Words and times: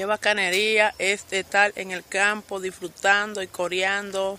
Qué 0.00 0.06
bacanería 0.06 0.94
es 0.98 1.26
estar 1.30 1.74
en 1.76 1.90
el 1.90 2.02
campo 2.02 2.58
disfrutando 2.58 3.42
y 3.42 3.48
coreando 3.48 4.38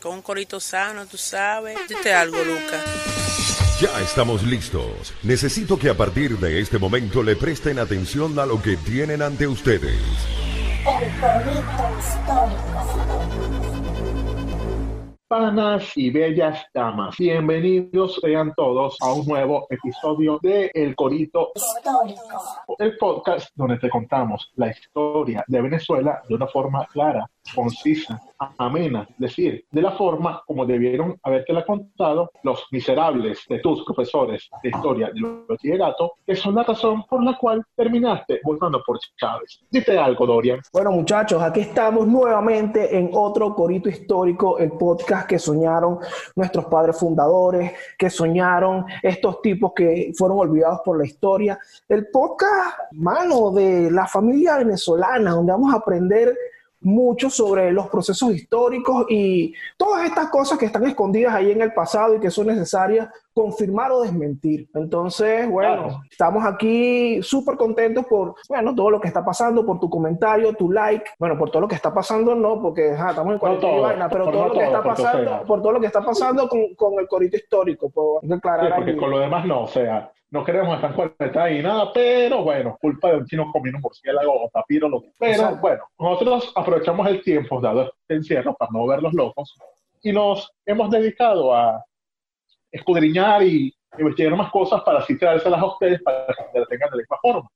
con 0.00 0.12
un 0.14 0.22
corito 0.22 0.60
sano, 0.60 1.04
tú 1.06 1.16
sabes. 1.16 1.76
Dite 1.88 2.14
algo, 2.14 2.36
Lucas. 2.44 2.84
Ya 3.80 4.00
estamos 4.02 4.44
listos. 4.44 5.12
Necesito 5.24 5.76
que 5.76 5.88
a 5.88 5.96
partir 5.96 6.38
de 6.38 6.60
este 6.60 6.78
momento 6.78 7.24
le 7.24 7.34
presten 7.34 7.80
atención 7.80 8.38
a 8.38 8.46
lo 8.46 8.62
que 8.62 8.76
tienen 8.76 9.20
ante 9.20 9.48
ustedes. 9.48 9.98
El 10.86 11.20
corito 11.20 11.90
histórico. 11.98 13.69
Panas 15.30 15.96
y 15.96 16.10
bellas 16.10 16.66
damas, 16.74 17.14
bienvenidos 17.16 18.18
sean 18.20 18.52
todos 18.56 18.96
a 19.00 19.12
un 19.12 19.24
nuevo 19.26 19.68
episodio 19.70 20.40
de 20.42 20.72
El 20.74 20.96
Corito. 20.96 21.52
Histórico. 21.54 22.76
el 22.80 22.96
podcast 22.96 23.48
donde 23.54 23.78
te 23.78 23.88
contamos 23.88 24.50
la 24.56 24.70
historia 24.70 25.44
de 25.46 25.62
Venezuela 25.62 26.20
de 26.28 26.34
una 26.34 26.48
forma 26.48 26.84
clara, 26.86 27.30
concisa, 27.54 28.20
amena, 28.58 29.06
decir, 29.18 29.64
de 29.70 29.82
la 29.82 29.92
forma 29.92 30.42
como 30.46 30.64
debieron 30.64 31.18
habértela 31.22 31.64
contado 31.64 32.30
los 32.42 32.64
miserables 32.70 33.40
de 33.48 33.58
tus 33.58 33.84
profesores 33.84 34.48
de 34.62 34.70
historia 34.70 35.10
del 35.12 35.44
bachillerato, 35.48 36.14
que 36.26 36.36
son 36.36 36.54
la 36.54 36.62
razón 36.62 37.04
por 37.08 37.22
la 37.22 37.36
cual 37.36 37.62
terminaste 37.76 38.40
votando 38.44 38.82
por 38.86 38.98
Chávez. 39.16 39.60
Dite 39.70 39.98
algo, 39.98 40.26
Dorian. 40.26 40.60
Bueno, 40.72 40.92
muchachos, 40.92 41.42
aquí 41.42 41.60
estamos 41.60 42.06
nuevamente 42.06 42.96
en 42.96 43.10
otro 43.12 43.54
Corito 43.54 43.88
Histórico, 43.88 44.58
el 44.58 44.72
podcast 44.72 45.28
que 45.28 45.38
soñaron 45.38 45.98
nuestros 46.36 46.66
padres 46.66 46.98
fundadores, 46.98 47.72
que 47.98 48.10
soñaron 48.10 48.84
estos 49.02 49.42
tipos 49.42 49.72
que 49.74 50.12
fueron 50.16 50.38
olvidados 50.38 50.80
por 50.84 50.98
la 50.98 51.06
historia. 51.06 51.58
El 51.88 52.08
podcast, 52.08 52.78
mano, 52.92 53.50
de 53.50 53.90
la 53.90 54.06
familia 54.06 54.58
venezolana, 54.58 55.32
donde 55.32 55.52
vamos 55.52 55.72
a 55.72 55.78
aprender 55.78 56.34
mucho 56.82 57.28
sobre 57.28 57.70
los 57.72 57.88
procesos 57.88 58.32
históricos 58.34 59.04
y 59.10 59.52
todas 59.76 60.04
estas 60.06 60.30
cosas 60.30 60.58
que 60.58 60.66
están 60.66 60.86
escondidas 60.86 61.34
ahí 61.34 61.50
en 61.50 61.60
el 61.60 61.72
pasado 61.74 62.14
y 62.14 62.20
que 62.20 62.30
son 62.30 62.46
necesarias 62.46 63.08
confirmar 63.34 63.92
o 63.92 64.00
desmentir. 64.02 64.68
Entonces, 64.74 65.48
bueno, 65.48 65.82
Claro. 65.84 66.00
estamos 66.10 66.44
aquí 66.44 67.22
súper 67.22 67.56
contentos 67.56 68.06
por, 68.06 68.34
bueno, 68.48 68.74
todo 68.74 68.90
lo 68.90 69.00
que 69.00 69.08
está 69.08 69.24
pasando, 69.24 69.64
por 69.64 69.78
tu 69.78 69.88
comentario, 69.90 70.52
tu 70.54 70.70
like, 70.70 71.04
bueno, 71.18 71.38
por 71.38 71.50
todo 71.50 71.62
lo 71.62 71.68
que 71.68 71.74
está 71.74 71.92
pasando, 71.92 72.34
no, 72.34 72.60
porque 72.60 72.92
ajá, 72.92 73.10
estamos 73.10 73.34
en 73.34 73.38
cuarentena 73.38 73.72
todo, 73.72 73.82
vaina, 73.82 74.08
pero 74.08 74.24
todo 74.24 74.32
no 74.34 74.48
lo 74.48 74.52
que 74.52 74.58
todo, 74.60 74.66
está 74.66 74.82
pasando, 74.82 75.42
por 75.46 75.62
todo 75.62 75.72
lo 75.72 75.80
que 75.80 75.86
está 75.86 76.00
pasando 76.02 76.48
con, 76.48 76.74
con 76.74 76.98
el 76.98 77.06
corito 77.06 77.36
histórico, 77.36 77.90
que 78.26 78.34
aclarar 78.34 78.66
Sí, 78.66 78.72
porque 78.76 78.90
ahí. 78.92 78.96
con 78.96 79.10
lo 79.10 79.18
demás 79.18 79.46
no, 79.46 79.62
o 79.64 79.68
sea, 79.68 80.10
no 80.30 80.44
queremos 80.44 80.74
estar 80.74 80.90
en 80.90 80.96
cuarentena 80.96 81.50
y 81.50 81.62
nada, 81.62 81.92
pero 81.92 82.44
bueno, 82.44 82.78
culpa 82.80 83.10
de 83.10 83.18
un 83.18 83.26
chino 83.26 83.50
comiendo 83.52 83.80
murciélago 83.80 84.44
o 84.44 84.50
tapiro, 84.50 84.88
lo 84.88 85.02
que 85.02 85.12
Pero 85.18 85.32
Exacto. 85.32 85.60
bueno, 85.60 85.84
nosotros 85.98 86.52
aprovechamos 86.54 87.08
el 87.08 87.22
tiempo 87.22 87.60
dado 87.60 87.82
este 87.82 88.14
encierro 88.14 88.54
para 88.54 88.70
no 88.72 88.86
ver 88.86 89.02
los 89.02 89.12
locos 89.12 89.56
y 90.02 90.12
nos 90.12 90.50
hemos 90.64 90.90
dedicado 90.90 91.54
a 91.54 91.84
escudriñar 92.70 93.42
y 93.42 93.74
investigar 93.98 94.36
más 94.36 94.50
cosas 94.52 94.82
para 94.82 95.00
así 95.00 95.18
traérselas 95.18 95.60
a 95.60 95.66
ustedes 95.66 96.00
para 96.02 96.26
que 96.26 96.58
las 96.60 96.68
tengan 96.68 96.90
de 96.90 96.96
la 96.96 97.02
misma 97.02 97.18
forma. 97.20 97.50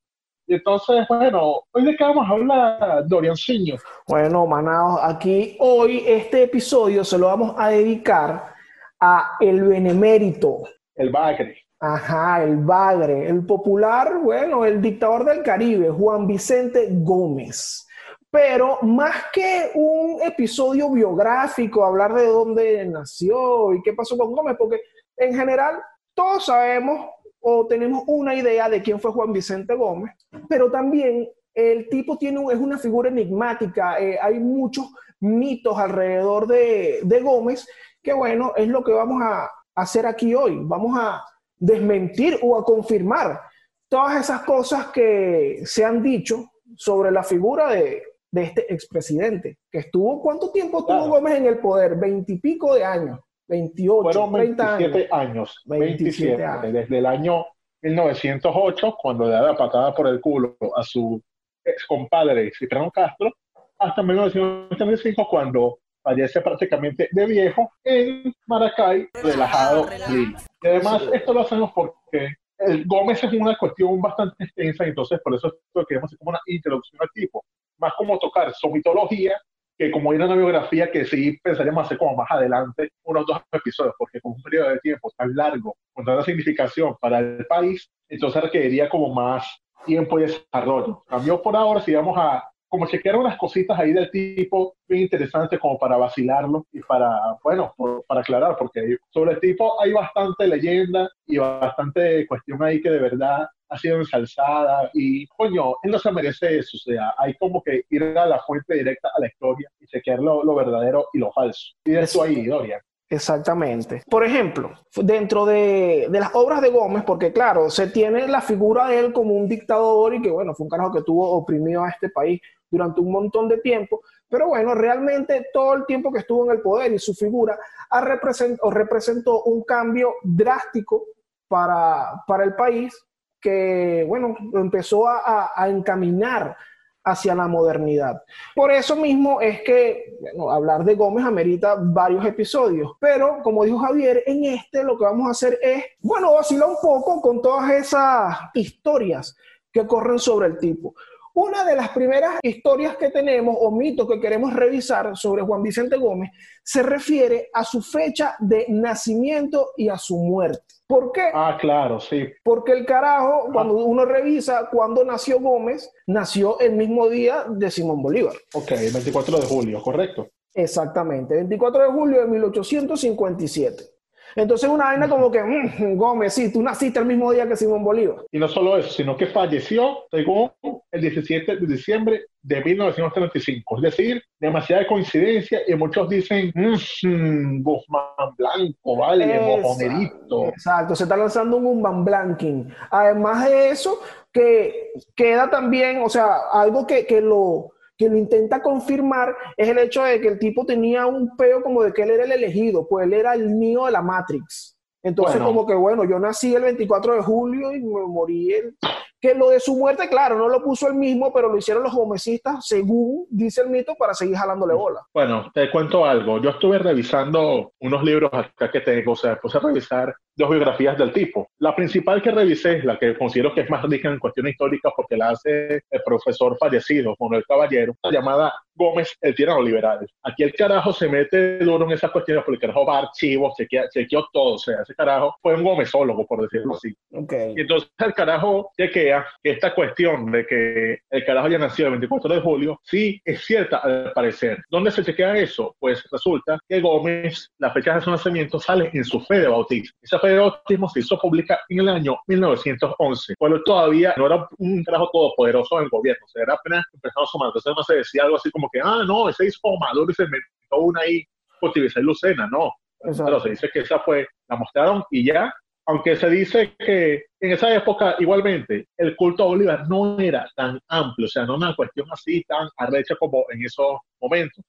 Y 0.47 0.55
entonces, 0.55 1.07
bueno, 1.09 1.63
hoy 1.73 1.85
de 1.85 1.97
qué 1.97 2.05
vamos 2.05 2.27
a 2.29 2.33
hablar, 2.33 3.09
Dorianciño. 3.09 3.77
Bueno, 4.07 4.47
manados, 4.47 5.01
aquí 5.03 5.57
hoy 5.59 6.03
este 6.07 6.43
episodio 6.43 7.03
se 7.03 7.17
lo 7.17 7.29
vamos 7.29 7.55
a 7.57 7.69
dedicar 7.71 8.53
a 9.01 9.37
el 9.41 9.63
benemérito, 9.63 10.65
El 10.97 11.11
Bagre. 11.11 11.64
Ajá, 11.87 12.43
el 12.43 12.57
Bagre, 12.65 13.29
el 13.29 13.45
popular, 13.45 14.19
bueno, 14.19 14.65
el 14.65 14.81
dictador 14.81 15.23
del 15.27 15.43
Caribe, 15.43 15.91
Juan 15.91 16.27
Vicente 16.27 16.89
Gómez. 16.91 17.87
Pero 18.31 18.79
más 18.81 19.25
que 19.35 19.71
un 19.75 20.23
episodio 20.23 20.91
biográfico, 20.91 21.85
hablar 21.85 22.15
de 22.15 22.27
dónde 22.27 22.87
nació 22.87 23.75
y 23.75 23.83
qué 23.83 23.93
pasó 23.93 24.17
con 24.17 24.33
Gómez, 24.33 24.57
porque 24.59 24.81
en 25.19 25.35
general 25.35 25.75
todos 26.15 26.47
sabemos 26.47 27.07
o 27.41 27.67
tenemos 27.67 28.03
una 28.07 28.35
idea 28.35 28.71
de 28.71 28.81
quién 28.83 28.99
fue 28.99 29.13
Juan 29.13 29.35
Vicente 29.35 29.75
Gómez, 29.75 30.15
pero 30.49 30.71
también 30.71 31.29
el 31.53 31.87
tipo 31.91 32.17
tiene 32.17 32.39
un- 32.39 32.51
es 32.51 32.59
una 32.59 32.79
figura 32.79 33.11
enigmática, 33.11 34.01
eh, 34.01 34.19
hay 34.23 34.41
muchos 34.41 34.87
mitos 35.21 35.79
alrededor 35.79 36.47
de, 36.47 37.01
de 37.03 37.21
Gómez, 37.21 37.69
que 38.03 38.15
bueno, 38.15 38.53
es 38.57 38.69
lo 38.69 38.83
que 38.83 38.93
vamos 38.93 39.21
a 39.23 39.51
hacer 39.75 40.07
aquí 40.07 40.35
hoy. 40.35 40.59
Vamos 40.63 40.99
a 40.99 41.23
desmentir 41.67 42.39
o 42.43 42.59
a 42.59 42.65
confirmar 42.65 43.41
todas 43.89 44.21
esas 44.21 44.43
cosas 44.43 44.89
que 44.89 45.61
se 45.65 45.85
han 45.85 46.03
dicho 46.03 46.51
sobre 46.77 47.11
la 47.11 47.23
figura 47.23 47.71
de, 47.71 48.03
de 48.31 48.43
este 48.43 48.73
expresidente, 48.73 49.59
que 49.71 49.79
estuvo, 49.79 50.21
¿cuánto 50.21 50.51
tiempo 50.51 50.81
estuvo 50.81 50.97
Claro. 50.99 51.11
Gómez 51.13 51.35
en 51.37 51.47
el 51.47 51.59
poder? 51.59 51.97
Veintipico 51.97 52.75
de 52.75 52.85
años, 52.85 53.21
28, 53.49 54.03
Fueron 54.03 54.33
30 54.33 54.77
27 54.77 55.09
años. 55.13 55.31
años, 55.31 55.63
27 55.67 56.05
27, 56.35 56.45
años. 56.45 56.73
desde 56.73 56.99
el 56.99 57.07
año 57.07 57.45
1908, 57.83 58.97
cuando 59.01 59.25
le 59.27 59.31
da 59.33 59.43
la 59.43 59.57
patada 59.57 59.95
por 59.95 60.07
el 60.09 60.21
culo 60.21 60.57
a 60.77 60.83
su 60.83 61.21
ex 61.65 61.87
compadre 61.87 62.51
Cipriano 62.59 62.91
Castro, 62.91 63.31
hasta 63.79 64.03
1975, 64.03 65.27
cuando 65.31 65.79
fallece 66.05 66.41
prácticamente 66.43 67.09
de 67.11 67.27
viejo 67.27 67.73
en 67.83 68.33
Maracay, 68.47 69.09
relajado. 69.15 69.89
Y 70.11 70.67
además, 70.67 71.03
esto 71.13 71.33
lo 71.33 71.41
hacemos 71.41 71.73
porque 71.75 72.29
el 72.59 72.85
Gómez 72.87 73.25
es 73.25 73.33
una 73.33 73.57
cuestión 73.57 74.01
bastante 74.01 74.45
extensa, 74.45 74.85
y 74.85 74.91
entonces 74.91 75.19
por 75.25 75.35
eso 75.35 75.49
esto 75.49 75.85
queremos 75.87 76.09
hacer 76.09 76.19
como 76.19 76.31
una 76.31 76.41
introducción 76.47 77.01
al 77.03 77.11
tipo, 77.13 77.45
más 77.79 77.93
como 77.97 78.19
tocar 78.19 78.53
su 78.55 78.71
mitología 78.71 79.41
que 79.77 79.91
como 79.91 80.15
ir 80.15 80.23
a 80.23 80.27
una 80.27 80.37
biografía 80.37 80.89
que 80.91 81.05
sí 81.05 81.37
pensaríamos 81.43 81.87
hacer 81.87 81.99
como 81.99 82.15
más 82.15 82.31
adelante, 82.31 82.91
unos 83.03 83.27
dos 83.27 83.41
episodios, 83.51 83.95
porque 83.99 84.21
con 84.21 84.33
un 84.33 84.43
periodo 84.43 84.69
de 84.69 84.79
tiempo 84.79 85.11
tan 85.17 85.35
largo, 85.35 85.77
con 85.93 86.05
tanta 86.05 86.23
significación 86.23 86.95
para 87.01 87.19
el 87.19 87.45
país, 87.47 87.91
entonces 88.09 88.41
requeriría 88.41 88.89
como 88.89 89.13
más 89.13 89.45
tiempo 89.85 90.21
y 90.21 90.23
desarrollo. 90.23 91.03
Cambió 91.09 91.43
por 91.43 91.57
ahora, 91.57 91.81
si 91.81 91.93
vamos 91.93 92.17
a 92.17 92.49
como 92.75 92.89
chequear 92.89 93.15
unas 93.15 93.39
cositas 93.39 93.79
ahí 93.79 93.93
del 93.93 94.11
tipo 94.11 94.75
bien 94.89 95.03
interesantes 95.03 95.61
como 95.61 95.79
para 95.79 95.97
vacilarlo 95.97 96.67
y 96.73 96.81
para, 96.81 97.09
bueno, 97.45 97.73
por- 97.77 98.05
para 98.07 98.23
aclarar, 98.23 98.57
porque 98.59 98.97
sobre 99.11 99.35
el 99.35 99.39
tipo 99.41 99.81
hay 99.81 99.93
bastante 99.93 100.49
leyenda 100.49 101.09
y 101.25 101.39
bastante 101.39 102.27
cuestión 102.27 102.61
ahí 102.65 102.83
que 102.83 102.91
de 102.91 102.99
verdad 102.99 103.47
ha 103.69 103.79
sido 103.79 103.99
ensalzada 103.99 104.91
y, 104.93 105.25
coño, 105.29 105.75
él 105.85 105.93
no 105.93 105.99
se 106.01 106.11
merece 106.11 106.59
eso, 106.59 106.77
o 106.77 106.81
sea, 106.81 107.15
hay 107.17 107.35
como 107.35 107.63
que 107.63 107.83
ir 107.91 108.03
a 108.03 108.27
la 108.27 108.41
fuente 108.41 108.75
directa 108.75 109.09
a 109.17 109.21
la 109.21 109.29
historia 109.29 109.69
y 109.79 109.87
chequear 109.87 110.19
lo, 110.19 110.43
lo 110.43 110.55
verdadero 110.57 111.07
y 111.13 111.19
lo 111.19 111.31
falso. 111.31 111.75
Y 111.85 111.93
de 111.93 112.01
eso 112.01 112.25
ahí, 112.25 112.45
Dorian. 112.45 112.81
Exactamente. 113.11 114.03
Por 114.11 114.25
ejemplo, 114.25 114.73
dentro 114.97 115.45
de, 115.45 116.09
de 116.11 116.21
las 116.21 116.35
obras 116.35 116.61
de 116.63 116.71
Gómez, 116.71 117.05
porque 117.05 117.33
claro, 117.33 117.69
se 117.71 117.89
tiene 117.89 118.27
la 118.29 118.41
figura 118.41 118.89
de 118.89 118.99
él 118.99 119.13
como 119.13 119.35
un 119.35 119.47
dictador 119.49 120.15
y 120.15 120.23
que 120.23 120.31
bueno, 120.31 120.55
fue 120.55 120.65
un 120.65 120.71
carajo 120.71 120.93
que 120.93 121.03
tuvo 121.03 121.31
oprimido 121.31 121.85
a 121.85 121.91
este 121.91 122.09
país 122.09 122.41
durante 122.71 123.01
un 123.01 123.13
montón 123.13 123.49
de 123.49 123.59
tiempo, 123.59 124.01
pero 124.29 124.49
bueno, 124.49 124.75
realmente 124.75 125.47
todo 125.53 125.75
el 125.75 125.87
tiempo 125.87 126.11
que 126.11 126.21
estuvo 126.21 126.45
en 126.47 126.53
el 126.57 126.63
poder 126.63 126.93
y 126.93 126.99
su 126.99 127.15
figura 127.15 127.57
ha 127.91 128.01
represent- 128.03 128.59
o 128.63 128.71
representó 128.71 129.43
un 129.45 129.63
cambio 129.63 130.15
drástico 130.25 131.05
para, 131.47 132.23
para 132.27 132.43
el 132.45 132.55
país 132.57 132.99
que, 133.41 134.05
bueno, 134.09 134.35
empezó 134.55 135.07
a- 135.07 135.53
a 135.55 135.69
encaminar 135.69 136.57
hacia 137.05 137.35
la 137.35 137.47
modernidad. 137.47 138.23
Por 138.55 138.73
eso 138.73 138.97
mismo 138.97 139.41
es 139.41 139.61
que 139.63 140.17
bueno, 140.21 140.51
hablar 140.51 140.85
de 140.85 140.95
Gómez 140.95 141.25
amerita 141.25 141.77
varios 141.79 142.25
episodios, 142.25 142.93
pero 142.99 143.43
como 143.43 143.65
dijo 143.65 143.79
Javier, 143.79 144.23
en 144.27 144.45
este 144.45 144.83
lo 144.83 144.97
que 144.97 145.05
vamos 145.05 145.29
a 145.29 145.33
hacer 145.33 145.59
es, 145.63 145.85
bueno, 146.01 146.33
vacilar 146.33 146.69
un 146.69 146.77
poco 146.81 147.21
con 147.21 147.43
todas 147.43 147.71
esas 147.73 148.37
historias 148.55 149.37
que 149.71 149.87
corren 149.87 150.19
sobre 150.19 150.47
el 150.47 150.59
tipo. 150.59 150.95
Una 151.37 151.65
de 151.65 151.75
las 151.75 151.89
primeras 151.89 152.39
historias 152.45 152.97
que 152.97 153.11
tenemos 153.11 153.57
o 153.59 153.73
mitos 153.73 154.09
que 154.09 154.21
queremos 154.21 154.55
revisar 154.55 155.17
sobre 155.17 155.43
Juan 155.43 155.65
Vicente 155.65 155.97
Gómez 155.97 156.31
se 156.63 156.81
refiere 156.81 157.51
a 157.53 157.65
su 157.65 157.83
fecha 157.83 158.37
de 158.39 158.67
nacimiento 158.69 159.73
y 159.77 159.89
a 159.89 159.99
su 159.99 160.17
muerte. 160.17 160.63
¿Por 160.87 161.11
qué? 161.11 161.31
Ah, 161.35 161.59
claro, 161.61 161.99
sí. 161.99 162.29
Porque 162.45 162.71
el 162.71 162.87
carajo, 162.87 163.49
cuando 163.53 163.75
uno 163.75 164.05
revisa 164.05 164.69
cuándo 164.71 165.05
nació 165.05 165.41
Gómez, 165.41 165.91
nació 166.07 166.61
el 166.61 166.75
mismo 166.77 167.09
día 167.09 167.47
de 167.49 167.69
Simón 167.69 168.01
Bolívar. 168.01 168.35
Ok, 168.55 168.71
el 168.71 168.93
24 168.93 169.39
de 169.39 169.47
julio, 169.47 169.83
correcto. 169.83 170.29
Exactamente, 170.55 171.35
24 171.35 171.83
de 171.83 171.91
julio 171.91 172.21
de 172.21 172.29
1857. 172.29 173.94
Entonces 174.37 174.69
una 174.69 174.87
vaina 174.87 175.09
como 175.09 175.31
que, 175.31 175.43
mm, 175.43 175.97
Gómez, 175.97 176.35
sí, 176.35 176.53
tú 176.53 176.63
naciste 176.63 176.99
el 176.99 177.07
mismo 177.07 177.33
día 177.33 177.47
que 177.47 177.57
Simón 177.57 177.85
Bolívar. 177.85 178.19
Y 178.33 178.39
no 178.39 178.49
solo 178.49 178.77
eso, 178.77 178.91
sino 178.91 179.17
que 179.17 179.27
falleció, 179.27 180.05
según 180.11 180.51
el 180.91 181.01
17 181.01 181.57
de 181.57 181.67
diciembre 181.67 182.27
de 182.43 182.63
1935. 182.63 183.77
Es 183.77 183.83
decir, 183.83 184.23
demasiada 184.39 184.87
coincidencia 184.87 185.61
y 185.67 185.75
muchos 185.75 186.09
dicen, 186.09 186.53
mmm, 186.55 187.63
Guzmán 187.63 188.35
Blanco, 188.37 188.97
vale, 188.97 189.41
mojonerito. 189.41 190.49
Exacto, 190.49 190.95
se 190.95 191.05
está 191.05 191.17
lanzando 191.17 191.57
un 191.57 191.65
Guzmán 191.65 192.05
Blanking. 192.05 192.73
Además 192.91 193.49
de 193.49 193.71
eso, 193.71 194.01
que 194.33 194.93
queda 195.15 195.49
también, 195.49 196.03
o 196.03 196.09
sea, 196.09 196.37
algo 196.53 196.87
que, 196.87 197.07
que 197.07 197.21
lo 197.21 197.74
que 197.97 198.09
lo 198.09 198.17
intenta 198.17 198.61
confirmar 198.61 199.37
es 199.57 199.69
el 199.69 199.79
hecho 199.79 200.03
de 200.03 200.21
que 200.21 200.29
el 200.29 200.39
tipo 200.39 200.67
tenía 200.67 201.07
un 201.07 201.37
peo 201.37 201.63
como 201.63 201.83
de 201.83 201.93
que 201.93 202.03
él 202.03 202.11
era 202.11 202.25
el 202.25 202.33
elegido, 202.33 202.87
pues 202.89 203.07
él 203.07 203.13
era 203.13 203.35
el 203.35 203.51
mío 203.51 203.87
de 203.87 203.93
la 203.93 204.03
Matrix. 204.03 204.77
Entonces, 205.03 205.41
como 205.41 205.67
que 205.67 205.75
bueno, 205.75 206.05
yo 206.05 206.19
nací 206.19 206.55
el 206.55 206.63
24 206.63 207.17
de 207.17 207.23
julio 207.23 207.73
y 207.73 207.81
me 207.81 208.07
morí 208.07 208.53
el, 208.55 208.77
que 209.25 209.35
lo 209.35 209.49
de 209.49 209.59
su 209.59 209.75
muerte, 209.75 210.07
claro, 210.07 210.37
no 210.37 210.51
lo 210.51 210.63
puso 210.63 210.87
él 210.87 210.97
mismo, 210.97 211.33
pero 211.33 211.49
lo 211.49 211.57
hicieron 211.57 211.83
los 211.83 211.95
gomecistas, 211.95 212.67
según 212.67 213.25
dice 213.31 213.63
el 213.63 213.71
mito, 213.71 213.95
para 213.95 214.13
seguir 214.13 214.37
jalándole 214.37 214.75
bola. 214.75 215.01
Bueno, 215.15 215.51
te 215.55 215.71
cuento 215.71 216.05
algo. 216.05 216.43
Yo 216.43 216.51
estuve 216.51 216.79
revisando 216.79 217.73
unos 217.81 218.05
libros 218.05 218.31
acá 218.35 218.71
que 218.71 218.81
tengo, 218.81 219.13
o 219.13 219.17
sea, 219.17 219.37
puse 219.37 219.57
a 219.57 219.63
revisar 219.63 220.15
dos 220.37 220.51
biografías 220.51 220.99
del 220.99 221.13
tipo. 221.13 221.49
La 221.59 221.75
principal 221.75 222.21
que 222.21 222.33
revisé, 222.33 222.83
la 222.83 222.99
que 222.99 223.17
considero 223.17 223.55
que 223.55 223.63
es 223.63 223.71
más 223.71 223.83
rica 223.85 224.11
en 224.11 224.19
cuestiones 224.19 224.53
históricas 224.53 224.93
porque 224.95 225.17
la 225.17 225.31
hace 225.31 225.83
el 225.91 226.03
profesor 226.05 226.57
fallecido, 226.59 227.15
Manuel 227.19 227.45
Caballero, 227.49 227.95
llamada 228.11 228.53
Gómez, 228.75 229.17
el 229.21 229.35
tirano 229.35 229.63
liberal. 229.63 230.07
Aquí 230.25 230.43
el 230.43 230.53
carajo 230.53 230.93
se 230.93 231.09
mete 231.09 231.61
duro 231.61 231.85
en 231.85 231.93
esas 231.93 232.11
cuestiones 232.11 232.43
porque 232.45 232.57
el 232.57 232.61
carajo 232.61 232.85
va 232.85 232.97
a 232.97 233.03
archivos, 233.03 233.55
chequeó 233.93 234.27
todo, 234.33 234.55
o 234.55 234.59
sea, 234.59 234.83
ese 234.83 234.95
carajo 234.95 235.37
fue 235.41 235.55
un 235.55 235.63
gomezólogo, 235.63 236.27
por 236.27 236.43
decirlo 236.43 236.75
así. 236.75 236.93
Okay. 237.13 237.55
Y 237.57 237.61
entonces 237.61 237.89
el 237.99 238.13
carajo 238.13 238.73
chequea 238.77 239.14
que 239.43 239.51
esta 239.51 239.75
cuestión 239.75 240.31
de 240.31 240.47
que 240.47 240.99
el 241.11 241.25
carajo 241.25 241.47
haya 241.47 241.59
nacido 241.59 241.89
el 241.89 241.93
24 241.93 242.35
de 242.35 242.41
julio, 242.41 242.81
sí 242.83 243.21
es 243.25 243.45
cierta 243.45 243.79
al 243.79 244.13
parecer. 244.13 244.63
¿Dónde 244.71 244.91
se 244.91 245.05
chequea 245.05 245.37
eso? 245.37 245.77
Pues 245.79 246.05
resulta 246.11 246.59
que 246.69 246.81
Gómez, 246.81 247.51
la 247.59 247.71
fecha 247.71 247.95
de 247.95 248.01
su 248.01 248.11
nacimiento 248.11 248.59
sale 248.59 248.91
en 248.93 249.05
su 249.05 249.21
fe 249.21 249.41
de 249.41 249.49
bautismo. 249.49 249.97
Esa 250.01 250.19
fe 250.19 250.29
de 250.29 250.39
bautismo 250.39 250.89
se 250.89 251.01
hizo 251.01 251.19
pública 251.19 251.61
en 251.69 251.81
el 251.81 251.89
año 251.89 252.17
1911, 252.27 253.35
cuando 253.39 253.63
todavía 253.63 254.15
no 254.17 254.27
era 254.27 254.49
un 254.59 254.83
carajo 254.85 255.11
todopoderoso 255.13 255.79
en 255.79 255.85
el 255.85 255.91
gobierno, 255.91 256.25
o 256.25 256.29
sea, 256.29 256.43
era 256.43 256.55
apenas 256.55 256.85
empezando 256.93 257.25
a 257.25 257.27
sumar. 257.27 257.49
Entonces 257.49 257.73
no 257.77 257.83
se 257.83 257.97
decía 257.97 258.23
algo 258.25 258.37
así 258.37 258.51
como 258.51 258.69
que, 258.73 258.81
ah, 258.83 259.03
no, 259.07 259.29
ese 259.29 259.47
hizo 259.47 259.61
Maduro 259.79 260.11
y 260.11 260.15
se 260.15 260.25
metió 260.25 260.79
una 260.79 261.01
ahí 261.03 261.25
por 261.61 261.73
y 261.77 262.03
Lucena, 262.03 262.49
no. 262.51 262.73
Pero 263.01 263.41
se 263.41 263.51
dice 263.51 263.71
que 263.73 263.81
esa 263.81 263.99
fue, 264.01 264.27
la 264.49 264.57
mostraron 264.57 265.03
y 265.11 265.27
ya 265.27 265.53
aunque 265.87 266.17
se 266.17 266.31
dice 266.31 266.75
que 266.79 267.25
en 267.41 267.53
esa 267.53 267.75
época 267.75 268.17
igualmente 268.19 268.89
el 268.97 269.15
culto 269.17 269.43
a 269.43 269.47
Bolívar 269.47 269.87
no 269.89 270.19
era 270.19 270.49
tan 270.57 270.81
amplio, 270.89 271.27
o 271.27 271.29
sea, 271.29 271.45
no 271.45 271.57
una 271.57 271.77
cuestión 271.77 272.07
así 272.11 272.43
tan 272.45 272.69
arrecha 272.79 273.15
como 273.19 273.45
en 273.51 273.65
esos 273.65 273.99
momentos, 274.21 274.65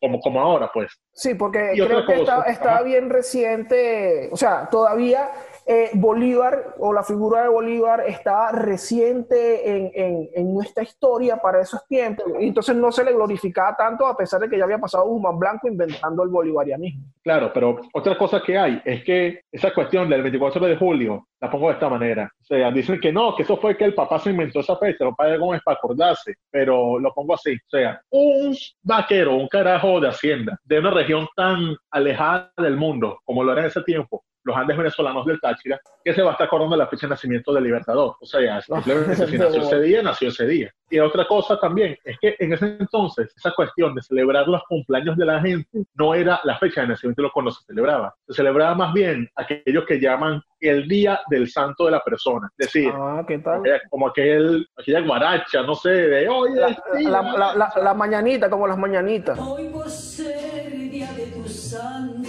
como, 0.00 0.20
como 0.20 0.40
ahora, 0.40 0.70
pues. 0.72 0.92
Sí, 1.12 1.34
porque 1.34 1.72
creo 1.74 2.06
que 2.06 2.24
está, 2.50 2.82
bien 2.82 3.10
reciente, 3.10 4.28
o 4.30 4.36
sea, 4.36 4.68
todavía 4.70 5.30
eh, 5.72 5.90
Bolívar 5.94 6.74
o 6.80 6.92
la 6.92 7.04
figura 7.04 7.42
de 7.42 7.48
Bolívar 7.48 8.02
está 8.04 8.50
reciente 8.50 9.70
en, 9.70 10.28
en, 10.34 10.52
nuestra 10.52 10.82
historia 10.82 11.36
para 11.36 11.60
esos 11.60 11.86
tiempos, 11.86 12.24
entonces 12.40 12.74
no 12.74 12.90
se 12.90 13.04
le 13.04 13.12
glorificaba 13.12 13.76
tanto 13.76 14.04
a 14.04 14.16
pesar 14.16 14.40
de 14.40 14.48
que 14.48 14.58
ya 14.58 14.64
había 14.64 14.78
pasado 14.78 15.04
Guzmán 15.04 15.38
Blanco 15.38 15.68
inventando 15.68 16.24
el 16.24 16.28
bolivarianismo. 16.28 17.04
Claro, 17.22 17.52
pero 17.54 17.82
otra 17.92 18.18
cosa 18.18 18.42
que 18.44 18.58
hay 18.58 18.82
es 18.84 19.04
que 19.04 19.42
esa 19.52 19.72
cuestión 19.72 20.08
del 20.08 20.22
24 20.22 20.66
de 20.66 20.76
julio, 20.76 21.28
la 21.40 21.48
pongo 21.48 21.68
de 21.68 21.74
esta 21.74 21.88
manera, 21.88 22.28
o 22.40 22.44
sea, 22.44 22.72
dicen 22.72 22.98
que 22.98 23.12
no, 23.12 23.36
que 23.36 23.44
eso 23.44 23.56
fue 23.56 23.76
que 23.76 23.84
el 23.84 23.94
papá 23.94 24.18
se 24.18 24.30
inventó 24.30 24.58
esa 24.58 24.76
fecha, 24.76 25.04
lo 25.04 25.14
padre 25.14 25.38
Gómez 25.38 25.62
para 25.64 25.76
acordarse, 25.76 26.34
pero 26.50 26.98
lo 26.98 27.14
pongo 27.14 27.34
así, 27.34 27.54
o 27.54 27.70
sea, 27.70 28.02
un 28.10 28.56
vaquero, 28.82 29.36
un 29.36 29.46
carajo 29.46 30.00
de 30.00 30.08
hacienda, 30.08 30.58
de 30.64 30.80
una 30.80 30.90
región 30.90 31.28
tan 31.36 31.76
alejada 31.92 32.52
del 32.56 32.76
mundo 32.76 33.20
como 33.24 33.44
lo 33.44 33.52
era 33.52 33.60
en 33.60 33.68
ese 33.68 33.82
tiempo, 33.82 34.24
los 34.50 34.58
Andes 34.58 34.76
venezolanos 34.76 35.24
del 35.26 35.40
Táchira, 35.40 35.80
que 36.04 36.12
se 36.12 36.22
va 36.22 36.30
a 36.30 36.32
estar 36.32 36.46
acordando 36.46 36.76
la 36.76 36.86
fecha 36.86 37.06
de 37.06 37.10
nacimiento 37.10 37.52
del 37.52 37.64
Libertador. 37.64 38.16
O 38.20 38.26
sea, 38.26 38.60
simplemente 38.60 39.26
si 39.26 39.38
nació 39.38 39.62
ese 39.62 39.80
día, 39.80 40.02
nació 40.02 40.28
ese 40.28 40.46
día. 40.46 40.70
Y 40.90 40.98
otra 40.98 41.26
cosa 41.26 41.58
también 41.58 41.96
es 42.04 42.18
que 42.20 42.34
en 42.38 42.52
ese 42.52 42.76
entonces, 42.80 43.32
esa 43.36 43.52
cuestión 43.52 43.94
de 43.94 44.02
celebrar 44.02 44.48
los 44.48 44.62
cumpleaños 44.64 45.16
de 45.16 45.24
la 45.24 45.40
gente 45.40 45.84
no 45.94 46.14
era 46.14 46.40
la 46.42 46.58
fecha 46.58 46.80
de 46.80 46.88
nacimiento 46.88 47.30
cuando 47.32 47.52
se 47.52 47.64
celebraba. 47.64 48.14
Se 48.26 48.34
celebraba 48.34 48.74
más 48.74 48.92
bien 48.92 49.28
aquellos 49.36 49.84
que 49.86 50.00
llaman 50.00 50.42
el 50.60 50.88
día 50.88 51.20
del 51.30 51.48
santo 51.48 51.86
de 51.86 51.92
la 51.92 52.00
persona. 52.00 52.50
Es 52.58 52.66
decir, 52.66 52.92
ah, 52.94 53.24
¿qué 53.26 53.38
tal? 53.38 53.62
como 53.88 54.08
aquel, 54.08 54.66
aquella 54.76 55.00
guaracha, 55.00 55.62
no 55.62 55.74
sé, 55.74 55.90
de 55.90 56.28
hoy. 56.28 56.54
La, 56.54 56.76
la, 56.98 57.54
la, 57.54 57.72
la, 57.82 57.94
mañanita, 57.94 58.50
como 58.50 58.66
las 58.66 58.78
mañanitas. 58.78 59.38
Hoy 59.38 59.68
por 59.68 59.88
ser 59.88 60.72
día 60.90 61.12
de 61.12 61.26
tu 61.26 61.48
santo, 61.48 62.19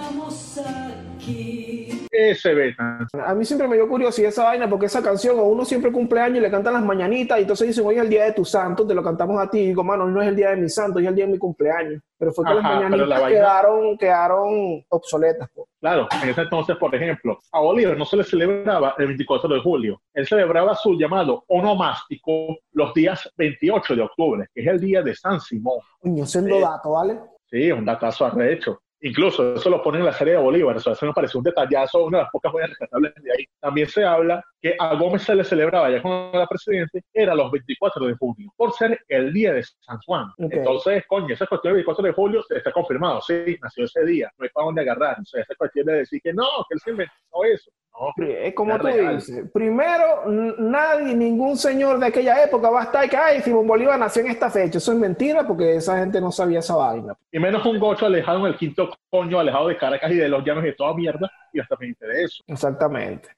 cantamos 0.00 0.60
aquí. 1.14 2.06
Ese 2.10 2.54
beta. 2.54 3.06
A 3.24 3.34
mí 3.34 3.44
siempre 3.44 3.68
me 3.68 3.76
dio 3.76 3.88
curiosidad 3.88 4.30
esa 4.30 4.44
vaina 4.44 4.68
porque 4.68 4.86
esa 4.86 5.02
canción, 5.02 5.38
o 5.38 5.44
uno 5.44 5.64
siempre 5.64 5.92
cumple 5.92 6.20
años 6.20 6.38
y 6.38 6.40
le 6.40 6.50
cantan 6.50 6.74
las 6.74 6.82
mañanitas 6.82 7.38
y 7.38 7.42
entonces 7.42 7.68
dicen, 7.68 7.86
hoy 7.86 7.96
es 7.96 8.02
el 8.02 8.08
día 8.08 8.24
de 8.24 8.32
tu 8.32 8.44
santo, 8.44 8.86
te 8.86 8.94
lo 8.94 9.02
cantamos 9.02 9.40
a 9.40 9.48
ti. 9.48 9.58
Y 9.60 9.66
digo, 9.68 9.84
mano, 9.84 10.04
hoy 10.04 10.12
no 10.12 10.22
es 10.22 10.28
el 10.28 10.36
día 10.36 10.50
de 10.50 10.56
mi 10.56 10.68
santo, 10.68 10.98
hoy 10.98 11.04
es 11.04 11.10
el 11.10 11.14
día 11.14 11.26
de 11.26 11.32
mi 11.32 11.38
cumpleaños. 11.38 12.02
Pero 12.18 12.32
fue 12.32 12.44
que 12.44 12.54
las 12.54 12.62
mañanitas 12.62 13.22
quedaron, 13.22 13.96
quedaron 13.96 14.84
obsoletas. 14.88 15.48
Claro, 15.80 16.08
en 16.22 16.28
ese 16.28 16.42
entonces, 16.42 16.76
por 16.76 16.94
ejemplo, 16.94 17.38
a 17.52 17.60
Bolívar 17.60 17.96
no 17.96 18.04
se 18.04 18.16
le 18.16 18.24
celebraba 18.24 18.94
el 18.98 19.06
24 19.06 19.54
de 19.54 19.60
julio. 19.60 20.02
Él 20.12 20.26
celebraba 20.26 20.74
su 20.74 20.94
llamado 20.98 21.44
onomástico 21.48 22.58
los 22.72 22.92
días 22.92 23.30
28 23.36 23.96
de 23.96 24.02
octubre, 24.02 24.46
que 24.52 24.60
es 24.62 24.66
el 24.66 24.80
día 24.80 25.02
de 25.02 25.14
San 25.14 25.40
Simón. 25.40 25.78
Coño, 26.00 26.26
siendo 26.26 26.60
dato, 26.60 26.90
¿vale? 26.90 27.18
Sí, 27.50 27.72
un 27.72 27.84
datazo 27.84 28.26
arrecho. 28.26 28.80
Incluso 29.02 29.54
eso 29.54 29.70
lo 29.70 29.82
pone 29.82 29.98
en 29.98 30.04
la 30.04 30.12
serie 30.12 30.34
de 30.34 30.40
Bolívar, 30.40 30.76
eso, 30.76 30.94
me 31.02 31.12
parece 31.12 31.38
un 31.38 31.44
detallazo, 31.44 32.04
una 32.04 32.18
de 32.18 32.24
las 32.24 32.32
pocas 32.32 32.52
buenas 32.52 32.70
rescatables 32.70 33.14
de 33.16 33.32
ahí. 33.32 33.46
También 33.58 33.88
se 33.88 34.04
habla 34.04 34.44
que 34.60 34.74
a 34.78 34.94
Gómez 34.94 35.22
se 35.22 35.34
le 35.34 35.44
celebraba 35.44 35.90
ya 35.90 36.02
cuando 36.02 36.36
era 36.36 36.46
presidente, 36.46 37.02
era 37.12 37.34
los 37.34 37.50
24 37.50 38.06
de 38.06 38.14
junio, 38.14 38.52
por 38.56 38.72
ser 38.72 39.00
el 39.08 39.32
día 39.32 39.54
de 39.54 39.62
San 39.62 39.98
Juan. 40.06 40.26
Entonces, 40.38 41.04
coño, 41.06 41.32
esa 41.32 41.46
cuestión 41.46 41.72
del 41.72 41.84
24 41.84 42.04
de 42.04 42.12
julio 42.12 42.44
está 42.48 42.70
confirmado, 42.72 43.20
sí, 43.22 43.56
nació 43.62 43.84
ese 43.84 44.04
día, 44.04 44.30
no 44.38 44.44
hay 44.44 44.50
para 44.50 44.66
dónde 44.66 44.82
agarrar. 44.82 45.18
O 45.20 45.24
sea, 45.24 45.42
esa 45.42 45.54
cuestión 45.54 45.86
de 45.86 45.94
decir 45.94 46.20
que 46.22 46.32
no, 46.32 46.46
que 46.68 46.74
él 46.74 46.80
se 46.80 46.90
inventó 46.90 47.44
eso. 47.44 47.70
es 48.18 48.54
como 48.54 48.78
tú 48.78 48.86
dices, 48.86 49.50
primero, 49.52 50.24
nadie, 50.26 51.14
ningún 51.14 51.56
señor 51.56 51.98
de 51.98 52.06
aquella 52.06 52.44
época 52.44 52.68
va 52.68 52.80
a 52.80 52.84
estar 52.84 53.08
que, 53.08 53.16
ay, 53.16 53.40
Simón 53.40 53.66
Bolívar 53.66 53.98
nació 53.98 54.22
en 54.22 54.28
esta 54.28 54.50
fecha. 54.50 54.78
Eso 54.78 54.92
es 54.92 54.98
mentira 54.98 55.46
porque 55.46 55.76
esa 55.76 55.98
gente 55.98 56.20
no 56.20 56.30
sabía 56.30 56.58
esa 56.58 56.76
vaina. 56.76 57.14
Y 57.32 57.38
menos 57.38 57.64
un 57.64 57.78
gocho 57.78 58.06
alejado 58.06 58.40
en 58.40 58.46
el 58.46 58.56
quinto 58.56 58.90
coño, 59.08 59.38
alejado 59.38 59.68
de 59.68 59.76
Caracas 59.78 60.12
y 60.12 60.16
de 60.16 60.28
los 60.28 60.44
llanos 60.44 60.64
y 60.64 60.68
de 60.68 60.74
toda 60.74 60.94
mierda, 60.94 61.30
y 61.52 61.60
hasta 61.60 61.76
pendiente 61.76 62.06
de 62.06 62.24
eso. 62.24 62.42
Exactamente. 62.46 63.28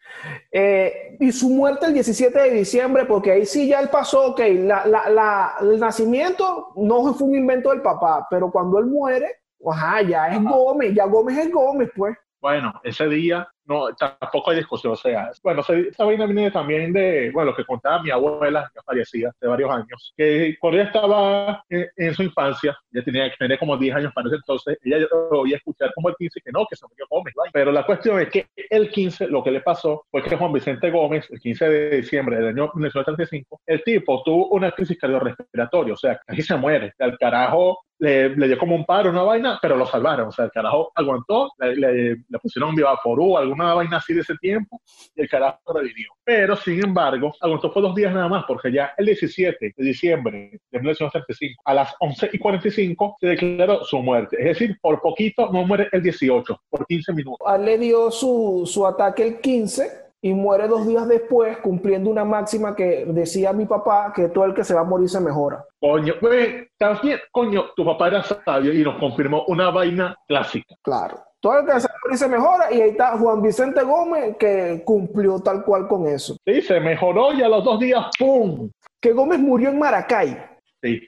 Eh, 0.51 1.17
y 1.21 1.33
su 1.33 1.51
muerte 1.51 1.87
el 1.87 1.95
17 1.95 2.39
de 2.39 2.51
diciembre, 2.51 3.05
porque 3.05 3.33
ahí 3.33 3.47
sí 3.47 3.69
ya 3.69 3.81
él 3.81 3.89
pasó, 3.89 4.33
ok, 4.33 4.41
la, 4.59 4.87
la, 4.87 5.09
la, 5.09 5.55
el 5.61 5.79
nacimiento 5.79 6.73
no 6.77 7.15
fue 7.15 7.29
un 7.29 7.37
invento 7.37 7.71
del 7.71 7.83
papá, 7.83 8.27
pero 8.31 8.51
cuando 8.51 8.79
él 8.79 8.87
muere, 8.87 9.43
ajá, 9.71 10.03
ya 10.03 10.29
es 10.29 10.43
Gómez, 10.43 10.95
ya 10.95 11.07
Gómez 11.07 11.39
es 11.39 11.53
Gómez, 11.53 11.91
pues. 11.95 12.17
Bueno, 12.41 12.73
ese 12.83 13.09
día 13.09 13.49
no, 13.65 13.95
tampoco 13.95 14.51
hay 14.51 14.59
discusión. 14.59 14.93
O 14.93 14.97
sea, 14.97 15.31
bueno, 15.43 15.61
esa 15.61 16.05
vaina 16.05 16.27
viene 16.27 16.51
también 16.51 16.93
de, 16.93 17.31
bueno, 17.33 17.51
lo 17.51 17.57
que 17.57 17.65
contaba 17.65 18.03
mi 18.03 18.11
abuela, 18.11 18.71
ya 18.75 18.83
fallecida, 18.83 19.33
de 19.41 19.49
varios 19.49 19.71
años, 19.71 20.13
que 20.17 20.57
cuando 20.61 20.81
ella 20.81 20.89
estaba 20.89 21.65
en, 21.69 22.15
su 22.15 22.23
infancia, 22.23 22.77
ya 22.91 23.03
tenía 23.03 23.31
que 23.31 23.37
tener 23.37 23.59
como 23.59 23.77
10 23.77 23.97
años 23.97 24.13
para 24.13 24.29
ese 24.29 24.37
entonces, 24.37 24.79
ella 24.83 25.07
oía 25.31 25.57
escuchar 25.57 25.93
como 25.95 26.09
el 26.09 26.17
15 26.17 26.41
que 26.45 26.53
no, 26.53 26.67
que 26.69 26.77
se 26.77 26.87
murió 26.87 27.07
Gómez. 27.09 27.35
Pero 27.53 27.73
la 27.73 27.87
cuestión 27.87 28.21
es 28.21 28.29
que 28.29 28.47
el 28.71 28.91
15, 28.91 29.29
lo 29.29 29.43
que 29.43 29.51
le 29.51 29.61
pasó 29.61 30.05
fue 30.11 30.23
que 30.23 30.37
Juan 30.37 30.53
Vicente 30.53 30.91
Gómez, 30.91 31.27
el 31.31 31.41
15 31.41 31.69
de 31.69 31.97
diciembre 31.97 32.37
del 32.37 32.49
año 32.49 32.71
1935, 32.75 33.61
el 33.67 33.83
tipo 33.85 34.23
tuvo 34.23 34.49
una 34.49 34.71
crisis 34.73 34.99
cardiorrespiratoria, 34.99 35.95
o 35.95 35.97
sea, 35.97 36.21
casi 36.27 36.43
se 36.43 36.57
muere. 36.57 36.93
El 36.99 37.17
carajo 37.19 37.85
le, 38.03 38.31
le, 38.31 38.49
dio 38.49 38.59
como 38.59 38.75
un 38.75 38.85
paro, 38.85 39.11
una 39.11 39.23
vaina, 39.23 39.59
pero 39.63 39.77
lo 39.77 39.87
salvaron. 39.87 40.29
O 40.29 40.33
sea, 40.33 40.47
el 40.47 40.51
carajo 40.51 40.91
aguantó, 40.95 41.53
le, 41.59 41.77
le, 41.77 42.09
le 42.29 42.39
pusieron 42.41 42.75
Vivaporú, 42.75 43.39
alguna 43.39 43.75
vaina 43.75 43.99
así 43.99 44.13
de 44.13 44.23
ese 44.23 44.35
tiempo, 44.39 44.81
y 45.15 45.23
el 45.23 45.29
carajo 45.29 45.61
revivió. 45.73 46.09
Pero, 46.25 46.57
sin 46.57 46.85
embargo, 46.85 47.33
aguantó 47.41 47.73
por 47.73 47.85
dos 47.85 47.95
días 47.95 48.13
nada 48.13 48.29
más, 48.29 48.45
porque 48.47 48.73
ya 48.73 48.93
el 48.99 49.07
17 49.07 49.75
de 49.77 49.85
diciembre 49.85 50.61
de 50.71 50.79
1935, 50.81 51.63
a 51.65 51.75
las 51.75 51.95
11 52.01 52.31
y 52.33 52.39
45, 52.39 53.17
se 53.21 53.27
declaró 53.29 53.85
su 53.85 53.99
muerte. 54.03 54.37
Es 54.41 54.59
decir, 54.59 54.77
por 54.81 55.01
poquito 55.01 55.49
no 55.53 55.65
muere 55.65 55.89
el 55.93 56.03
18, 56.03 56.61
por 56.69 56.85
15 56.85 57.13
minutos. 57.13 57.47
A 57.47 57.57
le 57.57 57.79
dio 57.79 58.11
su, 58.11 58.63
su 58.67 58.85
ataque 58.85 59.23
el 59.23 59.41
15 59.41 60.02
y 60.25 60.33
muere 60.33 60.69
dos 60.69 60.87
días 60.87 61.09
después 61.09 61.59
cumpliendo 61.59 62.09
una 62.09 62.25
máxima 62.25 62.77
que 62.77 63.05
decía 63.07 63.53
mi 63.53 63.67
papá, 63.67 64.13
que 64.15 64.29
todo 64.29 64.45
el 64.45 64.55
que 64.55 64.63
se 64.63 64.73
va 64.73 64.83
a 64.83 64.85
morir 64.85 65.09
se 65.09 65.21
mejora. 65.21 65.65
Coño, 65.81 66.15
pues, 66.21 66.69
también, 66.79 67.19
coño, 67.33 67.71
tu 67.75 67.85
papá 67.85 68.07
era 68.07 68.23
sabio 68.23 68.73
y 68.73 68.85
nos 68.85 68.99
confirmó 69.01 69.45
una 69.49 69.71
vaina 69.71 70.17
clásica. 70.29 70.77
Claro. 70.83 71.19
Todo 71.41 71.59
el 71.59 71.67
que 71.67 71.81
se 71.81 71.89
muere 72.05 72.17
se 72.17 72.29
mejora 72.29 72.73
y 72.73 72.81
ahí 72.81 72.91
está 72.91 73.19
Juan 73.19 73.43
Vicente 73.43 73.83
Gómez 73.83 74.37
que 74.39 74.83
cumplió 74.85 75.41
tal 75.41 75.65
cual 75.65 75.89
con 75.89 76.07
eso. 76.07 76.37
Sí, 76.47 76.63
se 76.63 76.79
mejoró 76.79 77.33
y 77.33 77.43
a 77.43 77.49
los 77.49 77.65
dos 77.65 77.81
días, 77.81 78.07
¡pum! 78.17 78.71
Que 79.01 79.13
Gómez 79.13 79.41
murió 79.41 79.71
en 79.71 79.79
Maracay. 79.81 80.41
Sí. 80.81 81.01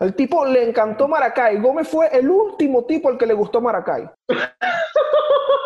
Al 0.00 0.12
tipo 0.14 0.44
le 0.44 0.68
encantó 0.68 1.06
Maracay. 1.06 1.60
Gómez 1.60 1.88
fue 1.88 2.08
el 2.08 2.28
último 2.28 2.84
tipo 2.84 3.08
al 3.08 3.16
que 3.16 3.26
le 3.26 3.34
gustó 3.34 3.60
Maracay. 3.60 4.10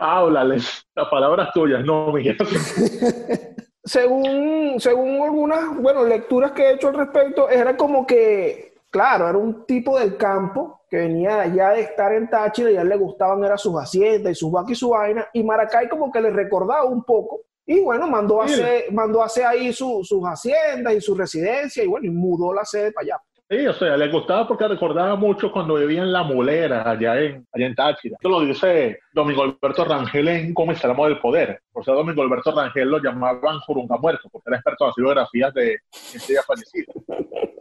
Háblales, 0.00 0.86
las 0.94 1.08
palabras 1.08 1.50
tuyas, 1.52 1.84
no 1.84 2.12
mías. 2.12 2.36
según, 3.84 4.74
según 4.78 5.22
algunas, 5.22 5.76
bueno, 5.80 6.04
lecturas 6.04 6.52
que 6.52 6.62
he 6.62 6.72
hecho 6.74 6.88
al 6.88 6.94
respecto, 6.94 7.48
era 7.48 7.76
como 7.76 8.06
que, 8.06 8.74
claro, 8.90 9.28
era 9.28 9.38
un 9.38 9.64
tipo 9.66 9.98
del 9.98 10.16
campo 10.16 10.80
que 10.88 10.98
venía 10.98 11.46
ya 11.46 11.70
de 11.70 11.80
estar 11.80 12.12
en 12.12 12.28
Táchira 12.28 12.70
y 12.70 12.76
a 12.76 12.82
él 12.82 12.88
le 12.88 12.96
gustaban 12.96 13.42
era 13.42 13.56
sus 13.56 13.74
haciendas 13.74 14.32
y 14.32 14.34
sus 14.34 14.52
vacas 14.52 14.72
y 14.72 14.74
su 14.74 14.90
vaina, 14.90 15.26
y 15.32 15.42
Maracay 15.42 15.88
como 15.88 16.12
que 16.12 16.20
le 16.20 16.30
recordaba 16.30 16.84
un 16.84 17.02
poco, 17.02 17.40
y 17.64 17.80
bueno, 17.80 18.06
mandó 18.08 18.42
a 18.42 18.44
hacer, 18.44 18.92
mandó 18.92 19.22
a 19.22 19.26
hacer 19.26 19.46
ahí 19.46 19.72
su- 19.72 20.02
sus 20.04 20.22
haciendas 20.24 20.94
y 20.94 21.00
su 21.00 21.14
residencia, 21.14 21.82
y 21.82 21.86
bueno, 21.86 22.06
y 22.06 22.10
mudó 22.10 22.52
la 22.52 22.64
sede 22.64 22.92
para 22.92 23.04
allá. 23.04 23.22
Sí, 23.52 23.66
o 23.66 23.74
sea, 23.74 23.98
le 23.98 24.08
gustaba 24.08 24.48
porque 24.48 24.66
recordaba 24.66 25.14
mucho 25.14 25.52
cuando 25.52 25.74
vivía 25.74 26.00
en 26.00 26.10
La 26.10 26.22
Mulera, 26.22 26.90
allá 26.90 27.20
en, 27.20 27.46
allá 27.52 27.66
en 27.66 27.74
Táchira. 27.74 28.16
Esto 28.18 28.30
lo 28.30 28.40
dice 28.40 29.00
Domingo 29.12 29.42
Alberto 29.42 29.84
Rangel 29.84 30.26
en 30.28 30.54
Cómo 30.54 30.72
el 30.72 31.18
poder. 31.18 31.60
Por 31.72 31.84
ser 31.84 31.94
Domingo 31.94 32.22
Alberto 32.22 32.52
Rangel 32.54 32.88
lo 32.88 32.98
llamaban 33.02 33.58
Jurunga 33.60 33.96
Muerto, 33.96 34.28
porque 34.30 34.50
era 34.50 34.56
experto 34.58 34.84
en 34.84 34.88
las 34.88 34.96
biografías 34.96 35.54
de 35.54 35.78
gente 35.90 36.34
ya 36.34 36.42
fallecida. 36.42 36.92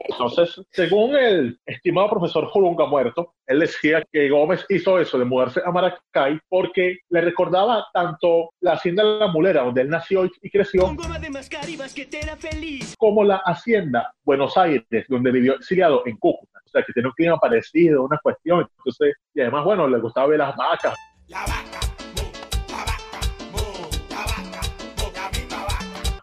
Entonces, 0.09 0.61
según 0.71 1.15
el 1.15 1.57
estimado 1.65 2.09
profesor 2.09 2.45
Jurunga 2.47 2.85
Muerto, 2.85 3.33
él 3.47 3.59
decía 3.59 4.03
que 4.11 4.29
Gómez 4.29 4.65
hizo 4.69 4.99
eso 4.99 5.17
de 5.17 5.23
mudarse 5.25 5.61
a 5.65 5.71
Maracay 5.71 6.39
porque 6.49 6.97
le 7.09 7.21
recordaba 7.21 7.85
tanto 7.93 8.51
la 8.59 8.73
hacienda 8.73 9.03
de 9.03 9.19
La 9.19 9.27
Mulera, 9.27 9.63
donde 9.63 9.81
él 9.81 9.89
nació 9.89 10.25
y- 10.25 10.49
creció, 10.49 10.81
como 12.97 13.23
la 13.23 13.37
hacienda 13.45 14.13
Buenos 14.23 14.57
Aires, 14.57 14.85
donde 15.07 15.31
vivió 15.31 15.55
exiliado 15.55 16.03
en 16.05 16.17
Cúcuta. 16.17 16.59
O 16.65 16.69
sea, 16.69 16.83
que 16.83 16.91
tiene 16.93 17.07
un 17.07 17.13
clima 17.13 17.37
parecido, 17.37 18.03
una 18.03 18.17
cuestión. 18.21 18.67
Entonces, 18.77 19.15
y 19.33 19.41
además, 19.41 19.63
bueno, 19.65 19.87
le 19.87 19.99
gustaba 19.99 20.27
ver 20.27 20.39
las 20.39 20.55
vacas. 20.55 20.95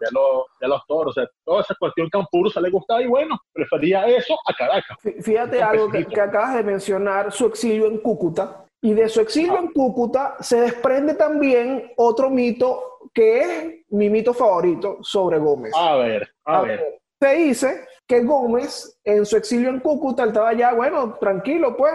Ya 0.00 0.08
los, 0.12 0.46
ya 0.60 0.68
los 0.68 0.86
toros, 0.86 1.16
o 1.16 1.20
sea, 1.20 1.28
toda 1.44 1.60
esa 1.62 1.74
cuestión 1.78 2.08
campurusa 2.10 2.60
le 2.60 2.70
gustaba 2.70 3.02
y 3.02 3.06
bueno, 3.06 3.36
prefería 3.52 4.06
eso 4.06 4.34
a 4.46 4.52
Caracas. 4.54 4.96
Fí- 5.02 5.22
Fíjate 5.22 5.62
algo 5.62 5.90
que, 5.90 6.04
que 6.06 6.20
acabas 6.20 6.54
de 6.54 6.62
mencionar, 6.64 7.32
su 7.32 7.46
exilio 7.46 7.86
en 7.86 7.98
Cúcuta. 7.98 8.64
Y 8.80 8.94
de 8.94 9.08
su 9.08 9.20
exilio 9.20 9.58
en 9.58 9.72
Cúcuta 9.72 10.36
se 10.40 10.60
desprende 10.60 11.14
también 11.14 11.92
otro 11.96 12.30
mito 12.30 13.00
que 13.12 13.40
es 13.40 13.74
mi 13.88 14.08
mito 14.08 14.32
favorito 14.32 14.98
sobre 15.02 15.38
Gómez. 15.38 15.72
A 15.76 15.96
ver, 15.96 16.28
a 16.44 16.60
ver. 16.62 17.00
Se 17.20 17.34
dice 17.34 17.86
que 18.06 18.22
Gómez 18.22 19.00
en 19.02 19.26
su 19.26 19.36
exilio 19.36 19.70
en 19.70 19.80
Cúcuta 19.80 20.24
estaba 20.24 20.52
ya, 20.52 20.74
bueno, 20.74 21.16
tranquilo 21.18 21.76
pues. 21.76 21.92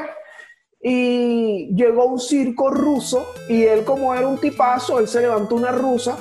Y 0.81 1.73
llegó 1.75 2.05
un 2.05 2.19
circo 2.19 2.69
ruso 2.69 3.25
y 3.47 3.63
él 3.63 3.85
como 3.85 4.13
era 4.13 4.27
un 4.27 4.37
tipazo, 4.37 4.99
él 4.99 5.07
se 5.07 5.21
levantó 5.21 5.55
una 5.55 5.71
rusa 5.71 6.17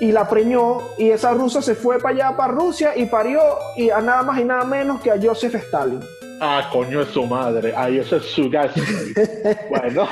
y 0.00 0.12
la 0.12 0.28
preñó 0.28 0.78
y 0.98 1.10
esa 1.10 1.32
rusa 1.32 1.62
se 1.62 1.74
fue 1.74 1.98
para 1.98 2.14
allá, 2.14 2.36
para 2.36 2.52
Rusia 2.52 2.96
y 2.96 3.06
parió 3.06 3.40
y 3.76 3.90
a 3.90 4.00
nada 4.00 4.22
más 4.22 4.40
y 4.40 4.44
nada 4.44 4.64
menos 4.64 5.00
que 5.00 5.10
a 5.10 5.20
Joseph 5.20 5.54
Stalin. 5.54 6.00
Ah, 6.40 6.68
coño 6.72 7.00
es 7.00 7.08
su 7.08 7.24
madre. 7.26 7.72
Ay, 7.76 7.98
ese 7.98 8.16
es 8.16 8.24
su 8.24 8.50
gas. 8.50 8.72
bueno, 9.70 10.08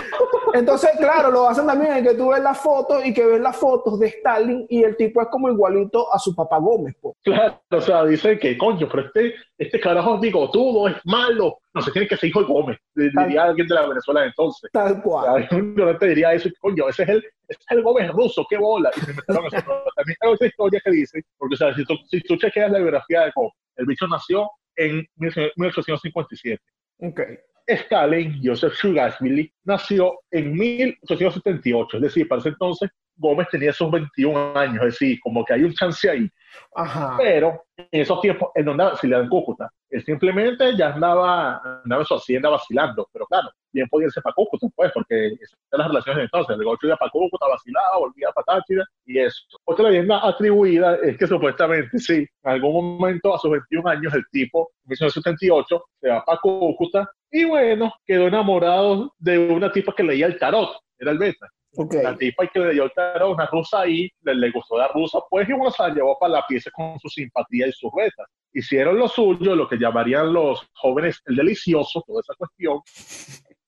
Entonces, 0.55 0.91
claro, 0.99 1.31
lo 1.31 1.49
hacen 1.49 1.67
también 1.67 1.97
en 1.97 2.05
que 2.05 2.15
tú 2.15 2.31
ves 2.31 2.43
las 2.43 2.61
fotos 2.61 3.05
y 3.05 3.13
que 3.13 3.25
ves 3.25 3.41
las 3.41 3.57
fotos 3.57 3.99
de 3.99 4.07
Stalin 4.09 4.67
y 4.69 4.83
el 4.83 4.97
tipo 4.97 5.21
es 5.21 5.29
como 5.29 5.51
igualito 5.51 6.13
a 6.13 6.19
su 6.19 6.35
papá 6.35 6.59
Gómez. 6.59 6.95
po. 7.01 7.17
claro, 7.23 7.61
o 7.71 7.81
sea, 7.81 8.05
dicen 8.05 8.39
que 8.39 8.57
coño, 8.57 8.89
pero 8.91 9.07
este, 9.07 9.35
este 9.59 9.81
carajo 9.81 10.15
es 10.15 10.21
bigotudo, 10.21 10.89
es 10.89 10.97
malo. 11.05 11.59
No 11.75 11.81
se 11.81 11.91
tiene 11.91 12.07
que 12.07 12.17
ser 12.17 12.29
hijo 12.29 12.41
de 12.41 12.47
Gómez, 12.47 12.79
diría 12.95 13.45
alguien 13.45 13.67
de 13.67 13.75
la 13.75 13.87
Venezuela 13.89 14.21
de 14.21 14.27
entonces. 14.29 14.71
Tal 14.73 15.03
cual. 15.03 15.27
Ay, 15.51 15.59
Un 15.59 15.71
ignorante 15.71 16.07
diría 16.07 16.33
eso, 16.35 16.49
coño, 16.61 16.89
ese 16.89 17.03
es 17.05 17.09
el, 17.09 17.19
ese 17.19 17.61
es 17.61 17.67
el 17.71 17.83
Gómez 17.83 18.11
ruso, 18.11 18.47
qué 18.49 18.59
bola. 18.59 18.91
Y 18.97 19.01
se 19.01 19.11
inventaron 19.11 19.47
eso. 19.47 19.57
También 19.97 20.17
hay 20.21 20.33
otra 20.33 20.47
historia 20.47 20.81
que 20.85 20.91
dice, 20.91 21.23
porque 21.39 21.55
o 21.55 21.59
sea, 21.59 21.75
si 21.75 21.85
tú, 21.85 21.95
si 22.11 22.21
tú 22.21 22.37
chequeas 22.37 22.71
la 22.71 22.79
biografía 22.79 23.23
de 23.23 23.33
Gómez, 23.35 23.55
el 23.77 23.87
bicho 23.87 24.07
nació 24.07 24.51
en 24.77 25.07
1857. 25.17 26.63
Ok. 26.99 27.21
Stalin, 27.67 28.41
Joseph 28.43 28.75
Shugasvili, 28.75 29.53
nació 29.65 30.19
en 30.31 30.53
1878, 30.55 31.97
es 31.97 32.03
decir, 32.03 32.29
para 32.29 32.41
ese 32.41 32.51
entonces 32.51 32.91
Gómez 33.23 33.49
tenía 33.51 33.71
esos 33.71 33.91
21 33.91 34.53
años, 34.55 34.77
es 34.85 34.99
decir, 34.99 35.21
como 35.21 35.45
que 35.45 35.55
hay 35.55 35.63
un 35.63 35.73
chance 35.73 36.11
ahí. 36.11 36.29
Ajá. 36.75 37.15
Pero 37.17 37.65
en 37.77 38.01
esos 38.03 38.21
tiempos 38.21 38.51
él 38.55 38.65
no 38.67 38.73
andaba 38.73 38.99
en 39.01 39.29
Cúcuta, 39.29 39.71
él 39.89 40.05
simplemente 40.05 40.77
ya 40.77 40.93
andaba, 40.93 41.81
andaba 41.85 42.03
en 42.03 42.07
su 42.07 42.15
hacienda 42.15 42.51
vacilando, 42.51 43.09
pero 43.13 43.27
claro, 43.27 43.49
bien 43.73 43.87
podía 43.89 44.07
irse 44.07 44.21
para 44.21 44.35
Cúcuta, 44.35 44.67
pues, 44.75 44.91
porque 44.93 45.29
esas 45.29 45.59
eran 45.71 45.81
las 45.81 45.89
relaciones 45.89 46.17
de 46.19 46.25
entonces, 46.25 46.57
el 46.59 46.65
gocho 46.65 46.87
iba 46.87 46.97
para 46.97 47.11
Cúcuta, 47.11 47.47
vacilaba, 47.49 47.99
volvía 47.99 48.31
para 48.33 48.59
Táchira 48.59 48.85
y 49.07 49.19
eso. 49.19 49.43
Otra 49.65 49.89
leyenda 49.89 50.27
atribuida 50.27 50.97
es 50.97 51.17
que 51.17 51.27
supuestamente, 51.27 51.99
sí, 51.99 52.27
en 52.43 52.51
algún 52.51 52.99
momento 52.99 53.35
a 53.35 53.39
sus 53.39 53.51
21 53.51 53.89
años 53.89 54.15
el 54.15 54.25
tipo, 54.31 54.71
en 54.85 54.91
1978, 54.91 55.85
se 56.01 56.09
va 56.09 56.25
para 56.25 56.39
Cúcuta 56.39 57.11
y 57.31 57.45
bueno, 57.45 57.93
quedó 58.07 58.29
enamorado 58.29 59.15
de 59.19 59.39
una 59.39 59.73
tipa 59.73 59.95
que 59.95 60.03
leía 60.03 60.27
el 60.27 60.39
tarot, 60.39 60.77
era 60.99 61.13
el 61.13 61.19
beta. 61.19 61.49
Ok. 61.77 61.95
La 62.03 62.17
tipa 62.17 62.47
que 62.49 62.59
le 62.59 62.73
dio 62.75 62.85
el 62.85 62.93
tarot, 62.93 63.35
una 63.35 63.47
rusa 63.47 63.81
ahí, 63.81 64.09
le, 64.23 64.35
le 64.35 64.51
gustó 64.51 64.77
la 64.77 64.89
rusa, 64.89 65.19
pues 65.31 65.49
y 65.49 65.53
bueno, 65.53 65.71
se 65.71 65.83
la 65.83 65.89
llevó 65.95 66.19
para 66.19 66.35
la 66.35 66.47
pieza 66.47 66.71
con 66.73 66.99
su 66.99 67.09
simpatía 67.09 67.67
y 67.67 67.73
sus 67.73 67.91
betas. 67.97 68.27
Hicieron 68.53 68.99
lo 68.99 69.09
suyo, 69.09 69.57
lo 69.57 69.67
que 69.69 69.77
llamarían 69.79 70.33
los 70.33 70.67
jóvenes 70.75 71.21
el 71.27 71.37
delicioso, 71.37 72.03
toda 72.07 72.21
esa 72.21 72.35
cuestión. 72.37 72.81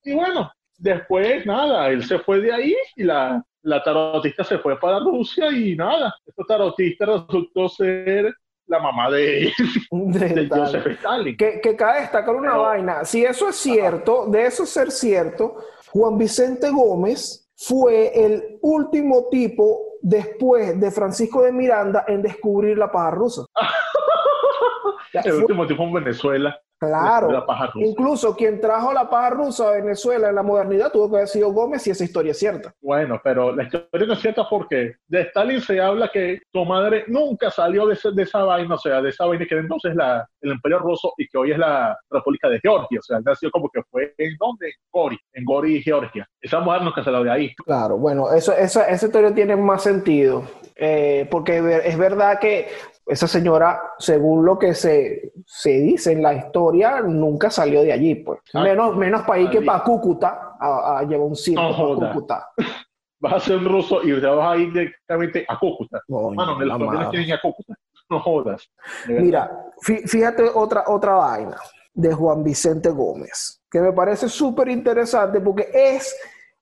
Y 0.03 0.13
bueno, 0.13 0.51
después 0.77 1.45
nada, 1.47 1.89
él 1.89 2.03
se 2.03 2.19
fue 2.19 2.39
de 2.41 2.53
ahí 2.53 2.75
y 2.95 3.03
la, 3.03 3.43
la 3.63 3.83
tarotista 3.83 4.43
se 4.43 4.59
fue 4.59 4.79
para 4.79 4.99
Rusia 4.99 5.49
y 5.51 5.75
nada, 5.75 6.13
esta 6.27 6.43
tarotista 6.47 7.05
resultó 7.07 7.67
ser 7.69 8.35
la 8.67 8.79
mamá 8.79 9.09
de, 9.09 9.51
De 9.91 10.29
de. 10.29 10.47
Joseph 10.49 10.85
Stalin. 10.87 11.37
Que, 11.37 11.59
que 11.61 11.75
cabe 11.75 12.01
destacar 12.01 12.35
una 12.35 12.51
Pero- 12.51 12.61
vaina. 12.63 13.05
Si 13.05 13.23
eso 13.23 13.49
es 13.49 13.55
cierto, 13.55 14.27
de 14.27 14.45
eso 14.45 14.65
ser 14.67 14.91
cierto, 14.91 15.57
Juan 15.91 16.17
Vicente 16.19 16.69
Gómez 16.69 17.44
fue 17.57 18.11
el 18.25 18.57
último 18.61 19.27
tipo 19.29 19.79
después 20.01 20.79
de 20.79 20.91
Francisco 20.91 21.41
de 21.43 21.51
Miranda 21.51 22.03
en 22.07 22.21
descubrir 22.21 22.77
la 22.77 22.91
paja 22.91 23.11
rusa. 23.11 23.45
El 25.13 25.21
fue- 25.23 25.35
último 25.37 25.65
tiempo 25.65 25.83
en 25.85 25.93
Venezuela. 25.93 26.59
Claro. 26.89 27.27
de 27.27 27.33
la 27.33 27.45
paja 27.45 27.67
rusa. 27.67 27.87
Incluso 27.87 28.35
quien 28.35 28.59
trajo 28.61 28.93
la 28.93 29.09
paja 29.09 29.29
rusa 29.31 29.69
a 29.69 29.71
Venezuela 29.71 30.29
en 30.29 30.35
la 30.35 30.43
modernidad 30.43 30.91
tuvo 30.91 31.09
que 31.09 31.15
haber 31.17 31.27
sido 31.27 31.51
Gómez 31.51 31.85
y 31.87 31.91
esa 31.91 32.03
historia 32.03 32.31
es 32.31 32.39
cierta. 32.39 32.73
Bueno, 32.81 33.19
pero 33.23 33.55
la 33.55 33.63
historia 33.63 34.07
no 34.07 34.13
es 34.13 34.19
cierta 34.19 34.47
porque 34.49 34.95
de 35.07 35.21
Stalin 35.21 35.61
se 35.61 35.79
habla 35.81 36.09
que 36.11 36.39
su 36.51 36.65
madre 36.65 37.03
nunca 37.07 37.49
salió 37.51 37.85
de, 37.87 37.93
ese- 37.93 38.11
de 38.11 38.23
esa 38.23 38.43
vaina, 38.43 38.75
o 38.75 38.77
sea, 38.77 39.01
de 39.01 39.09
esa 39.09 39.25
vaina 39.25 39.45
que 39.47 39.53
era 39.55 39.61
entonces 39.63 39.95
la, 39.95 40.27
el 40.41 40.51
Imperio 40.51 40.79
Ruso 40.79 41.13
y 41.17 41.27
que 41.27 41.37
hoy 41.37 41.51
es 41.51 41.57
la 41.57 41.97
República 42.09 42.49
de 42.49 42.59
Georgia. 42.59 42.99
O 42.99 43.03
sea, 43.03 43.19
nació 43.23 43.49
como 43.51 43.69
que 43.69 43.81
fue 43.89 44.13
en 44.17 44.35
donde? 44.39 44.67
En 44.67 44.73
Gori, 44.91 45.17
en 45.33 45.45
Gori, 45.45 45.81
Georgia. 45.81 46.27
Esa 46.41 46.59
mujer 46.59 46.81
nunca 46.83 47.03
salió 47.03 47.23
de 47.23 47.31
ahí. 47.31 47.55
Claro, 47.65 47.97
bueno, 47.97 48.31
eso, 48.31 48.53
esa, 48.53 48.85
esa 48.87 49.05
historia 49.05 49.33
tiene 49.33 49.55
más 49.55 49.83
sentido, 49.83 50.43
eh, 50.75 51.27
porque 51.29 51.57
es 51.85 51.97
verdad 51.97 52.39
que 52.39 52.67
esa 53.07 53.27
señora, 53.27 53.81
según 53.99 54.45
lo 54.45 54.57
que 54.57 54.73
se, 54.73 55.31
se 55.45 55.69
dice 55.71 56.11
en 56.11 56.23
la 56.23 56.33
historia, 56.33 56.74
nunca 57.03 57.49
salió 57.49 57.81
de 57.83 57.91
allí, 57.93 58.15
pues. 58.15 58.39
Ah, 58.53 58.63
menos 58.63 58.95
menos 58.95 59.21
para 59.23 59.39
ir 59.39 59.49
que 59.49 59.61
para 59.61 59.83
Cúcuta, 59.83 60.55
a, 60.59 60.99
a 60.99 61.03
llevar 61.03 61.27
un 61.27 61.35
circo 61.35 61.61
No 61.61 61.97
para. 61.99 62.13
Cúcuta. 62.13 62.49
Vas 63.19 63.33
a 63.33 63.39
ser 63.39 63.57
un 63.57 63.65
ruso 63.65 64.03
y 64.03 64.19
te 64.19 64.27
vas 64.27 64.53
a 64.53 64.57
ir 64.57 64.71
directamente 64.73 65.45
a 65.47 65.57
Cúcuta. 65.57 66.01
Coño, 66.07 66.35
Mano, 66.35 66.51
la 66.59 66.65
los 66.65 66.73
colombianos 66.77 66.93
madre. 66.95 67.09
quieren 67.09 67.27
ir 67.29 67.33
a 67.33 67.41
Cúcuta. 67.41 67.73
No 68.09 68.19
jodas. 68.19 68.69
Mira, 69.07 69.65
fí- 69.81 70.07
fíjate 70.07 70.43
otra, 70.53 70.83
otra 70.87 71.13
vaina 71.13 71.55
de 71.93 72.13
Juan 72.13 72.43
Vicente 72.43 72.89
Gómez, 72.89 73.61
que 73.71 73.79
me 73.79 73.93
parece 73.93 74.27
súper 74.29 74.67
interesante 74.69 75.39
porque 75.39 75.69
es 75.73 76.15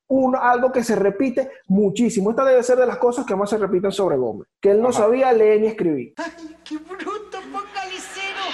un, 0.07 0.35
algo 0.37 0.71
que 0.71 0.83
se 0.83 0.95
repite 0.95 1.49
muchísimo. 1.67 2.29
Esta 2.29 2.45
debe 2.45 2.61
ser 2.63 2.77
de 2.77 2.85
las 2.85 2.97
cosas 2.97 3.25
que 3.25 3.35
más 3.35 3.49
se 3.49 3.57
repiten 3.57 3.91
sobre 3.91 4.15
Gómez, 4.15 4.47
que 4.61 4.71
él 4.71 4.81
no 4.81 4.89
Ajá. 4.89 4.99
sabía 4.99 5.33
leer 5.33 5.59
ni 5.59 5.67
escribir. 5.67 6.13
¡Qué 6.63 6.77
bruto! 6.77 7.09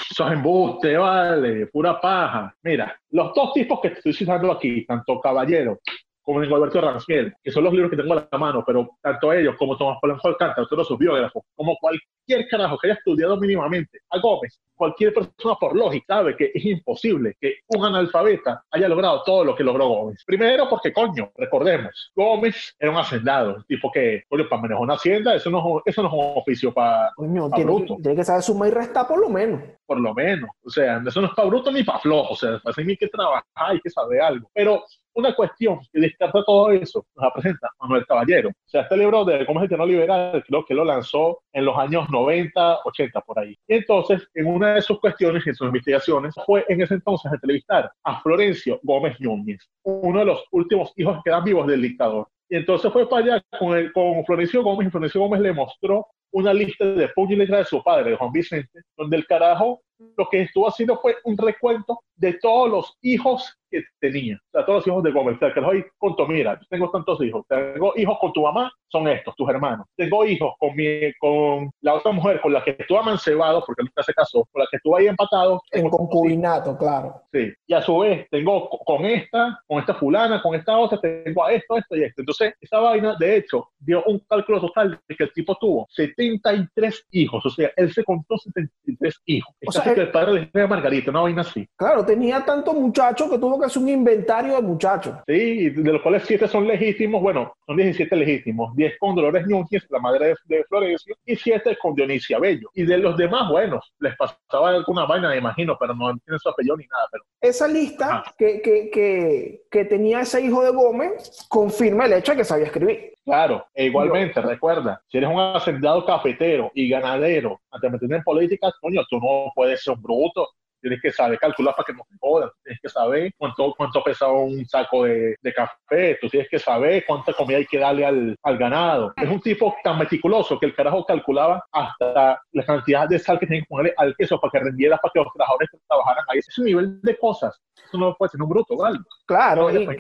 Eso 0.10 0.26
es 0.28 0.34
embuste, 0.34 0.98
vale, 0.98 1.68
pura 1.68 2.00
paja. 2.00 2.56
Mira, 2.64 3.00
los 3.12 3.34
dos 3.34 3.54
tipos 3.54 3.80
que 3.80 3.90
estoy 3.90 4.14
citando 4.14 4.52
aquí, 4.52 4.86
tanto 4.86 5.20
Caballero 5.20 5.80
como 6.22 6.42
Alberto 6.42 6.80
Ranciel, 6.80 7.34
que 7.42 7.50
son 7.50 7.64
los 7.64 7.74
libros 7.74 7.90
que 7.90 7.98
tengo 7.98 8.14
a 8.14 8.28
la 8.32 8.38
mano, 8.38 8.64
pero 8.66 8.88
tanto 9.02 9.34
ellos 9.34 9.56
como 9.58 9.76
Tomás 9.76 9.98
Polanco 10.00 10.28
Alcántara, 10.28 10.68
todos 10.70 10.88
sus 10.88 10.98
biógrafos, 11.00 11.42
como 11.56 11.76
cualquier 11.78 12.48
carajo 12.48 12.78
que 12.78 12.88
haya 12.88 12.94
estudiado 13.00 13.36
mínimamente 13.38 13.98
a 14.12 14.20
Gómez, 14.20 14.60
cualquier 14.76 15.12
persona 15.12 15.56
por 15.60 15.76
lógica 15.76 16.18
sabe 16.18 16.36
que 16.38 16.52
es 16.54 16.64
imposible 16.66 17.36
que 17.42 17.56
un 17.70 17.84
analfabeta 17.84 18.64
haya 18.70 18.88
logrado 18.88 19.24
todo 19.24 19.44
lo 19.44 19.56
que 19.56 19.64
logró 19.64 19.88
Gómez. 19.88 20.24
Primero 20.24 20.70
porque, 20.70 20.94
coño, 20.94 21.32
recordemos, 21.36 22.12
Gómez 22.16 22.76
era 22.78 22.92
un 22.92 22.98
hacendado, 22.98 23.56
un 23.56 23.64
tipo 23.64 23.92
que, 23.92 24.22
coño, 24.30 24.48
para 24.48 24.62
manejar 24.62 24.84
una 24.84 24.94
hacienda, 24.96 25.34
eso 25.34 25.50
no, 25.50 25.80
es- 25.80 25.94
eso 25.94 26.04
no 26.04 26.10
es 26.10 26.14
un 26.14 26.34
oficio 26.36 26.72
para 26.72 27.12
Coño, 27.16 27.50
pa 27.50 27.56
tiene, 27.56 27.72
bruto, 27.74 27.96
tiene 28.04 28.16
que 28.16 28.24
saber 28.24 28.44
sumar 28.44 28.68
y 28.70 28.72
restar 28.72 29.08
por 29.08 29.20
lo 29.20 29.30
menos. 29.30 29.62
Por 29.90 30.00
lo 30.00 30.14
menos. 30.14 30.52
O 30.64 30.70
sea, 30.70 31.02
eso 31.04 31.20
no 31.20 31.28
es 31.28 31.34
para 31.34 31.48
bruto 31.48 31.72
ni 31.72 31.84
para 31.84 31.98
flojo, 31.98 32.34
o 32.34 32.36
sea, 32.36 32.60
para 32.60 32.76
hay 32.78 32.96
que 32.96 33.08
trabajar, 33.08 33.44
hay 33.56 33.80
que 33.80 33.90
saber 33.90 34.22
algo. 34.22 34.48
Pero 34.54 34.86
una 35.16 35.34
cuestión 35.34 35.80
que 35.92 36.00
descarta 36.00 36.44
todo 36.46 36.70
eso 36.72 37.04
nos 37.16 37.34
presenta 37.34 37.72
Manuel 37.82 38.06
Caballero. 38.06 38.50
O 38.50 38.70
sea, 38.70 38.82
este 38.82 38.98
libro 38.98 39.26
de 39.26 39.48
Cómo 39.48 39.68
tenor 39.68 39.88
liberal, 39.88 40.44
creo 40.48 40.64
que 40.64 40.76
lo 40.76 40.86
lanzó 40.86 41.40
en 41.54 41.66
los 41.66 41.76
años 41.76 42.08
90, 42.08 42.82
80, 42.86 43.22
por 43.22 43.40
ahí. 43.40 43.58
Y 43.68 43.78
entonces, 43.78 44.22
en 44.36 44.46
una 44.46 44.76
de 44.76 44.82
sus 44.84 45.00
cuestiones, 45.00 45.46
en 45.48 45.56
sus 45.56 45.66
investigaciones, 45.66 46.36
fue 46.46 46.64
en 46.70 46.82
ese 46.82 46.94
entonces 46.94 47.32
a 47.32 47.34
entrevistar 47.34 47.92
a 48.04 48.22
Florencio 48.22 48.80
Gómez 48.84 49.20
Núñez, 49.20 49.68
uno 49.82 50.20
de 50.20 50.26
los 50.26 50.44
últimos 50.52 50.94
hijos 50.98 51.18
que 51.18 51.32
quedan 51.32 51.44
vivos 51.44 51.66
del 51.66 51.82
dictador. 51.82 52.28
Y 52.48 52.58
entonces 52.58 52.94
fue 52.94 53.10
para 53.10 53.26
allá 53.26 53.44
con, 53.58 53.76
el, 53.76 53.92
con 53.92 54.24
Florencio 54.24 54.62
Gómez 54.62 54.88
y 54.88 54.92
Florencio 54.92 55.22
Gómez 55.22 55.42
le 55.42 55.52
mostró 55.52 56.06
una 56.32 56.54
lista 56.54 56.86
de 56.86 57.10
letra 57.16 57.58
de 57.58 57.66
su 57.66 57.82
padre, 57.84 58.12
de 58.12 58.18
Juan 58.18 58.32
Vicente, 58.32 58.82
donde 58.98 59.18
el 59.18 59.26
carajo 59.26 59.82
lo 60.18 60.28
que 60.30 60.42
estuvo 60.44 60.68
haciendo 60.68 60.98
fue 61.00 61.16
un 61.24 61.38
recuento 61.38 62.00
de 62.16 62.34
todos 62.34 62.70
los 62.70 62.98
hijos 63.02 63.56
que 63.72 63.82
tenía, 64.02 64.36
o 64.36 64.50
sea, 64.52 64.66
todos 64.66 64.80
los 64.80 64.88
hijos 64.88 65.04
de 65.04 65.12
Gómez. 65.12 65.36
O 65.36 65.40
sea, 65.40 65.54
que 65.54 65.60
hoy 65.60 65.86
contó, 65.98 66.26
mira, 66.28 66.60
yo 66.60 66.66
tengo 66.70 66.90
tantos 66.90 67.22
hijos, 67.22 67.46
tengo 67.48 67.94
hijos 67.96 68.18
con 68.20 68.34
tu 68.34 68.42
mamá, 68.42 68.72
son 68.92 69.08
estos, 69.08 69.36
tus 69.36 69.48
hermanos. 69.48 69.86
Tengo 69.96 70.26
hijos 70.26 70.54
con, 70.60 70.76
mi, 70.76 71.14
con 71.20 71.70
la 71.82 71.94
otra 71.94 72.12
mujer 72.12 72.42
con 72.42 72.52
la 72.52 72.64
que 72.64 72.76
estuvo 72.78 73.00
amancebado, 73.00 73.64
porque 73.66 73.84
nunca 73.84 74.02
se 74.04 74.14
casó, 74.14 74.48
con 74.52 74.62
la 74.62 74.68
que 74.72 74.78
estuvo 74.78 74.98
ahí 74.98 75.08
empatado. 75.08 75.62
En 75.72 75.88
concubinato, 75.90 76.76
claro. 76.78 77.22
Sí, 77.32 77.54
y 77.68 77.74
a 77.74 77.82
su 77.82 78.00
vez 78.00 78.28
tengo 78.32 78.70
co- 78.70 78.80
con 78.80 79.06
esta, 79.06 79.60
con 79.68 79.80
esta 79.80 79.94
fulana, 79.94 80.42
con 80.42 80.56
esta 80.56 80.76
otra, 80.78 81.00
tengo 81.00 81.46
a 81.46 81.54
esto, 81.54 81.78
esto 81.78 81.96
y 81.96 82.04
esto. 82.04 82.22
Entonces, 82.24 82.54
esa 82.60 82.80
vaina, 82.80 83.16
de 83.20 83.38
hecho, 83.38 83.70
dio 83.78 84.04
un 84.06 84.20
cálculo 84.28 84.60
total 84.62 85.00
de 85.08 85.16
que 85.16 85.24
el 85.26 85.32
tipo 85.34 85.56
tuvo 85.62 85.86
73 85.92 87.06
hijos, 87.12 87.46
o 87.46 87.50
sea, 87.52 87.72
él 87.76 87.94
se 87.94 88.04
contó 88.04 88.36
73 88.38 89.22
hijos. 89.26 89.56
O 89.68 89.72
sea, 89.72 89.89
que 89.94 90.02
el 90.02 90.12
padre 90.12 90.50
Reina 90.54 90.68
Margarita, 90.68 91.12
una 91.12 91.22
vaina 91.22 91.42
así. 91.42 91.68
Claro, 91.76 92.06
tenía 92.06 92.44
tantos 92.44 92.74
muchachos 92.76 93.30
que 93.30 93.38
tuvo 93.38 93.60
que 93.60 93.66
hacer 93.66 93.82
un 93.82 93.90
inventario 93.90 94.56
de 94.56 94.62
muchachos. 94.62 95.16
Sí, 95.28 95.70
de 95.70 95.94
los 95.94 96.02
cuales 96.02 96.24
7 96.26 96.48
son 96.48 96.68
legítimos, 96.68 97.22
bueno, 97.22 97.54
son 97.66 97.78
17 97.78 98.16
legítimos, 98.16 98.76
10 98.76 98.98
con 99.00 99.16
Dolores 99.16 99.48
Núñez, 99.48 99.86
la 99.90 100.00
madre 100.00 100.28
de, 100.28 100.36
de 100.46 100.64
Florencio, 100.66 101.16
y 101.26 101.36
7 101.36 101.78
con 101.82 101.96
Dionisia 101.96 102.40
Bello. 102.40 102.70
Y 102.74 102.84
de 102.84 102.98
los 102.98 103.18
demás, 103.18 103.50
bueno, 103.50 103.80
les 104.00 104.16
pasaba 104.16 104.70
alguna 104.70 105.06
vaina, 105.06 105.30
me 105.30 105.38
imagino, 105.38 105.78
pero 105.80 105.94
no 105.94 106.16
tienen 106.18 106.40
su 106.40 106.50
apellido 106.50 106.78
ni 106.78 106.86
nada, 106.86 107.08
pero 107.12 107.24
Esa 107.42 107.68
lista 107.68 108.24
que, 108.38 108.62
que, 108.62 108.90
que, 108.90 109.62
que 109.70 109.86
tenía 109.86 110.22
ese 110.22 110.42
hijo 110.42 110.64
de 110.64 110.72
Gómez 110.72 111.46
confirma 111.50 112.06
el 112.06 112.14
hecho 112.14 112.32
de 112.32 112.40
que 112.40 112.44
sabía 112.44 112.66
escribir. 112.66 113.14
Claro, 113.30 113.68
e 113.76 113.86
igualmente, 113.86 114.42
recuerda, 114.42 115.04
si 115.08 115.20
eres 115.20 115.30
un 115.30 115.40
hacendado 115.40 116.04
cafetero 116.04 116.72
y 116.74 116.90
ganadero, 116.90 117.62
antes 117.70 117.88
de 117.88 117.92
meterte 117.92 118.16
en 118.16 118.24
política, 118.24 118.72
coño, 118.82 119.04
tú 119.08 119.20
no 119.20 119.52
puedes 119.54 119.79
ser 119.80 119.94
un 119.96 120.02
bruto. 120.02 120.48
Tienes 120.82 121.02
que 121.02 121.12
saber 121.12 121.38
calcular 121.38 121.76
para 121.76 121.86
que 121.88 121.92
no 121.92 122.04
te 122.10 122.16
jodan. 122.22 122.50
Tienes 122.64 122.80
que 122.82 122.88
saber 122.88 123.34
cuánto, 123.38 123.74
cuánto 123.78 124.02
pesa 124.02 124.28
un 124.32 124.66
saco 124.66 125.04
de, 125.04 125.36
de 125.42 125.54
café. 125.54 126.18
Tú 126.22 126.30
tienes 126.30 126.48
que 126.50 126.58
saber 126.58 127.04
cuánta 127.06 127.34
comida 127.34 127.58
hay 127.58 127.66
que 127.66 127.80
darle 127.80 128.06
al, 128.06 128.34
al 128.42 128.58
ganado. 128.58 129.12
Es 129.18 129.30
un 129.30 129.42
tipo 129.42 129.76
tan 129.84 130.00
meticuloso 130.00 130.58
que 130.58 130.68
el 130.68 130.74
carajo 130.74 131.04
calculaba 131.06 131.62
hasta 131.74 132.42
la 132.54 132.66
cantidad 132.66 133.10
de 133.10 133.20
sal 133.20 133.38
que 133.40 133.46
tenía 133.48 133.62
que 133.64 133.68
ponerle 133.68 133.94
al 133.98 134.16
queso 134.16 134.40
para 134.40 134.52
que 134.52 134.60
rendiera, 134.60 134.98
para 134.98 135.12
que 135.14 135.20
los 135.20 135.34
trabajadores 135.34 135.70
trabajaran 135.86 136.24
ahí. 136.30 136.40
Ese 136.40 136.62
nivel 136.64 137.02
de 137.02 137.18
cosas. 137.18 137.60
Eso 137.76 137.98
no 137.98 138.16
puede 138.16 138.30
ser 138.30 138.42
un 138.42 138.48
bruto, 138.48 138.78
¿vale? 138.78 139.00
Claro, 139.26 139.64
No, 139.64 139.70
y 139.72 139.74
después- 139.86 139.98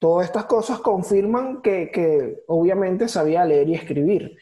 todas 0.00 0.26
estas 0.26 0.46
cosas 0.46 0.80
confirman 0.80 1.62
que, 1.62 1.92
que 1.92 2.38
obviamente 2.48 3.06
sabía 3.06 3.44
leer 3.44 3.68
y 3.68 3.74
escribir. 3.74 4.36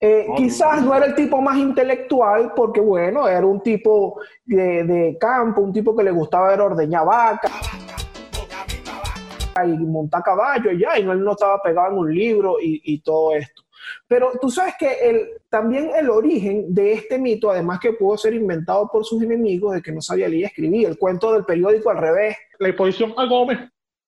Eh, 0.00 0.26
No, 0.28 0.36
quizás 0.36 0.82
no 0.84 0.94
era 0.94 1.06
el 1.06 1.14
tipo 1.14 1.40
más 1.40 1.56
intelectual 1.56 2.52
porque, 2.54 2.80
bueno, 2.80 3.26
era 3.26 3.44
un 3.44 3.60
tipo 3.60 4.20
de, 4.44 4.84
de 4.84 5.18
campo, 5.18 5.60
un 5.60 5.72
tipo 5.72 5.96
que 5.96 6.04
le 6.04 6.12
gustaba 6.12 6.50
ver 6.50 6.60
ordeñar 6.60 7.04
vaca 7.04 7.50
y 9.64 9.68
montar 9.68 10.22
caballo 10.22 10.70
y 10.70 10.80
ya, 10.80 10.98
y 10.98 11.04
no, 11.04 11.12
él 11.12 11.24
no 11.24 11.32
estaba 11.32 11.60
pegado 11.60 11.90
en 11.92 11.98
un 11.98 12.14
libro 12.14 12.60
y, 12.60 12.80
y 12.84 13.00
todo 13.00 13.34
esto. 13.34 13.62
Pero 14.06 14.32
tú 14.40 14.50
sabes 14.50 14.74
que 14.78 14.92
el, 15.08 15.28
también 15.48 15.90
el 15.96 16.10
origen 16.10 16.72
de 16.72 16.92
este 16.92 17.18
mito, 17.18 17.50
además 17.50 17.80
que 17.80 17.92
pudo 17.92 18.16
ser 18.16 18.34
inventado 18.34 18.88
por 18.90 19.04
sus 19.04 19.22
enemigos 19.22 19.74
de 19.74 19.82
que 19.82 19.92
no 19.92 20.00
sabía 20.00 20.28
leer 20.28 20.42
y 20.42 20.44
escribir, 20.44 20.88
el 20.88 20.98
cuento 20.98 21.32
del 21.32 21.44
periódico 21.44 21.90
al 21.90 21.98
revés, 21.98 22.36
la 22.58 22.68
imposición 22.68 23.14
a 23.16 23.24
Gómez, 23.26 23.58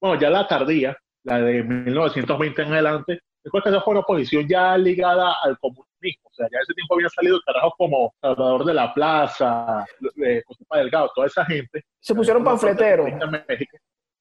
bueno, 0.00 0.20
ya 0.20 0.30
la 0.30 0.46
tardía, 0.46 0.96
la 1.24 1.40
de 1.40 1.62
1920 1.62 2.62
en 2.62 2.72
adelante, 2.72 3.20
después 3.42 3.62
que 3.62 3.70
esa 3.70 3.80
fue 3.80 3.94
una 3.94 4.04
ya 4.48 4.76
ligada 4.78 5.34
al 5.42 5.58
comunismo, 5.58 5.89
o 6.22 6.30
sea, 6.32 6.46
ya 6.50 6.58
ese 6.62 6.74
tiempo 6.74 6.94
había 6.94 7.08
salido 7.08 7.40
carajos 7.44 7.72
como 7.76 8.12
Salvador 8.20 8.64
de 8.64 8.74
la 8.74 8.92
Plaza, 8.94 9.84
eh, 10.24 10.42
José 10.46 10.64
Delgado, 10.72 11.10
toda 11.14 11.26
esa 11.26 11.44
gente. 11.44 11.84
se 12.00 12.14
pusieron 12.14 12.42
panfleteros. 12.44 13.06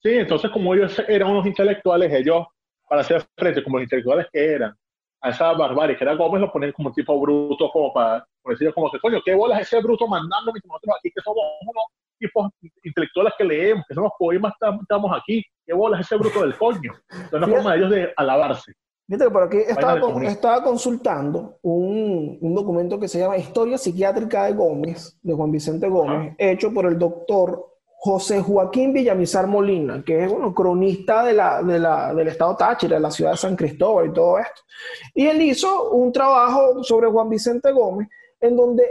Sí, 0.01 0.09
entonces 0.13 0.49
como 0.51 0.73
ellos 0.73 0.97
eran 1.07 1.29
unos 1.31 1.45
intelectuales, 1.45 2.13
ellos, 2.13 2.45
para 2.87 3.01
hacer 3.01 3.25
frente 3.37 3.63
como 3.63 3.77
los 3.77 3.83
intelectuales 3.83 4.27
que 4.31 4.53
eran, 4.53 4.73
a 5.21 5.29
esa 5.29 5.51
barbarie 5.53 5.97
que 5.97 6.03
era 6.05 6.13
Gómez, 6.15 6.41
lo 6.41 6.51
ponen 6.51 6.71
como 6.71 6.89
un 6.89 6.95
tipo 6.95 7.19
bruto, 7.19 7.69
como 7.69 7.91
para, 7.93 8.25
por 8.41 8.53
decirlo 8.53 8.73
como 8.73 8.89
que, 8.89 8.99
coño, 8.99 9.19
qué 9.25 9.35
bolas 9.35 9.59
ese 9.61 9.81
bruto 9.81 10.07
mandando 10.07 10.51
nosotros 10.53 10.95
aquí 10.97 11.11
que 11.13 11.21
somos 11.21 11.43
unos 11.61 11.83
tipos 12.17 12.49
intelectuales 12.83 13.33
que 13.37 13.43
leemos, 13.43 13.85
que 13.87 13.93
somos 13.95 14.11
poemas, 14.17 14.53
tam- 14.59 14.79
estamos 14.81 15.11
aquí, 15.17 15.43
qué 15.65 15.73
bolas 15.73 16.01
ese 16.01 16.15
bruto 16.15 16.41
del 16.41 16.55
coño. 16.55 16.93
Es 17.09 17.33
una 17.33 17.47
forma 17.47 17.71
de 17.73 17.77
ellos 17.77 17.89
de 17.91 18.13
alabarse. 18.15 18.73
Fíjate 19.09 19.25
que 19.25 19.31
por 19.31 19.43
aquí 19.43 19.57
estaba, 19.57 19.93
con- 20.01 20.63
consultando 20.63 21.57
un, 21.63 22.37
un 22.39 22.53
documento 22.53 22.99
que 22.99 23.07
se 23.07 23.17
llama 23.17 23.37
Historia 23.37 23.75
Psiquiátrica 23.79 24.45
de 24.45 24.53
Gómez, 24.53 25.17
de 25.23 25.33
Juan 25.33 25.51
Vicente 25.51 25.89
Gómez, 25.89 26.35
hecho 26.37 26.71
por 26.71 26.85
el 26.85 26.99
doctor 26.99 27.65
José 28.01 28.39
Joaquín 28.41 28.93
Villamizar 28.93 29.47
Molina, 29.47 30.03
que 30.05 30.23
es 30.25 30.31
bueno, 30.31 30.53
cronista 30.53 31.23
de 31.25 31.33
la, 31.33 31.63
de 31.63 31.79
la- 31.79 32.13
del 32.13 32.27
estado 32.27 32.55
Táchira, 32.55 32.97
de 32.97 33.01
la 33.01 33.09
ciudad 33.09 33.31
de 33.31 33.37
San 33.37 33.55
Cristóbal 33.55 34.09
y 34.09 34.13
todo 34.13 34.37
esto. 34.37 34.61
Y 35.15 35.25
él 35.25 35.41
hizo 35.41 35.89
un 35.89 36.11
trabajo 36.11 36.83
sobre 36.83 37.09
Juan 37.09 37.29
Vicente 37.29 37.71
Gómez, 37.71 38.07
en 38.39 38.55
donde 38.55 38.83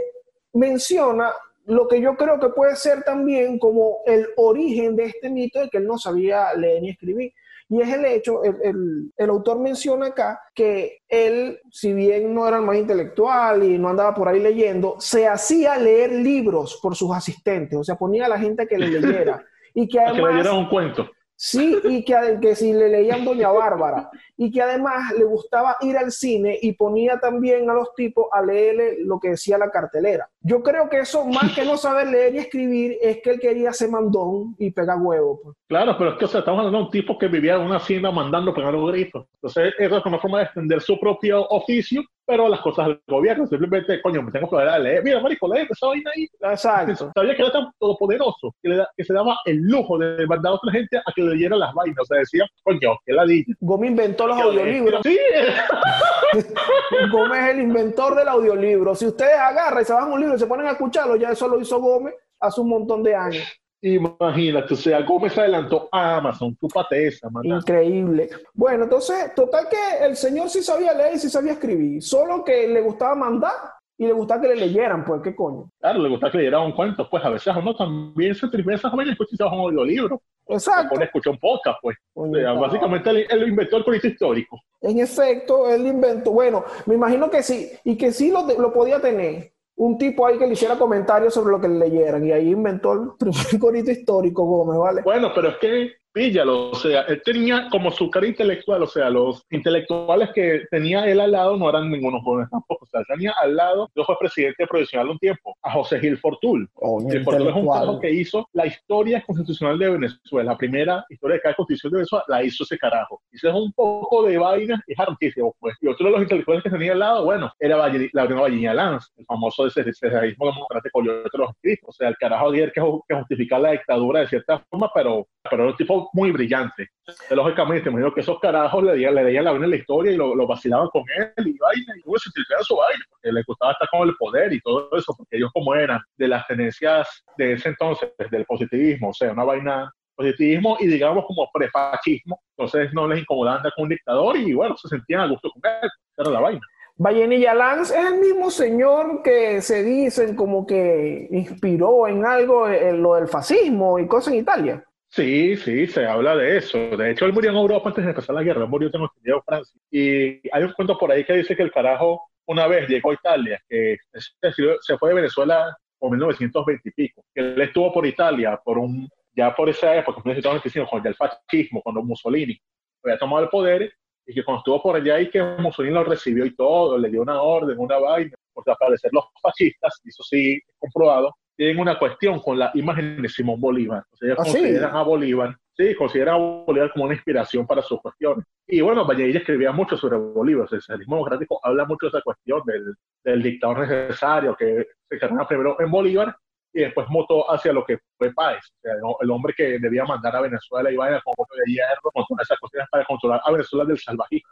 menciona 0.53 1.31
lo 1.65 1.87
que 1.87 2.01
yo 2.01 2.15
creo 2.17 2.39
que 2.39 2.49
puede 2.49 2.75
ser 2.75 3.03
también 3.03 3.57
como 3.59 3.99
el 4.05 4.27
origen 4.37 4.95
de 4.95 5.05
este 5.05 5.29
mito 5.29 5.59
de 5.59 5.69
que 5.69 5.77
él 5.77 5.85
no 5.87 5.97
sabía 5.97 6.53
leer 6.55 6.81
ni 6.81 6.89
escribir. 6.89 7.31
Y 7.71 7.81
es 7.81 7.89
el 7.93 8.03
hecho, 8.05 8.43
el, 8.43 8.55
el- 8.63 9.13
el 9.15 9.29
autor 9.29 9.59
menciona 9.59 10.07
acá 10.07 10.41
que 10.55 10.99
él, 11.07 11.59
si 11.71 11.93
bien 11.93 12.33
no 12.33 12.47
era 12.47 12.57
el 12.57 12.63
más 12.63 12.77
intelectual 12.77 13.63
y 13.63 13.77
no 13.77 13.89
andaba 13.89 14.13
por 14.15 14.27
ahí 14.27 14.39
leyendo, 14.39 14.95
se 14.99 15.27
hacía 15.27 15.77
leer 15.77 16.11
libros 16.11 16.79
por 16.81 16.95
sus 16.95 17.15
asistentes, 17.15 17.77
o 17.77 17.83
sea, 17.83 17.95
ponía 17.95 18.25
a 18.25 18.29
la 18.29 18.39
gente 18.39 18.67
que 18.67 18.77
le 18.77 18.87
leyera. 18.99 19.43
Y 19.75 19.87
que 19.87 19.99
además, 19.99 20.47
un 20.57 20.67
cuento. 20.67 21.11
Sí, 21.39 21.77
y 21.85 22.03
que, 22.03 22.37
que 22.41 22.53
si 22.53 22.73
le 22.73 22.89
leían 22.89 23.23
Doña 23.23 23.49
Bárbara, 23.49 24.11
y 24.35 24.51
que 24.51 24.61
además 24.61 25.13
le 25.17 25.23
gustaba 25.23 25.77
ir 25.81 25.97
al 25.97 26.11
cine 26.11 26.57
y 26.61 26.73
ponía 26.73 27.19
también 27.19 27.69
a 27.69 27.73
los 27.73 27.93
tipos 27.95 28.27
a 28.31 28.41
leerle 28.41 28.97
lo 29.03 29.19
que 29.19 29.29
decía 29.29 29.57
la 29.57 29.69
cartelera. 29.69 30.29
Yo 30.41 30.61
creo 30.61 30.89
que 30.89 30.99
eso, 30.99 31.25
más 31.25 31.53
que 31.53 31.63
no 31.63 31.77
saber 31.77 32.07
leer 32.07 32.35
y 32.35 32.37
escribir, 32.39 32.97
es 33.01 33.21
que 33.21 33.31
él 33.31 33.39
quería 33.39 33.71
ser 33.73 33.89
mandón 33.89 34.55
y 34.57 34.71
pegar 34.71 34.97
huevo. 35.01 35.39
pues. 35.43 35.57
Claro, 35.67 35.95
pero 35.97 36.11
es 36.11 36.17
que 36.17 36.25
o 36.25 36.27
sea, 36.27 36.39
estamos 36.39 36.59
hablando 36.59 36.79
de 36.79 36.83
un 36.85 36.91
tipo 36.91 37.17
que 37.17 37.27
vivía 37.27 37.55
en 37.55 37.61
una 37.61 37.77
hacienda 37.77 38.11
mandando 38.11 38.53
pegar 38.53 38.73
los 38.73 38.91
gritos. 38.91 39.25
Entonces, 39.35 39.73
esa 39.77 39.97
es 39.97 40.05
una 40.05 40.19
forma 40.19 40.39
de 40.39 40.43
extender 40.45 40.81
su 40.81 40.99
propio 40.99 41.45
oficio, 41.47 42.01
pero 42.29 42.47
las 42.47 42.61
cosas 42.61 42.85
del 42.87 43.01
gobierno. 43.07 43.47
Simplemente, 43.47 43.99
coño, 44.03 44.21
me 44.21 44.31
tengo 44.31 44.45
que 44.45 44.51
poder 44.51 44.69
a 44.69 44.77
leer. 44.77 45.03
Mira, 45.03 45.19
marico, 45.19 45.51
lee 45.51 45.65
esa 45.67 45.87
vaina 45.87 46.11
ahí. 46.15 46.27
Exacto. 46.51 47.11
Sabía 47.15 47.35
que 47.35 47.41
era 47.41 47.51
tan 47.51 47.71
todopoderoso 47.79 48.53
que, 48.61 48.69
le 48.69 48.75
da- 48.77 48.89
que 48.95 49.03
se 49.03 49.13
daba 49.13 49.35
el 49.45 49.57
lujo 49.63 49.97
de 49.97 50.27
mandar 50.27 50.51
a 50.51 50.55
otra 50.55 50.71
gente 50.71 50.97
a 50.97 51.11
que 51.15 51.23
le 51.23 51.31
leyera 51.31 51.55
las 51.57 51.73
vainas. 51.73 51.97
O 52.01 52.05
sea, 52.05 52.19
decía, 52.19 52.45
coño, 52.63 52.95
que 53.03 53.13
ladilla. 53.13 53.55
Gómez 53.61 53.89
inventó 53.89 54.27
los 54.27 54.37
audiolibros. 54.39 55.01
Sí, 55.03 55.17
Gómez 57.11 57.39
es 57.43 57.49
el 57.55 57.61
inventor 57.61 58.15
del 58.15 58.27
audiolibro. 58.27 58.93
Si 58.95 59.05
ustedes 59.07 59.35
agarran 59.35 59.81
y 59.81 59.85
se 59.85 59.93
bajan 59.93 60.11
un 60.11 60.19
libro 60.19 60.35
y 60.35 60.39
se 60.39 60.47
ponen 60.47 60.67
a 60.67 60.71
escucharlo, 60.71 61.15
ya 61.15 61.31
eso 61.31 61.47
lo 61.47 61.59
hizo 61.59 61.79
Gómez 61.79 62.13
hace 62.39 62.61
un 62.61 62.69
montón 62.69 63.03
de 63.03 63.15
años. 63.15 63.43
Imagínate, 63.81 64.73
o 64.73 64.77
sea, 64.77 65.01
Gómez 65.01 65.37
adelantó 65.37 65.89
a 65.91 66.17
Amazon, 66.17 66.55
tú 66.55 66.67
esa, 66.91 67.29
man. 67.29 67.45
Increíble. 67.45 68.29
Bueno, 68.53 68.83
entonces, 68.83 69.33
total 69.35 69.67
que 69.69 70.05
el 70.05 70.15
señor 70.15 70.49
sí 70.49 70.61
sabía 70.61 70.93
leer 70.93 71.15
y 71.15 71.19
sí 71.19 71.29
sabía 71.29 71.53
escribir, 71.53 72.01
solo 72.01 72.43
que 72.43 72.67
le 72.67 72.81
gustaba 72.81 73.15
mandar 73.15 73.53
y 73.97 74.05
le 74.05 74.13
gustaba 74.13 74.41
que 74.41 74.47
le 74.47 74.55
leyeran, 74.55 75.03
pues, 75.03 75.21
¿qué 75.21 75.35
coño? 75.35 75.69
Claro, 75.79 75.99
le 75.99 76.09
gusta 76.09 76.31
que 76.31 76.37
le 76.37 76.43
diera 76.43 76.61
un 76.61 76.71
cuento, 76.71 77.09
pues 77.09 77.23
a 77.23 77.29
veces 77.29 77.53
uno 77.55 77.75
también 77.75 78.33
se 78.33 78.47
tripe 78.47 78.73
esas 78.73 78.91
jóvenes, 78.91 79.15
pues 79.17 79.29
si 79.29 79.35
se 79.35 79.43
un 79.43 79.51
audiolibro. 79.51 80.21
Exacto. 80.47 80.95
Por 80.95 81.03
escuchar 81.03 81.33
un 81.33 81.39
podcast, 81.39 81.79
pues. 81.81 81.97
O 82.13 82.33
sea, 82.33 82.53
básicamente 82.53 83.09
él, 83.09 83.27
él 83.29 83.49
inventó 83.49 83.77
el 83.77 83.83
corito 83.83 84.07
histórico. 84.07 84.59
En 84.81 84.99
efecto, 84.99 85.69
él 85.69 85.85
inventó, 85.85 86.31
bueno, 86.31 86.63
me 86.85 86.95
imagino 86.95 87.29
que 87.29 87.43
sí, 87.43 87.69
y 87.83 87.97
que 87.97 88.13
sí 88.13 88.31
lo, 88.31 88.47
lo 88.57 88.71
podía 88.71 89.01
tener. 89.01 89.51
Un 89.79 89.97
tipo 89.97 90.25
ahí 90.25 90.37
que 90.37 90.45
le 90.45 90.53
hiciera 90.53 90.77
comentarios 90.77 91.33
sobre 91.33 91.51
lo 91.51 91.61
que 91.61 91.69
le 91.69 91.79
leyeran, 91.79 92.25
y 92.25 92.31
ahí 92.31 92.49
inventó 92.49 92.93
el 92.93 93.11
primer 93.17 93.59
corito 93.59 93.91
histórico, 93.91 94.45
Gómez, 94.45 94.77
¿vale? 94.77 95.01
Bueno, 95.03 95.31
pero 95.33 95.49
es 95.49 95.57
que, 95.57 95.91
píllalo, 96.19 96.71
o 96.71 96.75
sea, 96.75 97.03
él 97.03 97.21
tenía 97.23 97.69
como 97.71 97.91
su 97.91 98.09
cara 98.11 98.27
intelectual, 98.27 98.83
o 98.83 98.87
sea, 98.87 99.09
los 99.09 99.41
intelectuales 99.51 100.31
que 100.35 100.63
tenía 100.69 101.05
él 101.09 101.21
al 101.21 101.31
lado 101.31 101.55
no 101.55 101.69
eran 101.69 101.89
ningunos 101.89 102.21
jóvenes 102.23 102.49
tampoco, 102.49 102.83
o 102.83 102.87
sea, 102.87 103.01
tenía 103.07 103.33
al 103.41 103.55
lado, 103.55 103.89
yo 103.95 104.03
fue 104.03 104.17
presidente 104.19 104.67
provisional 104.67 105.09
un 105.11 105.17
tiempo, 105.17 105.55
a 105.61 105.71
José 105.71 105.97
Gil 106.01 106.17
Fortul. 106.17 106.67
Gil 107.09 107.23
Fortul 107.23 107.47
es 107.47 107.55
un 107.55 107.67
carajo 107.69 107.99
que 108.01 108.11
hizo 108.11 108.49
la 108.51 108.65
historia 108.67 109.23
constitucional 109.25 109.79
de 109.79 109.89
Venezuela, 109.91 110.51
la 110.51 110.57
primera 110.57 111.05
historia 111.09 111.35
de 111.35 111.41
cada 111.41 111.55
constitución 111.55 111.91
de 111.93 111.97
Venezuela, 111.99 112.25
la 112.27 112.43
hizo 112.43 112.63
ese 112.65 112.77
carajo. 112.77 113.21
Y 113.31 113.37
es 113.37 113.43
un 113.53 113.71
poco 113.71 114.23
de 114.23 114.37
vaina, 114.37 114.83
es 114.87 114.99
hartísimo, 114.99 115.55
pues. 115.59 115.77
Y 115.79 115.87
otro 115.87 116.07
de 116.07 116.11
los 116.11 116.21
intelectuales 116.23 116.63
que 116.63 116.69
tenía 116.69 116.91
al 116.91 116.99
lado, 116.99 117.23
bueno, 117.23 117.49
era 117.59 117.77
Valle- 117.77 118.09
Laureano 118.11 118.41
Valleña 118.41 118.73
Lanz, 118.73 119.09
el 119.17 119.25
famoso 119.25 119.63
de 119.63 119.69
ese 119.69 119.93
federalismo 119.93 120.47
democrático, 120.51 121.01
de 121.01 121.23
los 121.37 121.49
escritos. 121.51 121.89
O 121.89 121.93
sea, 121.93 122.09
el 122.09 122.17
carajo 122.17 122.49
ayer 122.51 122.71
que, 122.73 122.81
ju- 122.81 123.01
que 123.07 123.15
justificar 123.15 123.61
la 123.61 123.71
dictadura 123.71 124.19
de 124.21 124.27
cierta 124.27 124.59
forma, 124.69 124.91
pero, 124.93 125.25
pero 125.49 125.63
era 125.63 125.71
un 125.71 125.77
tipo 125.77 126.08
muy 126.13 126.31
brillante. 126.31 126.89
Entonces, 127.05 127.31
lógicamente, 127.31 127.89
me 127.89 127.95
imagino 127.97 128.13
que 128.13 128.21
esos 128.21 128.39
carajos 128.39 128.83
le 128.83 128.95
leían, 128.95 129.15
le 129.15 129.23
leían 129.23 129.45
la 129.45 129.51
vaina 129.51 129.65
en 129.65 129.71
la 129.71 129.77
historia 129.77 130.11
y 130.11 130.15
lo, 130.15 130.35
lo 130.35 130.47
vacilaban 130.47 130.87
con 130.89 131.03
él 131.17 131.47
y 131.47 131.57
vaina, 131.57 131.93
y 131.97 132.01
uno 132.05 132.19
se 132.19 132.29
utilizaba 132.29 132.63
su 132.63 132.75
vaina, 132.75 133.03
porque 133.09 133.31
le 133.31 133.43
gustaba 133.43 133.71
estar 133.71 133.89
con 133.89 134.07
el 134.07 134.15
poder 134.15 134.53
y 134.53 134.61
todo 134.61 134.89
eso, 134.95 135.13
porque 135.17 135.37
ellos 135.37 135.51
como 135.53 135.75
eran 135.75 135.99
de 136.17 136.27
las 136.27 136.45
tendencias 136.47 137.23
de 137.37 137.53
ese 137.53 137.69
entonces, 137.69 138.09
del 138.31 138.45
positivismo, 138.45 139.09
o 139.09 139.13
sea, 139.13 139.31
una 139.31 139.43
vaina 139.43 139.91
positivismo 140.15 140.75
y 140.79 140.87
digamos 140.87 141.25
como 141.25 141.49
prefascismo, 141.53 142.41
entonces 142.57 142.93
no 142.93 143.07
les 143.07 143.21
incomodaba 143.21 143.57
andar 143.57 143.71
con 143.75 143.83
un 143.83 143.89
dictador 143.89 144.35
y 144.37 144.53
bueno, 144.53 144.75
se 144.75 144.89
sentían 144.89 145.21
a 145.21 145.27
gusto 145.27 145.49
con 145.49 145.61
él, 145.71 145.89
era 146.17 146.29
la 146.29 146.41
vaina. 146.41 146.61
Vallenilla 147.01 147.53
Lanz 147.53 147.91
es 147.91 148.05
el 148.05 148.19
mismo 148.19 148.51
señor 148.51 149.21
que 149.23 149.61
se 149.61 149.83
dicen 149.85 150.35
como 150.35 150.67
que 150.67 151.29
inspiró 151.31 152.09
en 152.09 152.25
algo 152.25 152.67
en 152.67 153.01
lo 153.01 153.15
del 153.15 153.29
fascismo 153.29 153.97
y 153.99 154.07
cosas 154.07 154.33
en 154.33 154.39
Italia. 154.41 154.83
Sí, 155.11 155.57
sí, 155.57 155.87
se 155.87 156.05
habla 156.05 156.35
de 156.35 156.57
eso. 156.57 156.77
De 156.77 157.11
hecho, 157.11 157.25
él 157.25 157.33
murió 157.33 157.49
en 157.49 157.57
Europa 157.57 157.89
antes 157.89 158.03
de 158.03 158.11
empezar 158.11 158.35
la 158.35 158.43
guerra. 158.43 158.63
Él 158.63 158.69
murió, 158.69 158.91
en 158.93 159.41
Francia. 159.43 159.81
Y 159.91 160.47
hay 160.51 160.63
un 160.63 160.73
cuento 160.73 160.97
por 160.97 161.11
ahí 161.11 161.23
que 161.23 161.33
dice 161.33 161.55
que 161.55 161.63
el 161.63 161.71
carajo 161.71 162.29
una 162.45 162.67
vez 162.67 162.87
llegó 162.87 163.11
a 163.11 163.15
Italia, 163.15 163.59
que 163.67 163.97
se 164.13 164.97
fue 164.97 165.09
de 165.09 165.15
Venezuela 165.15 165.75
en 165.99 166.09
1920 166.11 166.89
y 166.89 166.91
pico. 166.91 167.23
Que 167.33 167.41
él 167.41 167.61
estuvo 167.61 167.91
por 167.91 168.05
Italia, 168.05 168.59
por 168.63 168.77
un, 168.77 169.09
ya 169.35 169.55
por 169.55 169.69
esa 169.69 169.95
época, 169.95 170.21
en 170.23 170.29
1925, 170.31 170.89
cuando 170.89 171.09
el 171.09 171.15
fascismo, 171.15 171.81
cuando 171.81 172.03
Mussolini 172.03 172.59
había 173.03 173.17
tomado 173.17 173.43
el 173.43 173.49
poder, 173.49 173.91
y 174.25 174.33
que 174.33 174.43
cuando 174.43 174.59
estuvo 174.59 174.81
por 174.81 174.95
allá 174.95 175.19
y 175.19 175.29
que 175.29 175.41
Mussolini 175.41 175.93
lo 175.93 176.03
recibió 176.03 176.45
y 176.45 176.55
todo, 176.55 176.97
le 176.97 177.09
dio 177.09 177.21
una 177.21 177.41
orden, 177.41 177.79
una 177.79 177.97
vaina, 177.97 178.35
porque 178.53 178.71
al 178.71 178.77
parecer 178.77 179.11
los 179.11 179.25
fascistas, 179.41 179.99
y 180.03 180.09
eso 180.09 180.23
sí 180.23 180.53
es 180.53 180.75
comprobado, 180.77 181.35
tienen 181.59 181.77
una 181.77 181.99
cuestión 181.99 182.39
con 182.39 182.57
la 182.57 182.71
imagen 182.73 183.21
de 183.21 183.27
Simón 183.27 183.59
Bolívar. 183.59 184.05
O 184.13 184.15
sea, 184.15 184.27
ellos 184.27 184.39
¿Ah, 184.39 184.45
sí? 184.45 184.51
consideran 184.53 184.95
a 184.95 185.01
Bolívar, 185.01 185.57
sí, 185.75 185.93
consideran 185.93 186.35
a 186.35 186.37
Bolívar 186.37 186.93
como 186.93 187.03
una 187.03 187.15
inspiración 187.15 187.67
para 187.67 187.81
sus 187.81 187.99
cuestiones. 187.99 188.45
Y 188.65 188.79
bueno, 188.79 189.05
Valladolid 189.05 189.35
escribía 189.35 189.73
mucho 189.73 189.97
sobre 189.97 190.17
Bolívar, 190.17 190.63
o 190.63 190.67
sea, 190.69 190.77
el 190.77 190.81
socialismo 190.81 191.17
democrático 191.17 191.59
habla 191.61 191.83
mucho 191.83 192.05
de 192.05 192.11
esa 192.11 192.21
cuestión 192.21 192.61
del, 192.65 192.95
del 193.25 193.43
dictador 193.43 193.79
necesario 193.79 194.55
que 194.55 194.87
se 195.09 195.15
encarnaba 195.15 195.49
primero 195.49 195.75
en 195.81 195.91
Bolívar 195.91 196.33
y 196.71 196.79
después 196.79 197.07
mutó 197.09 197.51
hacia 197.51 197.73
lo 197.73 197.83
que 197.83 197.99
fue 198.17 198.33
Páez, 198.33 198.63
o 198.63 198.81
sea, 198.81 198.93
el 199.19 199.29
hombre 199.29 199.53
que 199.53 199.79
debía 199.79 200.05
mandar 200.05 200.37
a 200.37 200.41
Venezuela 200.41 200.89
y 200.89 200.95
vaya 200.95 201.19
con 201.25 201.33
voto 201.35 201.55
de 201.57 201.73
hierro, 201.73 202.09
con 202.13 202.23
todas 202.25 202.43
esas 202.43 202.59
cuestiones 202.59 202.87
para 202.89 203.03
controlar 203.03 203.41
a 203.43 203.51
Venezuela 203.51 203.83
del 203.83 203.99
salvajismo. 203.99 204.49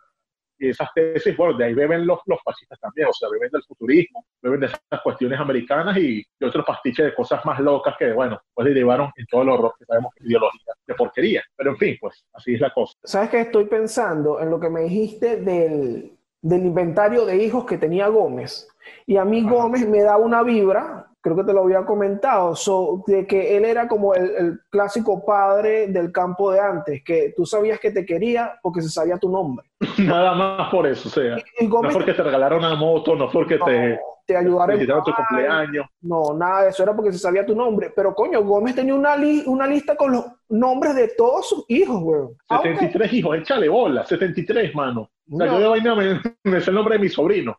Y 0.59 0.69
esas 0.69 0.89
tesis, 0.93 1.35
bueno, 1.37 1.57
de 1.57 1.65
ahí 1.65 1.73
beben 1.73 2.05
los, 2.05 2.19
los 2.25 2.39
fascistas 2.43 2.79
también, 2.79 3.07
o 3.07 3.13
sea, 3.13 3.29
beben 3.29 3.49
del 3.51 3.63
futurismo, 3.63 4.25
beben 4.41 4.61
de 4.61 4.65
esas 4.67 5.01
cuestiones 5.03 5.39
americanas 5.39 5.97
y, 5.97 6.25
y 6.39 6.45
otros 6.45 6.65
pastiches 6.65 7.05
de 7.05 7.13
cosas 7.15 7.45
más 7.45 7.59
locas 7.59 7.95
que, 7.97 8.11
bueno, 8.13 8.39
pues 8.53 8.67
derivaron 8.67 9.11
en 9.15 9.25
todo 9.27 9.43
el 9.43 9.49
horror 9.49 9.73
que 9.77 9.85
sabemos 9.85 10.13
que 10.15 10.23
es 10.23 10.29
ideología, 10.29 10.73
de 10.85 10.95
porquería. 10.95 11.43
Pero 11.55 11.71
en 11.71 11.77
fin, 11.77 11.97
pues 11.99 12.25
así 12.33 12.55
es 12.55 12.61
la 12.61 12.73
cosa. 12.73 12.93
¿Sabes 13.03 13.29
qué? 13.29 13.41
Estoy 13.41 13.65
pensando 13.65 14.39
en 14.39 14.49
lo 14.49 14.59
que 14.59 14.69
me 14.69 14.81
dijiste 14.81 15.37
del, 15.37 16.17
del 16.41 16.65
inventario 16.65 17.25
de 17.25 17.43
hijos 17.43 17.65
que 17.65 17.77
tenía 17.77 18.07
Gómez. 18.07 18.67
Y 19.05 19.17
a 19.17 19.25
mí. 19.25 19.43
Gómez 19.43 19.87
me 19.87 20.01
da 20.01 20.17
una 20.17 20.43
vibra, 20.43 21.07
creo 21.27 21.35
que 21.37 21.43
te 21.43 21.53
lo 21.53 21.63
había 21.63 21.85
comentado, 21.85 22.55
so- 22.55 23.03
de 23.07 23.25
que 23.27 23.55
él 23.57 23.65
era 23.65 23.87
como 23.87 24.13
el, 24.13 24.31
el 24.37 24.59
clásico 24.69 25.23
padre 25.25 25.87
del 25.87 26.11
campo 26.11 26.51
de 26.51 26.59
antes, 26.59 27.03
que 27.03 27.33
tú 27.35 27.45
sabías 27.45 27.79
que 27.79 27.91
te 27.91 28.05
quería 28.05 28.57
porque 28.61 28.81
se 28.81 28.89
sabía 28.89 29.17
tu 29.17 29.29
nombre. 29.29 29.67
Nada 29.99 30.33
más 30.33 30.69
por 30.69 30.87
eso, 30.87 31.07
o 31.09 31.11
sea, 31.11 31.37
Y 31.59 31.67
no 31.67 31.75
Gómez 31.75 31.93
porque 31.93 32.13
te 32.13 32.23
regalaron 32.23 32.59
una 32.59 32.75
moto, 32.75 33.15
no 33.15 33.29
porque 33.29 33.57
te 33.57 33.89
no, 33.89 33.97
te 34.25 34.35
ayudara 34.35 34.73
en 34.73 34.79
felicitaron 34.79 35.03
tu 35.05 35.13
cumpleaños. 35.13 35.85
No, 36.01 36.33
nada 36.33 36.63
de 36.63 36.69
eso 36.69 36.83
era 36.83 36.93
porque 36.95 37.11
se 37.13 37.19
sabía 37.19 37.45
tu 37.45 37.55
nombre. 37.55 37.93
Pero 37.95 38.13
coño, 38.13 38.43
Gómez 38.43 38.75
tenía 38.75 38.93
una, 38.93 39.15
li- 39.15 39.43
una 39.45 39.65
lista 39.67 39.95
con 39.95 40.11
los 40.11 40.25
nombres 40.49 40.95
de 40.95 41.09
todos 41.17 41.47
sus 41.47 41.63
hijos, 41.69 42.01
weón. 42.01 42.29
Aunque- 42.49 42.69
73 42.73 43.13
hijos, 43.13 43.37
échale 43.37 43.69
bola, 43.69 44.03
73, 44.05 44.75
mano. 44.75 45.09
O 45.31 45.37
sea, 45.37 45.45
No. 45.47 45.53
yo 45.53 45.59
de 45.59 45.67
vaina 45.67 45.95
me, 45.95 46.21
me 46.43 46.59
sé 46.61 46.69
el 46.71 46.75
nombre 46.75 46.95
de 46.95 47.01
mi 47.03 47.09
sobrino. 47.09 47.57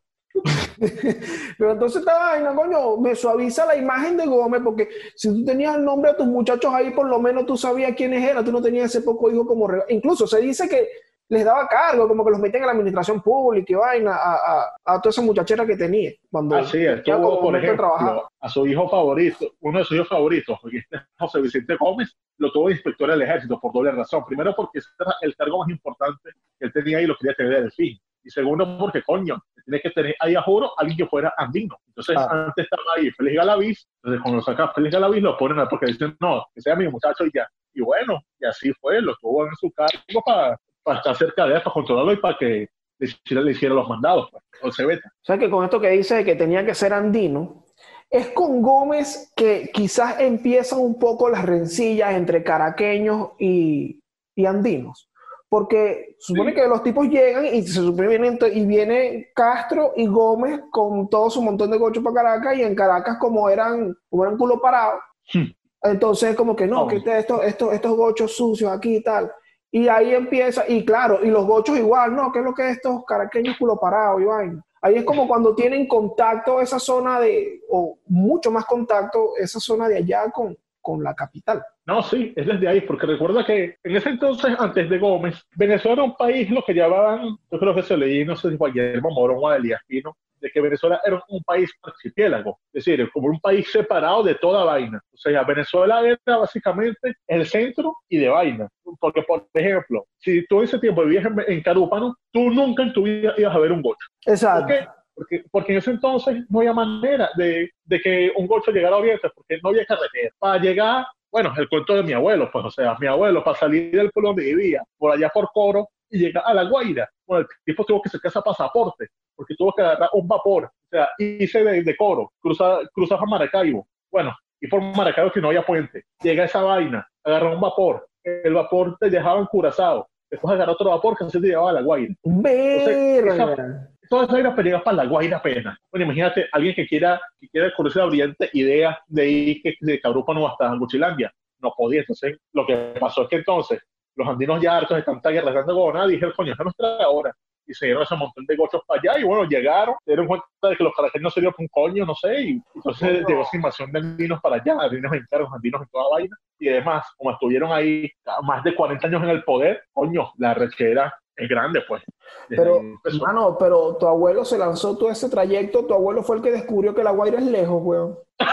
Pero 1.58 1.72
entonces 1.72 2.00
esta 2.00 2.18
vaina, 2.18 2.54
coño, 2.54 2.96
me 2.98 3.14
suaviza 3.14 3.66
la 3.66 3.76
imagen 3.76 4.16
de 4.16 4.26
Gómez, 4.26 4.60
porque 4.64 4.88
si 5.14 5.28
tú 5.28 5.44
tenías 5.44 5.76
el 5.76 5.84
nombre 5.84 6.12
de 6.12 6.18
tus 6.18 6.26
muchachos 6.26 6.72
ahí, 6.72 6.90
por 6.90 7.08
lo 7.08 7.18
menos 7.20 7.46
tú 7.46 7.56
sabías 7.56 7.94
quiénes 7.96 8.22
eran, 8.28 8.44
tú 8.44 8.52
no 8.52 8.62
tenías 8.62 8.86
ese 8.86 9.02
poco 9.02 9.30
hijo 9.30 9.46
como 9.46 9.66
regalo. 9.66 9.86
Incluso 9.88 10.26
se 10.26 10.40
dice 10.40 10.68
que 10.68 10.88
les 11.30 11.44
daba 11.44 11.66
cargo, 11.68 12.08
como 12.08 12.24
que 12.24 12.30
los 12.30 12.40
metían 12.40 12.62
en 12.62 12.66
la 12.68 12.72
administración 12.72 13.20
pública 13.20 13.72
y 13.72 13.76
vaina, 13.76 14.14
a, 14.14 14.34
a, 14.34 14.76
a 14.84 15.00
toda 15.00 15.10
esa 15.10 15.22
muchachera 15.22 15.66
que 15.66 15.76
tenía. 15.76 16.12
Cuando 16.30 16.56
Así 16.56 16.84
es, 16.84 17.02
tuvo, 17.02 17.40
por 17.40 17.56
ejemplo, 17.56 18.30
a 18.40 18.48
su 18.48 18.66
hijo 18.66 18.88
favorito, 18.88 19.46
uno 19.60 19.80
de 19.80 19.84
sus 19.84 19.96
hijos 19.96 20.08
favoritos, 20.08 20.58
José 21.18 21.40
Vicente 21.40 21.76
Gómez, 21.76 22.16
lo 22.38 22.50
tuvo 22.50 22.68
de 22.68 22.74
inspector 22.74 23.10
del 23.10 23.22
ejército 23.22 23.60
por 23.60 23.72
doble 23.72 23.90
razón. 23.92 24.24
Primero, 24.24 24.54
porque 24.56 24.78
ese 24.78 24.88
era 24.98 25.14
el 25.20 25.36
cargo 25.36 25.58
más 25.58 25.68
importante 25.68 26.30
que 26.58 26.66
él 26.66 26.72
tenía 26.72 27.00
y 27.02 27.06
lo 27.06 27.16
quería 27.16 27.34
tener 27.34 27.60
del 27.60 27.72
fin. 27.72 27.98
Y 28.24 28.30
segundo, 28.30 28.78
porque 28.78 29.02
coño, 29.02 29.42
tiene 29.68 29.82
que 29.82 29.90
tener 29.90 30.16
ahí 30.20 30.34
a 30.34 30.42
juro 30.42 30.72
alguien 30.78 30.96
que 30.96 31.06
fuera 31.06 31.32
andino. 31.36 31.76
Entonces, 31.88 32.16
Ah. 32.16 32.46
antes 32.46 32.64
estaba 32.64 32.82
ahí 32.96 33.10
Félix 33.10 33.36
Galaviz, 33.36 33.88
entonces 34.02 34.22
cuando 34.22 34.36
lo 34.38 34.42
saca 34.42 34.68
Félix 34.72 34.94
Galaviz 34.94 35.22
lo 35.22 35.36
ponen 35.36 35.68
porque 35.68 35.86
dicen, 35.86 36.16
no, 36.20 36.46
que 36.54 36.60
sea 36.62 36.74
mi 36.74 36.88
muchacho 36.88 37.26
y 37.26 37.30
ya. 37.34 37.46
Y 37.74 37.82
bueno, 37.82 38.18
y 38.40 38.46
así 38.46 38.72
fue, 38.80 39.00
lo 39.02 39.14
tuvo 39.16 39.46
en 39.46 39.54
su 39.56 39.70
cargo 39.72 40.22
para, 40.24 40.58
para 40.82 40.98
estar 40.98 41.14
cerca 41.16 41.46
de 41.46 41.54
él, 41.56 41.62
para 41.62 41.74
controlarlo 41.74 42.12
y 42.12 42.16
para 42.16 42.36
que 42.38 42.68
le 42.98 43.50
hiciera 43.50 43.74
los 43.74 43.88
mandados, 43.88 44.28
pues, 44.30 44.42
o 44.62 44.72
se 44.72 44.86
veta. 44.86 45.08
O 45.08 45.24
sea 45.24 45.38
que 45.38 45.50
con 45.50 45.64
esto 45.64 45.80
que 45.80 45.90
dice 45.90 46.16
de 46.16 46.24
que 46.24 46.34
tenía 46.34 46.64
que 46.64 46.74
ser 46.74 46.92
andino, 46.92 47.64
es 48.10 48.28
con 48.30 48.62
Gómez 48.62 49.32
que 49.36 49.70
quizás 49.72 50.18
empiezan 50.18 50.80
un 50.80 50.98
poco 50.98 51.28
las 51.28 51.44
rencillas 51.44 52.14
entre 52.14 52.42
caraqueños 52.42 53.32
y, 53.38 54.00
y 54.34 54.46
andinos. 54.46 55.07
Porque 55.50 56.16
supone 56.18 56.50
Sí. 56.50 56.56
que 56.56 56.66
los 56.68 56.82
tipos 56.82 57.06
llegan 57.08 57.46
y 57.46 57.62
se 57.62 57.80
supone 57.80 58.08
vienen 58.08 58.38
y 58.52 58.66
viene 58.66 59.28
Castro 59.34 59.92
y 59.96 60.06
Gómez 60.06 60.60
con 60.70 61.08
todo 61.08 61.30
su 61.30 61.40
montón 61.42 61.70
de 61.70 61.78
gochos 61.78 62.04
para 62.04 62.16
Caracas 62.16 62.58
y 62.58 62.62
en 62.62 62.74
Caracas 62.74 63.16
como 63.18 63.48
eran, 63.48 63.96
como 64.10 64.24
eran 64.24 64.36
culo 64.36 64.60
parado, 64.60 64.98
Hmm. 65.32 65.44
entonces 65.84 66.36
como 66.36 66.54
que 66.54 66.66
no, 66.66 66.82
Oh. 66.82 66.88
que 66.88 66.96
estos, 66.96 67.44
estos, 67.44 67.72
estos 67.72 67.96
gochos 67.96 68.36
sucios 68.36 68.70
aquí 68.70 68.96
y 68.96 69.02
tal. 69.02 69.32
Y 69.70 69.88
ahí 69.88 70.14
empieza, 70.14 70.64
y 70.68 70.84
claro, 70.84 71.20
y 71.22 71.28
los 71.28 71.46
gochos 71.46 71.78
igual, 71.78 72.14
¿no? 72.16 72.32
¿Qué 72.32 72.38
es 72.40 72.44
lo 72.44 72.54
que 72.54 72.68
es 72.70 72.76
estos 72.76 73.04
caraqueños 73.06 73.56
culo 73.58 73.78
parado 73.78 74.18
y 74.20 74.24
vaina? 74.24 74.64
Ahí 74.80 74.96
es 74.96 75.04
como 75.04 75.26
cuando 75.26 75.54
tienen 75.54 75.86
contacto 75.88 76.60
esa 76.60 76.78
zona 76.78 77.20
de, 77.20 77.60
o 77.70 77.98
mucho 78.06 78.50
más 78.50 78.64
contacto, 78.64 79.32
esa 79.36 79.60
zona 79.60 79.88
de 79.88 79.96
allá 79.98 80.30
con, 80.30 80.56
con 80.80 81.02
la 81.02 81.14
capital. 81.14 81.62
No, 81.88 82.02
sí, 82.02 82.34
es 82.36 82.46
desde 82.46 82.68
ahí, 82.68 82.82
porque 82.82 83.06
recuerda 83.06 83.46
que 83.46 83.76
en 83.82 83.96
ese 83.96 84.10
entonces, 84.10 84.54
antes 84.58 84.90
de 84.90 84.98
Gómez, 84.98 85.42
Venezuela 85.56 85.94
era 85.94 86.02
un 86.02 86.16
país, 86.16 86.50
lo 86.50 86.62
que 86.62 86.74
llamaban, 86.74 87.38
yo 87.50 87.58
creo 87.58 87.74
que 87.74 87.82
se 87.82 87.96
leí, 87.96 88.26
no 88.26 88.36
sé 88.36 88.50
si 88.50 88.58
fue 88.58 88.72
Guillermo 88.72 89.10
Morón 89.10 89.38
o 89.40 89.48
Adelías 89.48 89.80
Pino, 89.86 90.14
de 90.38 90.50
que 90.50 90.60
Venezuela 90.60 91.00
era 91.02 91.22
un 91.28 91.42
país 91.44 91.72
archipiélago, 91.82 92.58
es 92.74 92.84
decir, 92.84 93.10
como 93.10 93.28
un 93.28 93.40
país 93.40 93.72
separado 93.72 94.22
de 94.22 94.34
toda 94.34 94.64
vaina. 94.64 95.00
O 95.14 95.16
sea, 95.16 95.42
Venezuela 95.44 96.02
era 96.02 96.36
básicamente 96.36 97.14
el 97.26 97.46
centro 97.46 97.94
y 98.06 98.18
de 98.18 98.28
vaina. 98.28 98.68
Porque, 99.00 99.22
por 99.22 99.48
ejemplo, 99.54 100.04
si 100.18 100.46
tú 100.46 100.58
en 100.58 100.64
ese 100.64 100.78
tiempo 100.78 101.04
vivías 101.04 101.24
en, 101.24 101.42
en 101.48 101.62
Carúpano, 101.62 102.14
tú 102.30 102.50
nunca 102.50 102.82
en 102.82 102.92
tu 102.92 103.04
vida 103.04 103.32
ibas 103.38 103.56
a 103.56 103.60
ver 103.60 103.72
un 103.72 103.80
gocho. 103.80 104.06
¿Por 104.22 104.34
Exacto. 104.34 104.66
qué? 104.66 104.86
Porque, 105.14 105.44
porque 105.50 105.72
en 105.72 105.78
ese 105.78 105.90
entonces 105.92 106.44
no 106.50 106.60
había 106.60 106.74
manera 106.74 107.30
de, 107.36 107.70
de 107.84 108.00
que 108.00 108.30
un 108.36 108.46
gocho 108.46 108.70
llegara 108.70 108.94
a 108.94 108.98
Oriente, 108.98 109.28
porque 109.34 109.58
no 109.62 109.70
había 109.70 109.86
carretera. 109.86 110.30
Para 110.38 110.62
llegar, 110.62 111.06
bueno, 111.30 111.52
el 111.56 111.68
cuento 111.68 111.94
de 111.94 112.02
mi 112.02 112.12
abuelo, 112.12 112.50
pues, 112.50 112.64
o 112.64 112.70
sea, 112.70 112.96
mi 112.98 113.06
abuelo, 113.06 113.44
para 113.44 113.58
salir 113.58 113.90
del 113.90 114.10
pueblo 114.10 114.30
donde 114.30 114.44
vivía, 114.44 114.82
por 114.96 115.12
allá 115.12 115.28
por 115.28 115.50
Coro, 115.52 115.88
y 116.10 116.18
llegar 116.18 116.42
a 116.46 116.54
La 116.54 116.64
Guaira, 116.64 117.08
bueno, 117.26 117.42
el 117.42 117.46
tipo 117.64 117.84
tuvo 117.84 118.00
que 118.00 118.08
sacar 118.08 118.30
ese 118.30 118.40
pasaporte, 118.40 119.08
porque 119.36 119.54
tuvo 119.56 119.72
que 119.74 119.82
agarrar 119.82 120.08
un 120.14 120.26
vapor, 120.26 120.64
o 120.64 120.88
sea, 120.90 121.08
hice 121.18 121.62
de, 121.62 121.82
de 121.82 121.96
Coro, 121.96 122.32
cruza, 122.40 122.78
cruzaba 122.92 123.26
Maracaibo, 123.26 123.86
bueno, 124.10 124.34
y 124.60 124.68
por 124.68 124.82
Maracaibo 124.82 125.30
que 125.30 125.40
no 125.40 125.48
había 125.48 125.66
puente, 125.66 126.04
llega 126.22 126.44
esa 126.44 126.62
vaina, 126.62 127.06
agarra 127.24 127.54
un 127.54 127.60
vapor, 127.60 128.08
el 128.24 128.54
vapor 128.54 128.96
te 128.98 129.10
dejaba 129.10 129.40
en 129.40 129.46
Curazao, 129.46 130.08
después 130.30 130.54
agarrar 130.54 130.74
otro 130.74 130.90
vapor 130.90 131.16
que 131.16 131.28
se 131.28 131.40
te 131.40 131.48
llevaba 131.48 131.70
a 131.70 131.74
La 131.74 131.82
Guaira. 131.82 132.14
Verga. 132.24 133.90
Todas 134.08 134.28
esas 134.30 134.50
para 134.50 134.62
llegar 134.62 134.82
para 134.82 134.96
La 134.98 135.06
Guaira 135.06 135.36
apenas. 135.38 135.78
Bueno, 135.90 136.06
imagínate, 136.06 136.48
alguien 136.52 136.74
que 136.74 136.86
quiera, 136.86 137.20
que 137.40 137.48
quiera 137.48 137.72
conocer 137.76 138.02
la 138.02 138.08
brillante 138.08 138.50
idea 138.52 138.98
de 139.06 139.28
ir 139.28 139.62
que, 139.62 139.74
de 139.80 140.00
Cabrúpano 140.00 140.46
hasta 140.46 140.70
Anguchilandia. 140.70 141.32
No 141.60 141.72
podía, 141.76 142.00
entonces 142.00 142.38
lo 142.52 142.66
que 142.66 142.94
pasó 143.00 143.22
es 143.22 143.28
que 143.28 143.36
entonces 143.36 143.80
los 144.14 144.28
andinos 144.28 144.60
ya 144.60 144.76
hartos 144.76 144.96
de 144.96 145.02
tanta 145.02 145.30
guerra, 145.30 145.50
de 145.50 145.64
tanta 145.64 146.06
dijeron, 146.06 146.32
coño, 146.36 146.52
esta 146.52 146.62
es 146.62 146.64
nuestra 146.64 147.08
hora 147.08 147.34
y 147.68 147.74
se 147.74 147.86
dieron 147.86 148.02
ese 148.02 148.16
montón 148.16 148.46
de 148.46 148.56
gochos 148.56 148.80
para 148.86 149.00
allá 149.00 149.20
y 149.20 149.24
bueno, 149.24 149.44
llegaron, 149.44 149.94
se 150.04 150.12
dieron 150.12 150.26
cuenta 150.26 150.46
de 150.62 150.76
que 150.76 150.84
los 150.84 150.94
caraqueños 150.94 151.24
no 151.24 151.30
se 151.30 151.40
dieron 151.40 151.54
un 151.58 151.68
coño, 151.68 152.06
no 152.06 152.14
sé, 152.14 152.40
y 152.40 152.62
entonces 152.74 153.24
llegó 153.28 153.42
esa 153.42 153.56
invasión 153.56 153.92
de 153.92 153.98
andinos 153.98 154.40
para 154.40 154.56
allá, 154.56 154.76
andinos 154.80 155.12
encargos, 155.12 155.52
andinos 155.52 155.82
en 155.82 155.88
toda 155.88 156.08
vaina, 156.10 156.36
y 156.58 156.68
además, 156.70 157.06
como 157.16 157.30
estuvieron 157.30 157.70
ahí 157.70 158.10
más 158.42 158.64
de 158.64 158.74
40 158.74 159.06
años 159.06 159.22
en 159.22 159.28
el 159.28 159.44
poder, 159.44 159.82
coño, 159.92 160.32
la 160.38 160.54
rechera 160.54 161.14
es 161.38 161.48
grande, 161.48 161.80
pues. 161.86 162.02
Pero, 162.48 162.80
hermano, 163.04 163.56
pero 163.58 163.96
tu 163.96 164.06
abuelo 164.06 164.44
se 164.44 164.58
lanzó 164.58 164.96
todo 164.96 165.10
ese 165.10 165.28
trayecto, 165.28 165.84
tu 165.84 165.94
abuelo 165.94 166.22
fue 166.22 166.36
el 166.36 166.42
que 166.42 166.50
descubrió 166.50 166.94
que 166.94 167.04
la 167.04 167.12
Guaira 167.12 167.38
es 167.38 167.44
lejos, 167.44 167.80
weón. 167.82 168.18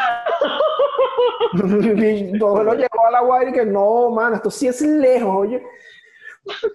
Tu 1.58 2.45
abuelo 2.45 2.74
llegó 2.74 3.08
a 3.08 3.12
la 3.12 3.21
Guaira 3.21 3.50
y 3.50 3.54
que 3.54 3.65
no, 3.65 4.10
mano, 4.10 4.36
esto 4.36 4.52
sí 4.52 4.67
es 4.67 4.82
lejos, 4.82 5.34
oye. 5.34 5.63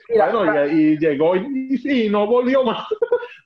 Mira, 0.08 0.30
bueno, 0.30 0.66
y, 0.66 0.70
y 0.70 0.98
llegó 0.98 1.36
y, 1.36 1.80
y 1.84 2.08
no 2.08 2.26
volvió 2.26 2.64
más. 2.64 2.86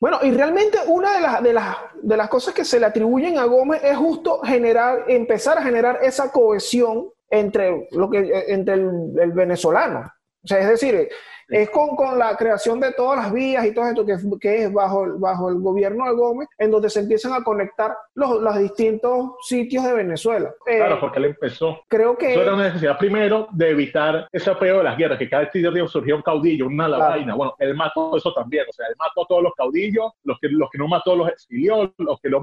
Bueno, 0.00 0.18
y 0.22 0.32
realmente 0.32 0.76
una 0.86 1.14
de 1.14 1.20
las, 1.20 1.42
de, 1.42 1.52
las, 1.54 1.76
de 2.02 2.16
las 2.16 2.28
cosas 2.28 2.52
que 2.52 2.64
se 2.64 2.78
le 2.78 2.84
atribuyen 2.84 3.38
a 3.38 3.44
Gómez 3.44 3.82
es 3.82 3.96
justo 3.96 4.40
generar, 4.40 5.04
empezar 5.08 5.56
a 5.56 5.62
generar 5.62 6.00
esa 6.02 6.30
cohesión 6.30 7.08
entre, 7.30 7.88
lo 7.92 8.10
que, 8.10 8.44
entre 8.48 8.74
el, 8.74 8.90
el 9.18 9.32
venezolano. 9.32 10.00
O 10.42 10.46
sea, 10.46 10.58
es 10.58 10.68
decir, 10.68 11.08
es 11.48 11.70
con, 11.70 11.96
con 11.96 12.18
la 12.18 12.36
creación 12.36 12.80
de 12.80 12.92
todas 12.92 13.18
las 13.24 13.32
vías 13.32 13.64
y 13.66 13.72
todo 13.74 13.86
esto 13.86 14.04
que, 14.06 14.16
que 14.40 14.64
es 14.64 14.72
bajo, 14.72 15.04
el- 15.04 15.12
bajo 15.14 15.48
el 15.48 15.56
gobierno 15.60 16.04
de 16.06 16.12
Gómez, 16.14 16.48
en 16.58 16.70
donde 16.70 16.90
se 16.90 17.00
empiezan 17.00 17.32
a 17.32 17.42
conectar 17.44 17.96
los, 18.14 18.40
los 18.40 18.58
distintos 18.58 19.30
sitios 19.42 19.84
de 19.84 19.92
Venezuela. 19.94 20.50
Eh, 20.66 20.76
Claro, 20.78 21.00
porque 21.00 21.18
él 21.18 21.24
empezó. 21.26 21.80
creo 21.88 22.16
que... 22.16 22.32
Eso 22.32 22.42
era 22.42 22.54
una 22.54 22.64
necesidad 22.64 22.98
primero 22.98 23.48
de 23.52 23.70
evitar 23.70 24.28
ese 24.32 24.50
apego 24.50 24.78
de 24.78 24.84
las 24.84 24.96
guerras, 24.96 25.18
que 25.18 25.28
cada 25.28 25.44
día 25.52 25.86
surgía 25.88 26.14
un 26.16 26.22
caudillo, 26.22 26.66
una 26.66 26.88
la 26.88 26.96
Claro. 26.96 27.10
vaina. 27.12 27.34
Bueno, 27.34 27.54
él 27.58 27.74
mató 27.74 28.16
eso 28.16 28.32
también, 28.32 28.64
o 28.68 28.72
sea, 28.72 28.86
él 28.88 28.94
mató 28.98 29.22
a 29.22 29.26
todos 29.26 29.42
los 29.42 29.52
caudillos, 29.54 30.12
los 30.24 30.38
que, 30.40 30.48
los 30.48 30.68
que 30.70 30.78
no 30.78 30.88
mató 30.88 31.14
los 31.16 31.28
exilió, 31.28 31.92
los 31.98 32.20
que 32.20 32.28
los, 32.28 32.42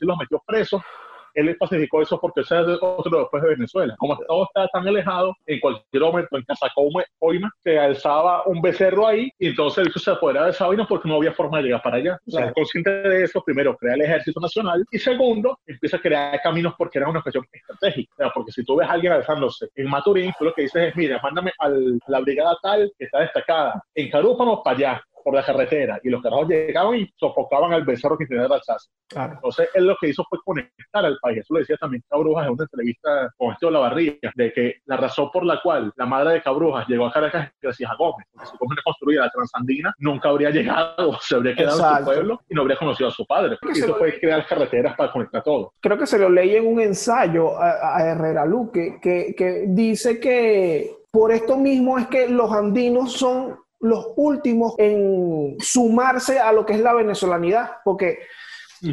los 0.00 0.16
metió 0.18 0.42
presos. 0.46 0.82
Él 1.34 1.56
pacificó 1.58 2.02
eso 2.02 2.20
porque 2.20 2.40
ese 2.42 2.60
es 2.60 2.66
otro 2.80 3.20
después 3.20 3.42
de 3.42 3.50
Venezuela. 3.50 3.94
Como 3.98 4.16
todo 4.26 4.44
está 4.44 4.66
tan 4.68 4.86
alejado, 4.86 5.34
en 5.46 5.60
cualquier 5.60 6.02
momento 6.02 6.36
en 6.36 6.44
Casacome, 6.44 7.04
Oima, 7.20 7.50
se 7.62 7.78
alzaba 7.78 8.42
un 8.46 8.60
becerro 8.62 9.06
ahí 9.06 9.30
y 9.38 9.48
entonces 9.48 9.86
él 9.86 9.92
se 9.94 10.10
apoderaba 10.10 10.46
de 10.46 10.52
esa 10.52 10.66
vaina 10.66 10.86
porque 10.86 11.08
no 11.08 11.16
había 11.16 11.32
forma 11.32 11.58
de 11.58 11.64
llegar 11.64 11.82
para 11.82 11.96
allá. 11.96 12.18
O 12.26 12.30
sea, 12.30 12.52
consciente 12.52 12.90
de 12.90 13.24
eso, 13.24 13.42
primero 13.44 13.76
crea 13.76 13.94
el 13.94 14.02
ejército 14.02 14.40
nacional 14.40 14.84
y 14.90 14.98
segundo, 14.98 15.58
empieza 15.66 15.96
a 15.96 16.00
crear 16.00 16.40
caminos 16.42 16.74
porque 16.78 16.98
era 16.98 17.08
una 17.08 17.22
cuestión 17.22 17.44
estratégica. 17.52 18.12
O 18.14 18.16
sea, 18.16 18.30
porque 18.34 18.52
si 18.52 18.64
tú 18.64 18.76
ves 18.76 18.88
a 18.88 18.92
alguien 18.92 19.12
alzándose 19.12 19.68
en 19.74 19.88
Maturín, 19.88 20.32
tú 20.38 20.44
lo 20.44 20.52
que 20.54 20.62
dices 20.62 20.88
es, 20.88 20.96
mira, 20.96 21.20
mándame 21.22 21.52
al- 21.58 21.98
a 22.06 22.10
la 22.10 22.20
brigada 22.20 22.56
tal 22.62 22.92
que 22.98 23.04
está 23.06 23.20
destacada 23.20 23.82
en 23.94 24.10
Carúpano 24.10 24.62
para 24.62 24.76
allá 24.76 25.02
por 25.24 25.34
la 25.34 25.44
carretera 25.44 25.98
y 26.04 26.10
los 26.10 26.22
carajos 26.22 26.48
llegaban 26.48 26.96
y 26.96 27.10
sofocaban 27.16 27.72
al 27.72 27.84
becerro 27.84 28.16
que 28.18 28.26
tenía 28.26 28.46
el. 28.46 28.88
Claro. 29.08 29.34
Entonces, 29.34 29.68
él 29.74 29.86
lo 29.86 29.96
que 30.00 30.08
hizo 30.08 30.24
fue 30.28 30.38
conectar 30.44 31.04
al 31.04 31.18
país. 31.20 31.38
Eso 31.38 31.54
lo 31.54 31.60
decía 31.60 31.76
también 31.80 32.02
Cabrujas 32.08 32.46
en 32.46 32.52
una 32.52 32.64
entrevista 32.64 33.30
con 33.36 33.52
este 33.52 33.66
Olavarría, 33.66 34.14
de 34.34 34.52
que 34.52 34.74
la 34.86 34.96
razón 34.98 35.30
por 35.32 35.44
la 35.44 35.60
cual 35.62 35.92
la 35.96 36.06
madre 36.06 36.34
de 36.34 36.42
Cabrujas 36.42 36.86
llegó 36.88 37.06
a 37.06 37.12
Caracas 37.12 37.46
es 37.48 37.52
gracias 37.60 37.90
a 37.90 37.94
Gómez. 37.96 38.26
Porque 38.32 38.46
si 38.50 38.56
Gómez 38.58 38.76
no 38.76 38.82
construía 38.84 39.20
la 39.22 39.30
transandina, 39.30 39.94
nunca 39.98 40.28
habría 40.28 40.50
llegado, 40.50 41.18
se 41.20 41.34
habría 41.36 41.54
quedado 41.54 41.78
en 41.90 41.98
su 41.98 42.04
pueblo 42.04 42.40
y 42.48 42.54
no 42.54 42.62
habría 42.62 42.76
conocido 42.76 43.08
a 43.08 43.12
su 43.12 43.24
padre. 43.26 43.56
Y 43.62 43.70
eso 43.78 43.88
lo- 43.88 43.96
fue 43.96 44.18
crear 44.20 44.46
carreteras 44.46 44.94
para 44.96 45.10
conectar 45.10 45.42
todo. 45.42 45.72
creo 45.80 45.96
que 45.98 46.06
se 46.06 46.18
lo 46.18 46.28
leí 46.28 46.56
en 46.56 46.66
un 46.66 46.80
ensayo 46.80 47.56
a, 47.58 47.96
a 47.98 48.06
Herrera 48.10 48.44
Luque, 48.44 48.98
que, 49.00 49.34
que 49.36 49.64
dice 49.68 50.20
que 50.20 50.90
por 51.10 51.30
esto 51.32 51.56
mismo 51.56 51.96
es 51.98 52.08
que 52.08 52.28
los 52.28 52.50
andinos 52.52 53.12
son 53.12 53.56
los 53.84 54.12
últimos 54.16 54.74
en 54.78 55.56
sumarse 55.60 56.38
a 56.40 56.52
lo 56.52 56.64
que 56.64 56.72
es 56.74 56.80
la 56.80 56.92
venezolanidad, 56.94 57.70
porque 57.84 58.18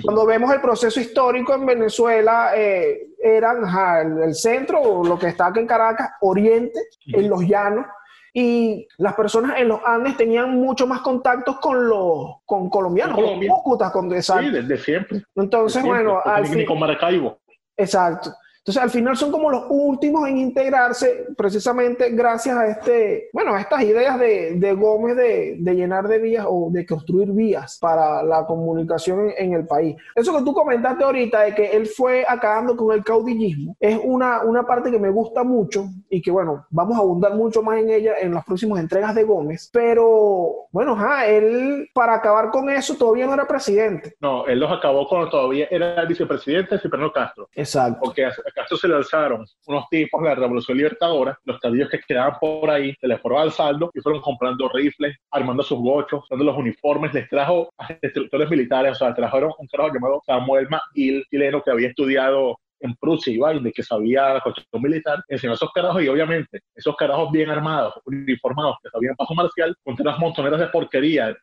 cuando 0.03 0.25
vemos 0.25 0.53
el 0.53 0.61
proceso 0.61 0.99
histórico 0.99 1.53
en 1.53 1.65
Venezuela, 1.65 2.51
eh, 2.55 3.07
eran 3.21 3.63
el, 4.05 4.23
el 4.23 4.35
centro, 4.35 4.81
o 4.81 5.03
lo 5.03 5.19
que 5.19 5.27
está 5.27 5.47
aquí 5.47 5.59
en 5.59 5.67
Caracas, 5.67 6.11
Oriente, 6.21 6.79
en 7.07 7.29
los 7.29 7.41
llanos, 7.41 7.85
y 8.33 8.87
las 8.97 9.13
personas 9.15 9.59
en 9.59 9.67
los 9.67 9.81
Andes 9.85 10.15
tenían 10.15 10.51
mucho 10.51 10.87
más 10.87 11.01
contactos 11.01 11.59
con 11.59 11.89
los 11.89 12.37
con 12.45 12.69
colombianos, 12.69 13.15
Con 13.15 13.23
con 13.23 13.33
Colombia. 13.33 13.51
cúcutas, 13.53 13.91
con 13.91 14.13
exacto. 14.13 14.43
Sí, 14.43 14.49
desde 14.51 14.77
siempre. 14.77 15.23
Entonces, 15.35 15.81
Siempre. 15.81 16.03
bueno, 16.03 16.21
No 16.25 16.31
al 16.31 16.47
fin, 16.47 16.65
con 16.65 16.79
Maracaibo. 16.79 17.39
Exacto. 17.75 18.31
Entonces, 18.63 18.83
al 18.83 18.91
final 18.91 19.17
son 19.17 19.31
como 19.31 19.49
los 19.49 19.63
últimos 19.69 20.29
en 20.29 20.37
integrarse, 20.37 21.25
precisamente 21.35 22.11
gracias 22.11 22.55
a 22.55 22.67
este, 22.67 23.29
bueno, 23.33 23.55
a 23.55 23.61
estas 23.61 23.81
ideas 23.81 24.19
de, 24.19 24.53
de 24.55 24.73
Gómez 24.73 25.15
de, 25.15 25.55
de 25.59 25.73
llenar 25.73 26.07
de 26.07 26.19
vías 26.19 26.45
o 26.47 26.69
de 26.71 26.85
construir 26.85 27.31
vías 27.31 27.79
para 27.81 28.21
la 28.21 28.45
comunicación 28.45 29.31
en, 29.31 29.33
en 29.37 29.53
el 29.53 29.65
país. 29.65 29.95
Eso 30.15 30.37
que 30.37 30.43
tú 30.43 30.53
comentaste 30.53 31.03
ahorita 31.03 31.41
de 31.41 31.55
que 31.55 31.71
él 31.71 31.87
fue 31.87 32.23
acabando 32.27 32.77
con 32.77 32.95
el 32.95 33.03
caudillismo, 33.03 33.75
es 33.79 33.99
una, 34.03 34.43
una 34.43 34.63
parte 34.63 34.91
que 34.91 34.99
me 34.99 35.09
gusta 35.09 35.43
mucho 35.43 35.85
y 36.09 36.21
que, 36.21 36.29
bueno, 36.29 36.67
vamos 36.69 36.97
a 36.97 37.01
abundar 37.01 37.33
mucho 37.33 37.63
más 37.63 37.79
en 37.79 37.89
ella 37.89 38.13
en 38.21 38.31
las 38.31 38.45
próximas 38.45 38.79
entregas 38.79 39.15
de 39.15 39.23
Gómez, 39.23 39.71
pero, 39.73 40.67
bueno, 40.71 40.93
ajá, 40.93 41.25
él 41.25 41.89
para 41.95 42.13
acabar 42.13 42.51
con 42.51 42.69
eso 42.69 42.95
todavía 42.95 43.25
no 43.25 43.33
era 43.33 43.47
presidente. 43.47 44.13
No, 44.21 44.45
él 44.45 44.59
los 44.59 44.71
acabó 44.71 45.07
cuando 45.07 45.31
todavía 45.31 45.67
era 45.71 46.05
vicepresidente 46.05 46.75
de 46.75 46.81
Cipriano 46.81 47.11
Castro. 47.11 47.49
Exacto. 47.55 47.99
porque 48.03 48.29
a 48.57 48.61
a 48.61 48.63
Castro 48.63 48.77
se 48.77 48.87
le 48.87 48.95
alzaron 48.95 49.45
unos 49.67 49.85
tipos 49.89 50.21
de 50.21 50.29
la 50.29 50.35
Revolución 50.35 50.77
Libertadora, 50.77 51.37
los 51.45 51.59
caudillos 51.59 51.89
que 51.89 51.99
quedaban 51.99 52.37
por 52.39 52.69
ahí, 52.69 52.93
se 52.99 53.07
les 53.07 53.19
fueron 53.21 53.41
alzando 53.41 53.89
y 53.93 53.99
fueron 54.01 54.21
comprando 54.21 54.69
rifles, 54.73 55.17
armando 55.31 55.63
sus 55.63 55.79
gochos, 55.79 56.23
dando 56.29 56.45
los 56.45 56.57
uniformes, 56.57 57.13
les 57.13 57.27
trajo 57.29 57.69
a 57.77 57.87
instructores 58.01 58.49
militares, 58.49 58.91
o 58.93 58.95
sea, 58.95 59.13
trajeron 59.13 59.51
un 59.57 59.67
carajo 59.67 59.93
llamado 59.93 60.21
Samuel 60.25 60.67
Mail, 60.69 61.23
chileno 61.29 61.61
que 61.63 61.71
había 61.71 61.89
estudiado 61.89 62.57
en 62.83 62.95
Prusia 62.95 63.31
y 63.31 63.37
Baile, 63.37 63.71
que 63.71 63.83
sabía 63.83 64.33
la 64.33 64.39
construcción 64.41 64.81
militar, 64.81 65.23
enseñó 65.27 65.51
a 65.51 65.55
esos 65.55 65.71
carajos 65.71 66.01
y 66.01 66.07
obviamente 66.07 66.61
esos 66.75 66.95
carajos 66.95 67.31
bien 67.31 67.47
armados, 67.51 67.93
uniformados, 68.05 68.77
que 68.81 68.89
sabían 68.89 69.15
paso 69.15 69.35
marcial, 69.35 69.75
contra 69.83 70.01
unas 70.03 70.19
montoneras 70.19 70.59
de 70.59 70.65
porquería, 70.65 71.37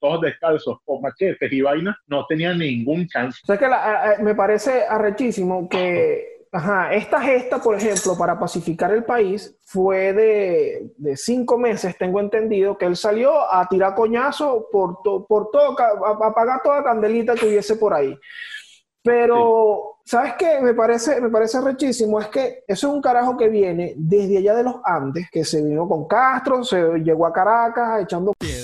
todos 0.00 0.20
descalzos, 0.20 0.78
con 0.84 1.02
machetes 1.02 1.52
y 1.52 1.62
vainas, 1.62 1.96
no 2.06 2.24
tenían 2.26 2.58
ningún 2.58 3.08
chance. 3.08 3.40
O 3.42 3.46
sea 3.46 3.58
que 3.58 3.66
la- 3.66 3.82
a- 3.82 4.12
a- 4.12 4.18
me 4.22 4.36
parece 4.36 4.84
arrechísimo 4.88 5.68
que 5.68 6.33
ajá, 6.54 6.94
esta 6.94 7.20
gesta, 7.20 7.60
por 7.60 7.74
ejemplo, 7.76 8.16
para 8.16 8.38
pacificar 8.38 8.92
el 8.92 9.04
país, 9.04 9.56
fue 9.66 10.12
de, 10.12 10.92
de 10.96 11.16
cinco 11.16 11.58
meses, 11.58 11.98
tengo 11.98 12.20
entendido, 12.20 12.78
que 12.78 12.86
él 12.86 12.96
salió 12.96 13.52
a 13.52 13.68
tirar 13.68 13.94
coñazo 13.94 14.68
por, 14.70 15.02
to- 15.02 15.26
por 15.26 15.50
todo, 15.50 15.76
a, 15.80 16.24
a 16.24 16.28
apagar 16.28 16.60
toda 16.62 16.84
candelita 16.84 17.34
que 17.34 17.46
hubiese 17.46 17.76
por 17.76 17.92
ahí. 17.94 18.16
Pero, 19.02 19.98
¿sabes 20.04 20.34
qué? 20.38 20.60
Me 20.62 20.72
parece, 20.72 21.20
me 21.20 21.28
parece 21.28 21.60
rechísimo. 21.60 22.18
Es 22.20 22.28
que 22.28 22.64
eso 22.66 22.88
es 22.88 22.94
un 22.94 23.02
carajo 23.02 23.36
que 23.36 23.48
viene 23.48 23.92
desde 23.98 24.38
allá 24.38 24.54
de 24.54 24.62
los 24.64 24.76
Andes, 24.84 25.28
que 25.30 25.44
se 25.44 25.62
vino 25.62 25.86
con 25.86 26.06
Castro, 26.06 26.64
se 26.64 26.80
llegó 27.00 27.26
a 27.26 27.32
Caracas 27.32 28.02
echando 28.02 28.32
Piedra, 28.38 28.63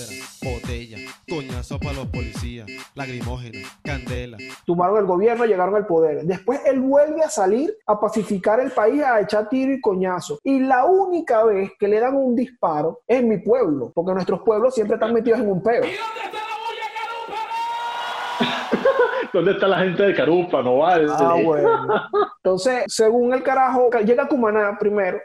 coñazo 1.61 1.79
para 1.79 1.93
los 1.93 2.07
policías, 2.07 2.67
lagrimógena, 2.95 3.59
candela. 3.83 4.37
tumbaron 4.65 4.97
el 4.97 5.05
gobierno, 5.05 5.45
llegaron 5.45 5.75
al 5.75 5.85
poder. 5.85 6.23
Después 6.23 6.59
él 6.65 6.79
vuelve 6.79 7.21
a 7.21 7.29
salir 7.29 7.71
a 7.85 7.99
pacificar 7.99 8.59
el 8.59 8.71
país, 8.71 9.03
a 9.03 9.21
echar 9.21 9.47
tiro 9.47 9.71
y 9.71 9.79
coñazo. 9.79 10.39
Y 10.43 10.59
la 10.59 10.85
única 10.85 11.43
vez 11.43 11.71
que 11.79 11.87
le 11.87 11.99
dan 11.99 12.15
un 12.15 12.35
disparo 12.35 13.01
es 13.07 13.19
en 13.19 13.29
mi 13.29 13.37
pueblo, 13.37 13.91
porque 13.93 14.11
nuestros 14.11 14.41
pueblos 14.41 14.73
siempre 14.73 14.95
están 14.95 15.13
metidos 15.13 15.39
en 15.39 15.51
un 15.51 15.61
peo. 15.61 15.83
¿Dónde 19.33 19.51
está 19.51 19.67
la 19.67 19.79
gente 19.79 20.01
de 20.01 20.15
Carupa? 20.15 20.63
No 20.63 20.79
vale. 20.79 21.05
Ah, 21.09 21.35
bueno. 21.43 21.87
Entonces, 22.43 22.85
según 22.87 23.33
el 23.33 23.43
carajo, 23.43 23.87
llega 24.03 24.23
a 24.23 24.27
Cumaná 24.27 24.77
primero. 24.79 25.19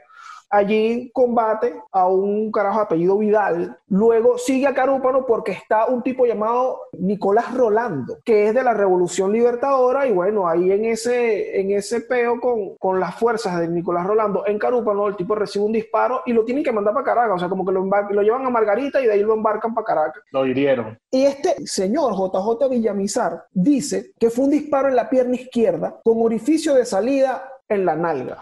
Allí 0.49 1.11
combate 1.13 1.75
a 1.91 2.09
un 2.09 2.53
carajo 2.53 2.79
de 2.79 2.85
apellido 2.85 3.19
Vidal. 3.19 3.77
Luego 3.89 4.39
sigue 4.39 4.67
a 4.67 4.75
Carúpano 4.75 5.27
porque 5.27 5.53
está 5.53 5.87
un 5.87 6.03
tipo 6.03 6.25
llamado 6.25 6.81
Nicolás 6.99 7.53
Rolando, 7.55 8.19
que 8.25 8.49
es 8.49 8.55
de 8.55 8.63
la 8.63 8.73
Revolución 8.73 9.33
Libertadora. 9.33 10.07
Y 10.07 10.13
bueno, 10.13 10.47
ahí 10.47 10.71
en 10.71 10.85
ese, 10.85 11.61
en 11.61 11.73
ese 11.73 12.03
peo 12.03 12.41
con, 12.41 12.77
con 12.77 13.01
las 13.01 13.15
fuerzas 13.17 13.59
de 13.59 13.69
Nicolás 13.69 14.07
Rolando 14.07 14.47
en 14.47 14.59
Carúpano, 14.59 15.09
el 15.09 15.17
tipo 15.17 15.35
recibe 15.35 15.65
un 15.65 15.73
disparo 15.73 16.23
y 16.27 16.33
lo 16.33 16.45
tienen 16.45 16.63
que 16.63 16.73
mandar 16.73 16.95
para 16.95 17.05
Caracas. 17.05 17.37
O 17.37 17.39
sea, 17.39 17.49
como 17.49 17.65
que 17.65 17.73
lo, 17.73 17.85
lo 17.85 18.23
llevan 18.23 18.47
a 18.47 18.51
Margarita 18.51 19.01
y 19.01 19.07
de 19.07 19.13
ahí 19.13 19.23
lo 19.23 19.35
embarcan 19.35 19.75
para 19.75 19.85
Caracas. 19.85 20.23
Lo 20.31 20.47
hirieron. 20.47 20.99
Y 21.11 21.25
este 21.25 21.67
señor 21.67 22.15
JJ 22.15 22.69
Villamizar 22.71 23.47
dice 23.53 24.13
que 24.19 24.31
fue 24.31 24.45
un 24.45 24.51
disparo 24.53 24.89
en 24.89 24.97
la 24.97 25.11
pierna 25.11 25.35
izquierda 25.35 26.01
con 26.05 26.23
orificio 26.23 26.75
de 26.75 26.85
salida 26.85 27.53
en 27.69 27.85
la 27.85 27.97
nalga. 27.97 28.39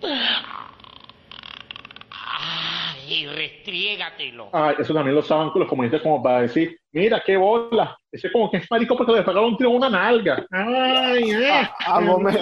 y 3.08 3.26
restriégatelo. 3.26 4.50
Ah, 4.52 4.74
eso 4.78 4.94
también 4.94 5.14
lo 5.14 5.20
usaban 5.20 5.50
los 5.54 5.68
comunistas 5.68 6.02
como 6.02 6.22
para 6.22 6.42
decir, 6.42 6.78
mira 6.92 7.22
qué 7.24 7.36
bola. 7.36 7.96
Ese 8.10 8.30
como 8.30 8.50
que 8.50 8.58
es 8.58 8.70
marico 8.70 8.96
porque 8.96 9.12
le 9.12 9.22
pagaron 9.22 9.50
un 9.50 9.56
tiro 9.56 9.70
en 9.70 9.76
una 9.76 9.88
nalga. 9.88 10.44
Ay, 10.50 11.30
eh. 11.30 11.68
A 11.86 12.00
Gómez, 12.00 12.36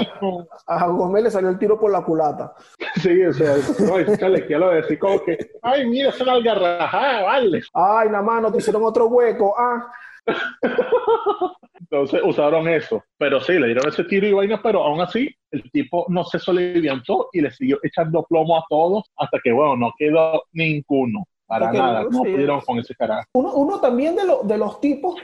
a 0.67 0.87
Gómez 0.87 1.25
le 1.25 1.31
salió 1.31 1.51
el 1.51 1.59
tiro 1.59 1.79
por 1.79 1.91
la 1.91 2.03
culata. 2.03 2.53
Sí, 3.01 3.25
o 3.25 3.33
sea, 3.33 3.55
no, 3.87 3.99
es 3.99 4.19
que 4.19 4.47
ya 4.49 4.59
lo 4.59 4.71
decía 4.71 4.99
como 4.99 5.23
que, 5.23 5.39
ay, 5.63 5.87
mira, 5.87 6.11
esa 6.11 6.25
nalga 6.25 6.55
rajada, 6.55 7.23
vale. 7.23 7.63
Ay, 7.73 8.09
nada 8.09 8.23
más, 8.23 8.43
no 8.43 8.53
te 8.53 8.59
hicieron 8.59 8.83
otro 8.85 9.07
hueco. 9.07 9.55
Ah, 9.59 9.91
Entonces 11.81 12.21
usaron 12.25 12.69
eso. 12.69 13.03
Pero 13.19 13.41
sí, 13.41 13.55
le 13.55 13.67
dieron 13.67 13.89
ese 13.89 14.05
tiro 14.05 14.27
y 14.27 14.33
vaina, 14.33 14.61
pero 14.63 14.83
aún 14.85 15.01
así 15.01 15.35
el 15.51 15.71
tipo 15.73 16.05
no 16.09 16.25
se 16.25 16.39
soliviantó 16.39 17.29
y 17.33 17.41
le 17.41 17.51
siguió 17.51 17.79
echando 17.83 18.25
plomo 18.29 18.57
a 18.59 18.65
todos 18.69 19.05
hasta 19.17 19.39
que, 19.43 19.51
bueno, 19.53 19.77
no 19.77 19.93
quedó 19.99 20.43
ninguno. 20.53 21.25
Para 21.47 21.67
Porque 21.67 21.79
nada, 21.79 22.03
no, 22.05 22.11
sí. 22.11 22.19
pudieron 22.33 22.61
con 22.61 22.79
ese 22.79 22.95
carajo. 22.95 23.25
uno, 23.35 23.55
uno 23.55 23.81
también 23.81 24.15
de, 24.15 24.25
lo- 24.25 24.43
de 24.45 24.57
los 24.59 24.81
tipos 24.81 25.17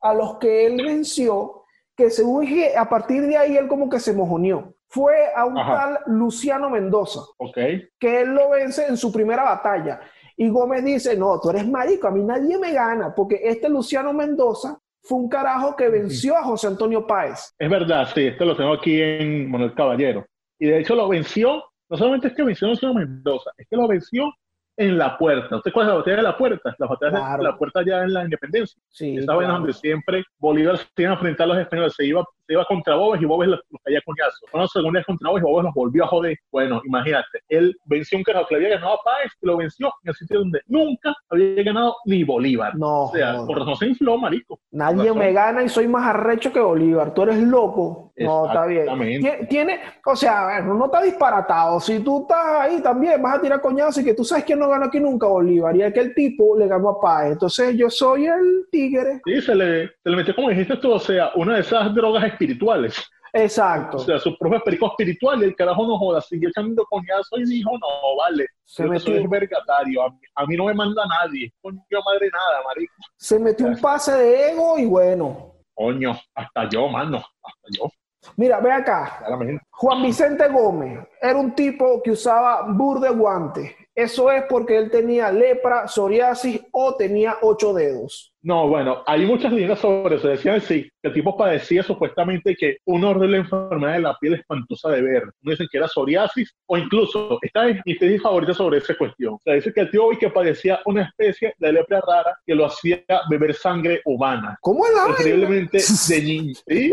a 0.00 0.12
los 0.14 0.38
que 0.38 0.66
él 0.66 0.82
venció, 0.84 1.62
que 1.96 2.10
según 2.10 2.46
a 2.76 2.88
partir 2.88 3.22
de 3.26 3.36
ahí 3.36 3.56
él 3.56 3.68
como 3.68 3.88
que 3.88 4.00
se 4.00 4.12
mojoneó, 4.12 4.74
fue 4.88 5.14
a 5.36 5.44
un 5.44 5.58
Ajá. 5.58 5.74
tal 5.76 5.98
Luciano 6.06 6.70
Mendoza, 6.70 7.20
Ok. 7.38 7.56
que 7.98 8.20
él 8.22 8.30
lo 8.34 8.50
vence 8.50 8.86
en 8.86 8.96
su 8.96 9.12
primera 9.12 9.44
batalla. 9.44 10.00
Y 10.36 10.48
Gómez 10.48 10.84
dice, 10.84 11.16
no, 11.16 11.38
tú 11.40 11.50
eres 11.50 11.68
marico, 11.68 12.08
a 12.08 12.10
mí 12.10 12.22
nadie 12.24 12.58
me 12.58 12.72
gana, 12.72 13.14
porque 13.14 13.40
este 13.44 13.68
Luciano 13.68 14.12
Mendoza 14.12 14.78
fue 15.08 15.18
un 15.18 15.28
carajo 15.28 15.74
que 15.74 15.88
venció 15.88 16.36
a 16.36 16.42
José 16.44 16.66
Antonio 16.66 17.06
Páez. 17.06 17.54
Es 17.58 17.70
verdad, 17.70 18.06
sí, 18.14 18.26
esto 18.26 18.44
lo 18.44 18.54
tengo 18.56 18.74
aquí 18.74 19.00
en 19.00 19.50
Manuel 19.50 19.72
Caballero. 19.74 20.26
Y 20.58 20.66
de 20.66 20.80
hecho 20.80 20.94
lo 20.94 21.08
venció, 21.08 21.64
no 21.88 21.96
solamente 21.96 22.28
es 22.28 22.34
que 22.34 22.42
venció 22.42 22.68
a 22.68 22.92
Mendoza, 22.92 23.50
es 23.56 23.66
que 23.68 23.76
lo 23.76 23.88
venció 23.88 24.30
en 24.76 24.98
la 24.98 25.16
puerta. 25.16 25.56
¿Usted 25.56 25.72
cuál 25.72 25.86
es 25.86 25.88
la 25.92 25.96
batalla 25.98 26.16
de 26.18 26.22
la 26.22 26.36
puerta? 26.36 26.76
La 26.78 26.86
batalla 26.86 27.10
Claro. 27.18 27.42
de 27.42 27.48
la 27.50 27.56
puerta 27.56 27.82
ya 27.84 28.02
en 28.02 28.12
la 28.12 28.24
independencia. 28.24 28.80
Sí, 28.88 29.16
Esa 29.16 29.32
claro. 29.34 29.48
donde 29.54 29.72
siempre 29.72 30.24
Bolívar 30.38 30.76
se 30.78 30.86
iba 30.98 31.10
a 31.10 31.14
enfrentar 31.14 31.44
a 31.44 31.48
los 31.48 31.58
españoles, 31.58 31.94
se 31.96 32.04
iba, 32.06 32.24
se 32.48 32.54
iba 32.54 32.64
contra 32.64 32.96
Bobes 32.96 33.20
y 33.20 33.26
Bobes 33.26 33.48
los, 33.50 33.60
los 33.70 33.80
caía 33.84 34.00
coñazo. 34.04 34.46
Fueron 34.50 34.62
los 34.64 34.72
segundos 34.72 35.04
contra 35.06 35.28
Bobes 35.28 35.42
y 35.42 35.46
Bobes 35.46 35.64
los 35.66 35.74
volvió 35.74 36.04
a 36.04 36.06
joder. 36.08 36.36
Bueno, 36.50 36.80
imagínate, 36.86 37.40
él 37.50 37.76
venció 37.84 38.16
un 38.16 38.24
carajo 38.24 38.46
que 38.48 38.56
le 38.56 38.64
había 38.66 38.76
ganado 38.78 38.94
a 38.94 39.02
Páez 39.04 39.30
y 39.42 39.46
lo 39.46 39.56
venció 39.58 39.88
en 40.02 40.08
el 40.08 40.14
sitio 40.14 40.38
donde 40.40 40.60
nunca 40.66 41.14
había 41.28 41.62
ganado 41.62 41.94
ni 42.06 42.24
Bolívar. 42.24 42.74
No, 42.76 43.04
O 43.04 43.12
sea, 43.12 43.36
por 43.46 43.58
razón 43.58 43.76
se 43.76 43.86
infló, 43.88 44.16
marico. 44.16 44.58
Nadie 44.70 45.12
me 45.12 45.32
gana 45.32 45.62
y 45.62 45.68
soy 45.68 45.86
más 45.86 46.06
arrecho 46.06 46.52
que 46.52 46.60
Bolívar. 46.60 47.12
Tú 47.12 47.22
eres 47.24 47.38
loco. 47.42 48.12
No, 48.16 48.46
está 48.46 48.66
bien. 48.66 48.86
Tiene, 48.98 49.46
tiene- 49.46 49.80
o 50.04 50.16
sea, 50.16 50.42
a 50.42 50.46
ver, 50.46 50.64
no 50.64 50.86
está 50.86 51.02
disparatado. 51.02 51.78
Si 51.80 52.00
tú 52.00 52.22
estás 52.22 52.44
ahí 52.62 52.82
también, 52.82 53.20
vas 53.22 53.38
a 53.38 53.40
tirar 53.40 53.60
coñazo 53.60 54.00
y 54.00 54.04
que 54.04 54.14
tú 54.14 54.24
sabes 54.24 54.44
que 54.44 54.56
no 54.56 54.68
ganó 54.68 54.86
aquí 54.86 54.98
nunca 54.98 55.26
Bolívar. 55.26 55.76
Y 55.76 55.82
aquel 55.82 56.14
tipo 56.14 56.58
le 56.58 56.66
ganó 56.66 56.88
a 56.90 57.00
Páez. 57.00 57.32
Entonces 57.32 57.76
yo 57.76 57.90
soy 57.90 58.26
el 58.26 58.66
tigre. 58.72 59.20
Sí, 59.24 59.40
se 59.42 59.54
le, 59.54 59.88
se 59.88 60.10
le 60.10 60.16
metió, 60.16 60.34
como 60.34 60.48
dijiste 60.48 60.76
tú, 60.78 60.92
o 60.92 60.98
sea, 60.98 61.30
una 61.36 61.54
de 61.54 61.60
esas 61.60 61.94
drogas 61.94 62.24
espirituales. 62.38 62.94
Exacto. 63.32 63.98
O 63.98 64.00
sea, 64.00 64.18
su 64.18 64.36
propio 64.38 64.62
perico 64.64 64.86
espiritual 64.86 65.40
y 65.42 65.44
el 65.44 65.56
carajo 65.56 65.86
no 65.86 65.98
joda, 65.98 66.20
siguió 66.20 66.48
echando 66.48 66.84
coñazo 66.86 67.36
y 67.36 67.44
dijo, 67.44 67.72
no, 67.72 68.16
vale, 68.16 68.46
Se 68.64 68.84
yo 68.84 68.90
que 68.90 69.00
soy 69.00 69.14
metió, 69.14 69.28
vergatario, 69.28 70.02
a 70.02 70.10
mí, 70.10 70.18
a 70.34 70.46
mí 70.46 70.56
no 70.56 70.64
me 70.64 70.74
manda 70.74 71.02
nadie, 71.06 71.52
coño 71.60 71.78
madre 72.04 72.30
nada, 72.32 72.62
marico. 72.66 72.94
se 73.16 73.38
metió 73.38 73.66
un 73.66 73.78
pase 73.78 74.12
de 74.12 74.52
ego 74.52 74.78
y 74.78 74.86
bueno. 74.86 75.54
Coño, 75.74 76.18
hasta 76.34 76.68
yo, 76.70 76.88
mano, 76.88 77.18
hasta 77.18 77.68
yo, 77.78 77.90
Mira, 78.36 78.60
ve 78.60 78.72
acá. 78.72 79.16
claramente. 79.18 79.64
Juan 79.70 80.02
Vicente 80.02 80.48
Gómez 80.48 81.06
era 81.20 81.36
un 81.38 81.54
tipo 81.54 82.02
que 82.02 82.10
usaba 82.12 82.62
bur 82.68 82.98
de 83.00 83.10
guantes. 83.10 83.74
Eso 83.98 84.30
es 84.30 84.44
porque 84.48 84.78
él 84.78 84.92
tenía 84.92 85.32
lepra, 85.32 85.88
psoriasis 85.88 86.60
o 86.70 86.94
tenía 86.94 87.38
ocho 87.42 87.74
dedos. 87.74 88.32
No, 88.42 88.68
bueno, 88.68 89.02
hay 89.06 89.26
muchas 89.26 89.52
leyendas 89.52 89.80
sobre 89.80 90.14
eso. 90.14 90.28
Decían 90.28 90.60
sí, 90.60 90.88
que 91.02 91.08
el 91.08 91.14
tipo 91.14 91.36
padecía 91.36 91.82
supuestamente 91.82 92.54
que 92.54 92.76
una 92.84 93.08
horrible 93.08 93.38
enfermedad 93.38 93.94
de 93.94 94.00
la 94.00 94.16
piel 94.20 94.34
espantosa 94.34 94.90
de 94.90 95.02
ver. 95.02 95.24
No 95.42 95.50
dicen 95.50 95.66
que 95.68 95.78
era 95.78 95.88
psoriasis 95.88 96.54
o 96.66 96.78
incluso, 96.78 97.40
esta 97.42 97.68
es 97.68 97.80
mi 97.84 97.98
tesis 97.98 98.22
favorita 98.22 98.54
sobre 98.54 98.78
esa 98.78 98.96
cuestión. 98.96 99.34
O 99.34 99.40
sea, 99.42 99.54
dice 99.54 99.72
que 99.72 99.80
el 99.80 99.90
tío 99.90 100.04
hoy 100.04 100.16
que 100.16 100.30
padecía 100.30 100.78
una 100.86 101.02
especie 101.02 101.52
de 101.58 101.72
lepra 101.72 102.00
rara 102.00 102.38
que 102.46 102.54
lo 102.54 102.66
hacía 102.66 103.02
beber 103.28 103.52
sangre 103.52 104.00
humana. 104.04 104.56
¿Cómo 104.60 104.86
es 104.86 104.92
la? 104.94 105.06
Preferiblemente 105.06 105.78
de 106.08 106.22
niño. 106.22 106.54
¿sí? 106.68 106.92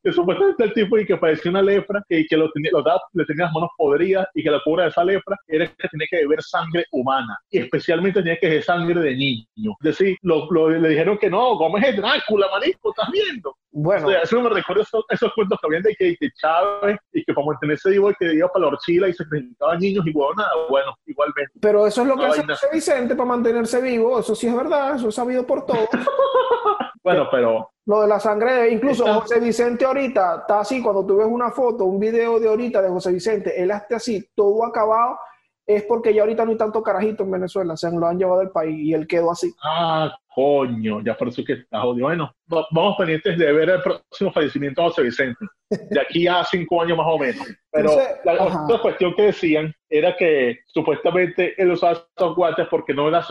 que 0.04 0.12
supuestamente 0.12 0.64
el 0.64 0.72
tipo 0.72 0.98
y 0.98 1.06
que 1.06 1.16
padecía 1.16 1.50
una 1.50 1.62
lepra 1.62 2.02
y 2.08 2.26
que 2.26 2.36
lo 2.36 2.50
tenía, 2.52 2.70
lo 2.72 2.82
daba- 2.82 3.00
le 3.12 3.24
tenía 3.24 3.44
las 3.46 3.54
manos 3.54 3.70
podridas 3.76 4.26
y 4.34 4.42
que 4.42 4.50
la 4.50 4.60
cura 4.64 4.84
de 4.84 4.90
esa 4.90 5.04
lepra 5.04 5.36
era 5.48 5.66
que 5.66 5.88
tenía 5.88 6.06
que 6.10 6.16
beber 6.18 6.42
sangre 6.42 6.84
humana 6.92 7.38
y 7.50 7.58
especialmente 7.58 8.20
tenía 8.20 8.38
que 8.38 8.48
beber 8.48 8.62
sangre 8.62 9.00
de 9.00 9.14
niño. 9.16 9.74
Es 9.82 9.98
decir, 9.98 10.16
lo, 10.22 10.50
lo- 10.50 10.70
le 10.70 10.88
dijeron 10.88 11.18
que 11.18 11.28
no, 11.30 11.56
Gómez 11.56 11.84
es 11.88 11.96
Drácula, 11.96 12.46
marico, 12.50 12.90
¿estás 12.90 13.10
viendo? 13.10 13.54
Bueno, 13.72 14.08
O 14.08 14.10
sea, 14.10 14.22
eso 14.22 14.40
me 14.42 14.48
recuerda 14.50 14.82
esos, 14.82 15.04
esos 15.10 15.32
cuentos 15.32 15.56
que 15.60 15.66
habían 15.68 15.82
de 15.84 15.94
que, 15.94 16.16
que 16.16 16.28
Chávez 16.40 16.96
y 17.12 17.24
que 17.24 17.32
para 17.32 17.46
mantenerse 17.46 17.90
vivo 17.90 18.12
que 18.18 18.34
iba 18.34 18.48
para 18.48 18.62
la 18.66 18.72
horchila 18.72 19.08
y 19.08 19.12
se 19.12 19.24
presentaba 19.26 19.76
niños 19.76 20.04
y 20.06 20.12
bueno, 20.12 20.34
nada, 20.38 20.50
bueno, 20.68 20.92
igualmente. 21.06 21.52
pero 21.60 21.86
eso 21.86 22.02
es 22.02 22.08
lo 22.08 22.16
que 22.16 22.24
hace. 22.24 22.42
José 22.44 22.66
Vicente 22.72 23.14
para 23.14 23.28
mantenerse 23.28 23.80
vivo. 23.80 24.18
Eso 24.18 24.34
sí 24.34 24.48
es 24.48 24.56
verdad, 24.56 24.96
eso 24.96 25.08
es 25.10 25.14
sabido 25.14 25.46
por 25.46 25.66
todos. 25.66 25.88
Bueno, 27.02 27.28
pero 27.30 27.70
Lo 27.90 28.02
de 28.02 28.08
la 28.08 28.20
sangre, 28.20 28.70
incluso 28.70 29.04
Está- 29.04 29.20
José 29.20 29.40
Vicente 29.40 29.84
ahorita 29.84 30.36
está 30.42 30.60
así, 30.60 30.80
cuando 30.80 31.04
tú 31.04 31.16
ves 31.16 31.26
una 31.26 31.50
foto, 31.50 31.84
un 31.86 31.98
video 31.98 32.38
de 32.38 32.48
ahorita 32.48 32.80
de 32.80 32.88
José 32.88 33.10
Vicente, 33.12 33.60
él 33.60 33.72
está 33.72 33.96
así, 33.96 34.24
todo 34.36 34.64
acabado, 34.64 35.18
es 35.66 35.82
porque 35.84 36.14
ya 36.14 36.22
ahorita 36.22 36.44
no 36.44 36.52
hay 36.52 36.56
tanto 36.56 36.82
carajito 36.84 37.24
en 37.24 37.32
Venezuela, 37.32 37.76
se 37.76 37.90
lo 37.90 38.06
han 38.06 38.16
llevado 38.16 38.38
del 38.38 38.50
país 38.50 38.78
y 38.78 38.94
él 38.94 39.08
quedó 39.08 39.32
así. 39.32 39.52
Ah, 39.64 40.12
coño, 40.32 41.00
ya 41.04 41.16
por 41.16 41.28
eso 41.28 41.42
que 41.44 41.54
está 41.54 41.80
jodido. 41.80 42.06
Bueno, 42.06 42.32
va- 42.52 42.66
vamos 42.70 42.94
pendientes 42.96 43.36
de 43.36 43.52
ver 43.52 43.70
el 43.70 43.82
próximo 43.82 44.30
fallecimiento 44.32 44.82
de 44.82 44.88
José 44.88 45.02
Vicente, 45.02 45.44
de 45.70 46.00
aquí 46.00 46.28
a 46.28 46.44
cinco 46.44 46.82
años 46.82 46.96
más 46.96 47.06
o 47.08 47.18
menos. 47.18 47.44
Pero 47.72 47.90
Entonces, 47.90 48.16
la 48.24 48.44
otra 48.64 48.80
cuestión 48.82 49.14
que 49.16 49.22
decían 49.22 49.74
era 49.90 50.16
que 50.16 50.60
supuestamente 50.66 51.60
él 51.60 51.72
usaba 51.72 51.92
esos 52.16 52.36
guantes 52.36 52.68
porque 52.68 52.94
no 52.94 53.08
era 53.08 53.26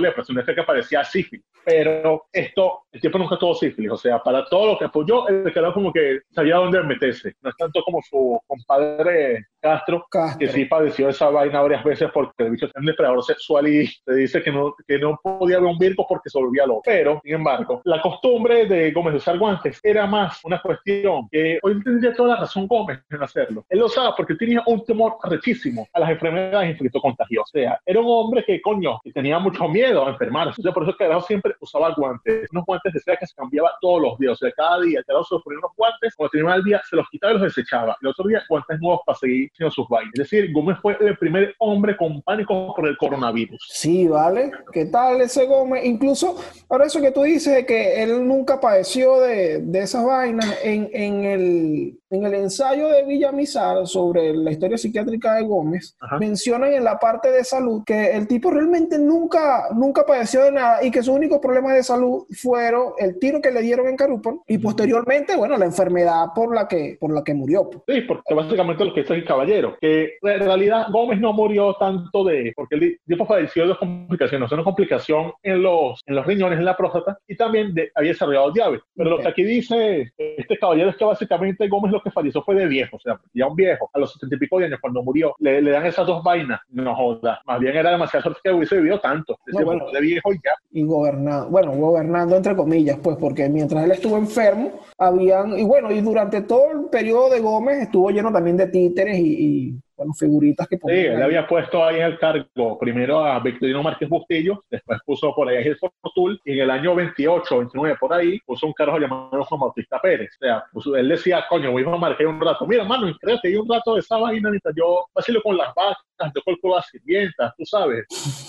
lepra, 0.00 0.24
sino 0.24 0.44
que 0.44 0.62
parecía 0.62 1.04
sífilis. 1.04 1.44
Pero 1.64 2.24
esto, 2.32 2.84
el 2.90 3.00
tiempo 3.00 3.18
nunca 3.18 3.38
tuvo 3.38 3.54
sífilis. 3.54 3.92
O 3.92 3.96
sea, 3.96 4.22
para 4.22 4.44
todo 4.46 4.72
lo 4.72 4.78
que 4.78 4.86
apoyó, 4.86 5.28
él 5.28 5.50
quedó 5.52 5.72
como 5.72 5.92
que 5.92 6.20
sabía 6.30 6.56
dónde 6.56 6.82
meterse. 6.82 7.34
No 7.42 7.50
es 7.50 7.56
tanto 7.56 7.82
como 7.84 8.00
su 8.02 8.40
compadre 8.46 9.46
Castro, 9.60 10.06
Castro. 10.10 10.38
que 10.38 10.48
sí 10.48 10.64
padeció 10.64 11.08
esa 11.10 11.28
vaina 11.28 11.60
varias 11.60 11.84
veces 11.84 12.10
porque 12.12 12.44
el 12.44 12.52
bicho 12.52 12.66
es 12.66 12.72
un 12.74 12.86
depredador 12.86 13.22
sexual 13.22 13.68
y 13.68 13.86
se 13.86 14.14
dice 14.14 14.42
que 14.42 14.50
no, 14.50 14.74
que 14.86 14.98
no 14.98 15.18
podía 15.22 15.58
ver 15.58 15.68
un 15.68 15.78
virgo 15.78 16.06
porque 16.08 16.30
se 16.30 16.38
volvía 16.38 16.66
loco. 16.66 16.82
Pero, 16.84 17.20
sin 17.22 17.34
embargo, 17.34 17.82
la 17.84 18.00
costumbre 18.00 18.66
de 18.66 18.90
Gómez 18.92 19.12
de 19.12 19.18
usar 19.18 19.38
guantes 19.38 19.78
era 19.82 20.06
más 20.06 20.40
una 20.44 20.60
cuestión 20.62 21.28
que 21.30 21.58
hoy 21.62 21.82
tendría 21.82 22.14
toda 22.14 22.30
la 22.30 22.40
razón 22.40 22.66
Gómez 22.66 23.00
en 23.10 23.22
hacerlo. 23.22 23.64
Él 23.68 23.80
lo 23.80 23.86
usaba 23.86 24.16
porque 24.16 24.34
tenía 24.34 24.62
un 24.66 24.82
temor 24.84 25.16
rechísimo 25.24 25.86
a 25.92 25.99
las 26.00 26.10
enfermedades 26.10 26.70
infectocontagiosas. 26.70 27.50
O 27.50 27.58
sea, 27.58 27.80
era 27.86 28.00
un 28.00 28.06
hombre 28.08 28.44
que, 28.44 28.60
coño, 28.60 28.98
tenía 29.14 29.38
mucho 29.38 29.68
miedo 29.68 30.06
a 30.06 30.10
enfermarse. 30.10 30.60
O 30.66 30.72
por 30.72 30.82
eso 30.82 30.92
que 30.92 31.04
Carajo 31.04 31.26
siempre 31.26 31.54
usaba 31.60 31.94
guantes. 31.94 32.48
Unos 32.52 32.64
guantes 32.66 32.92
de 32.92 33.00
seda 33.00 33.16
que 33.16 33.26
se 33.26 33.34
cambiaba 33.34 33.70
todos 33.80 34.02
los 34.02 34.18
días. 34.18 34.32
O 34.32 34.36
sea, 34.36 34.52
cada 34.52 34.80
día 34.80 35.02
Carajo 35.06 35.24
se 35.24 35.42
ponía 35.42 35.58
unos 35.58 35.72
guantes, 35.76 36.14
cuando 36.16 36.30
tenía 36.30 36.46
mal 36.46 36.64
día 36.64 36.80
se 36.88 36.96
los 36.96 37.08
quitaba 37.10 37.32
y 37.32 37.38
los 37.38 37.54
desechaba. 37.54 37.96
El 38.02 38.08
otro 38.08 38.26
día 38.26 38.42
guantes 38.48 38.80
nuevos 38.80 39.00
para 39.06 39.18
seguir 39.18 39.50
haciendo 39.52 39.70
sus 39.70 39.88
vainas. 39.88 40.12
Es 40.14 40.30
decir, 40.30 40.52
Gómez 40.52 40.78
fue 40.80 40.96
el 41.00 41.16
primer 41.18 41.54
hombre 41.58 41.96
con 41.96 42.22
pánico 42.22 42.74
por 42.74 42.88
el 42.88 42.96
coronavirus. 42.96 43.64
Sí, 43.70 44.08
vale. 44.08 44.50
¿Qué 44.72 44.86
tal 44.86 45.20
ese 45.20 45.46
Gómez? 45.46 45.84
Incluso, 45.84 46.36
ahora 46.68 46.86
eso 46.86 47.00
que 47.00 47.12
tú 47.12 47.22
dices 47.22 47.66
que 47.66 48.02
él 48.02 48.26
nunca 48.26 48.60
padeció 48.60 49.20
de, 49.20 49.60
de 49.60 49.78
esas 49.80 50.04
vainas, 50.04 50.58
en, 50.62 50.88
en 50.92 51.24
el, 51.24 51.99
en 52.10 52.24
el 52.24 52.34
ensayo 52.34 52.88
de 52.88 53.04
Villamizar 53.04 53.86
sobre 53.86 54.34
la 54.34 54.50
historia 54.50 54.76
psiquiátrica 54.76 55.34
de 55.34 55.44
Gómez, 55.44 55.96
Ajá. 56.00 56.18
mencionan 56.18 56.72
en 56.72 56.84
la 56.84 56.98
parte 56.98 57.30
de 57.30 57.44
salud 57.44 57.82
que 57.86 58.10
el 58.16 58.26
tipo 58.26 58.50
realmente 58.50 58.98
nunca, 58.98 59.68
nunca 59.74 60.04
padeció 60.04 60.42
de 60.42 60.52
nada 60.52 60.84
y 60.84 60.90
que 60.90 61.02
sus 61.02 61.14
únicos 61.14 61.38
problemas 61.38 61.74
de 61.74 61.82
salud 61.84 62.24
fueron 62.32 62.92
el 62.98 63.18
tiro 63.18 63.40
que 63.40 63.52
le 63.52 63.62
dieron 63.62 63.86
en 63.86 63.96
Carúpano 63.96 64.42
y 64.48 64.58
posteriormente, 64.58 65.36
bueno, 65.36 65.56
la 65.56 65.66
enfermedad 65.66 66.26
por 66.34 66.54
la 66.54 66.66
que, 66.66 66.96
por 67.00 67.12
la 67.14 67.22
que 67.22 67.32
murió. 67.32 67.70
pues. 67.70 67.82
Sí, 67.86 68.00
porque 68.02 68.34
básicamente 68.34 68.84
lo 68.84 68.92
que 68.92 69.02
dice 69.02 69.14
el 69.14 69.24
caballero, 69.24 69.76
que 69.80 70.14
en 70.22 70.40
realidad 70.40 70.86
Gómez 70.90 71.20
no 71.20 71.32
murió 71.32 71.74
tanto 71.74 72.24
de, 72.24 72.52
porque 72.56 72.74
el 72.74 72.98
tipo 73.06 73.26
padeció 73.26 73.62
de 73.62 73.68
dos 73.68 73.78
complicaciones, 73.78 74.50
una 74.50 74.64
complicación 74.64 75.32
en 75.42 75.62
los, 75.62 76.00
en 76.06 76.16
los 76.16 76.26
riñones, 76.26 76.58
en 76.58 76.64
la 76.64 76.76
próstata, 76.76 77.18
y 77.28 77.36
también 77.36 77.72
de, 77.72 77.92
había 77.94 78.10
desarrollado 78.10 78.50
diabetes. 78.50 78.86
Pero 78.96 79.10
lo 79.10 79.18
que 79.18 79.28
aquí 79.28 79.44
dice 79.44 80.12
este 80.18 80.58
caballero 80.58 80.90
es 80.90 80.96
que 80.96 81.04
básicamente 81.04 81.68
Gómez 81.68 81.92
lo 81.92 81.99
que 82.02 82.10
falleció 82.10 82.42
fue 82.42 82.54
de 82.54 82.66
viejo, 82.66 82.96
o 82.96 83.00
sea, 83.00 83.18
ya 83.34 83.46
un 83.46 83.56
viejo, 83.56 83.90
a 83.92 83.98
los 83.98 84.12
setenta 84.12 84.36
y 84.36 84.38
pico 84.38 84.58
de 84.58 84.66
años, 84.66 84.78
cuando 84.80 85.02
murió, 85.02 85.34
le, 85.38 85.60
le 85.62 85.70
dan 85.70 85.86
esas 85.86 86.06
dos 86.06 86.22
vainas, 86.22 86.60
no 86.70 86.94
joda, 86.94 87.40
más 87.46 87.60
bien 87.60 87.76
era 87.76 87.90
demasiada 87.90 88.22
suerte 88.22 88.40
que 88.42 88.50
hubiese 88.52 88.76
vivido 88.76 89.00
tanto, 89.00 89.38
decir, 89.46 89.60
No, 89.60 89.66
bueno. 89.66 89.90
de 89.90 90.00
viejo 90.00 90.32
y 90.32 90.36
ya. 90.36 90.52
y 90.70 90.84
gobernando, 90.84 91.48
bueno, 91.50 91.72
gobernando 91.72 92.36
entre 92.36 92.56
comillas, 92.56 92.98
pues 93.02 93.16
porque 93.16 93.48
mientras 93.48 93.84
él 93.84 93.92
estuvo 93.92 94.16
enfermo, 94.16 94.72
habían, 94.98 95.58
y 95.58 95.64
bueno, 95.64 95.90
y 95.90 96.00
durante 96.00 96.42
todo 96.42 96.70
el 96.72 96.90
periodo 96.90 97.30
de 97.30 97.40
Gómez 97.40 97.82
estuvo 97.82 98.10
lleno 98.10 98.32
también 98.32 98.56
de 98.56 98.66
títeres 98.68 99.18
y, 99.18 99.22
y, 99.22 99.80
bueno, 100.00 100.14
figuritas 100.14 100.66
que 100.66 100.76
Sí, 100.76 100.82
él 100.88 101.16
ahí. 101.16 101.22
había 101.22 101.46
puesto 101.46 101.84
ahí 101.84 101.96
en 101.96 102.06
el 102.06 102.18
cargo 102.18 102.78
primero 102.78 103.22
a 103.22 103.38
Victorino 103.38 103.82
Márquez 103.82 104.08
Bustillo, 104.08 104.64
después 104.70 104.98
puso 105.04 105.34
por 105.34 105.46
ahí 105.48 105.58
a 105.58 105.62
Gil 105.62 105.76
Fortul, 105.76 106.40
y 106.44 106.52
en 106.52 106.60
el 106.60 106.70
año 106.70 106.94
28, 106.94 107.58
29, 107.58 107.96
por 108.00 108.14
ahí, 108.14 108.38
puso 108.46 108.66
un 108.66 108.72
carajo 108.72 108.98
llamado 108.98 109.44
Juan 109.44 109.60
Bautista 109.60 110.00
Pérez. 110.00 110.30
O 110.40 110.44
sea, 110.44 110.64
puso- 110.72 110.96
él 110.96 111.08
decía, 111.08 111.44
coño, 111.50 111.70
voy 111.72 111.84
a 111.84 111.88
marcar 111.96 112.26
un 112.26 112.40
rato. 112.40 112.66
Mira, 112.66 112.84
mano, 112.84 113.08
increíble, 113.08 113.40
hay 113.44 113.56
un 113.56 113.68
rato 113.68 113.94
de 113.94 114.00
esa 114.00 114.16
vaina, 114.16 114.50
yo 114.74 115.04
vacilo 115.14 115.42
con 115.42 115.56
las 115.58 115.74
vacas, 115.74 115.98
yo 116.34 116.42
colco 116.42 116.74
las 116.74 116.86
sirvientas, 116.88 117.52
tú 117.56 117.64
sabes. 117.64 118.04